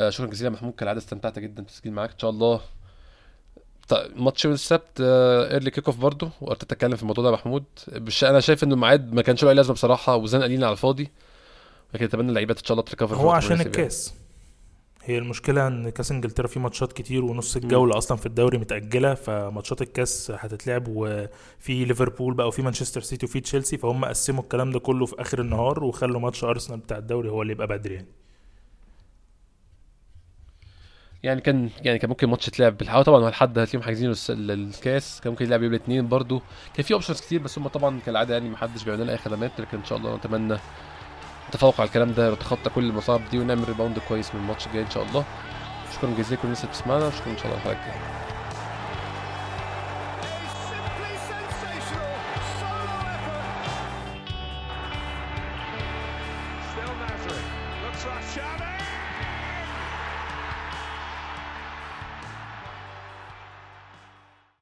شكرا 0.09 0.25
جزيلا 0.25 0.49
محمود 0.49 0.73
كالعاده 0.73 0.99
استمتعت 0.99 1.39
جدا 1.39 1.63
بالتسجيل 1.63 1.93
معاك 1.93 2.11
إن 2.11 2.19
شاء 2.19 2.29
الله. 2.29 2.61
طيب 3.87 4.11
ماتش 4.21 4.45
يوم 4.45 4.53
السبت 4.53 5.01
early 5.51 5.71
kick 5.71 5.85
off 5.87 5.97
برضه 5.97 6.31
وقلت 6.41 6.63
أتكلم 6.63 6.95
في 6.95 7.01
الموضوع 7.01 7.23
ده 7.23 7.29
يا 7.29 7.33
محمود. 7.35 7.63
مش 7.91 8.23
أنا 8.23 8.39
شايف 8.39 8.63
إنه 8.63 8.73
الميعاد 8.73 9.13
ما 9.13 9.21
كانش 9.21 9.43
له 9.43 9.49
أي 9.49 9.55
لازمة 9.55 9.73
بصراحة 9.73 10.15
وزنقه 10.15 10.47
لينا 10.47 10.65
على 10.65 10.73
الفاضي. 10.73 11.09
لكن 11.93 12.05
أتمنى 12.05 12.29
اللعيبة 12.29 12.55
إن 12.59 12.63
شاء 12.65 12.71
الله 12.71 12.83
تريكفر 12.83 13.15
هو 13.15 13.29
عشان 13.31 13.61
الكاس. 13.61 14.13
هي 15.03 15.17
المشكلة 15.17 15.67
إن 15.67 15.89
كاس 15.89 16.11
إنجلترا 16.11 16.47
فيه 16.47 16.59
ماتشات 16.59 16.93
كتير 16.93 17.25
ونص 17.25 17.55
الجولة 17.55 17.97
أصلا 17.97 18.17
في 18.17 18.25
الدوري 18.25 18.57
متأجلة 18.57 19.13
فماتشات 19.13 19.81
الكاس 19.81 20.31
هتتلعب 20.31 20.83
وفي 20.87 21.85
ليفربول 21.85 22.33
بقى 22.33 22.47
وفي 22.47 22.61
مانشستر 22.61 23.01
سيتي 23.01 23.25
وفي 23.25 23.39
تشيلسي 23.39 23.77
فهم 23.77 24.05
قسموا 24.05 24.43
الكلام 24.43 24.71
ده 24.71 24.79
كله 24.79 25.05
في 25.05 25.21
آخر 25.21 25.41
النهار 25.41 25.83
وخلوا 25.83 26.19
ماتش 26.19 26.43
أرسنال 26.43 26.79
بتاع 26.79 26.97
الدوري 26.97 27.29
هو 27.29 27.41
اللي 27.41 27.53
يبقى 27.53 27.67
بدري 27.67 27.95
يعني. 27.95 28.07
يعني 31.23 31.41
كان 31.41 31.69
يعني 31.81 31.99
كان 31.99 32.09
ممكن 32.09 32.29
ماتش 32.29 32.47
يتلعب 32.47 32.77
بالحقيقة. 32.77 33.03
طبعا 33.03 33.19
هو 33.23 33.27
الحد 33.27 33.59
هتلاقيهم 33.59 34.13
ال- 34.29 34.51
الكاس. 34.51 35.21
كان 35.21 35.31
ممكن 35.31 35.45
يلعب 35.45 35.63
يوم 35.63 35.73
الاثنين 35.73 36.07
برضو. 36.07 36.41
كان 36.73 36.85
في 36.85 36.93
options 36.93 37.21
كتير 37.21 37.41
بس 37.41 37.57
هم 37.59 37.67
طبعا 37.67 37.99
كالعادة 38.05 38.33
يعني 38.33 38.49
محدش 38.49 38.83
بيعمل 38.83 39.01
لنا 39.03 39.11
أي 39.11 39.17
خدمات 39.17 39.51
لكن 39.59 39.77
إن 39.77 39.85
شاء 39.85 39.97
الله 39.97 40.15
نتمنى 40.15 40.57
نتفوق 41.49 41.81
على 41.81 41.87
الكلام 41.87 42.13
ده 42.13 42.29
ونتخطى 42.31 42.69
كل 42.69 42.83
المصاعب 42.83 43.21
دي 43.31 43.39
ونعمل 43.39 43.67
rebound 43.69 43.99
كويس 43.99 44.35
من 44.35 44.41
الماتش 44.41 44.67
الجاي 44.67 44.81
إن 44.83 44.89
شاء 44.89 45.03
الله. 45.03 45.25
شكرا 45.95 46.09
جزيلا 46.17 46.35
لكل 46.39 46.43
الناس 46.43 46.59
اللي 46.61 46.71
بتسمعنا 46.71 47.07
وشكرا 47.07 47.31
إن 47.33 47.37
شاء 47.37 47.45
الله 47.47 47.57
الجاية. 47.71 48.28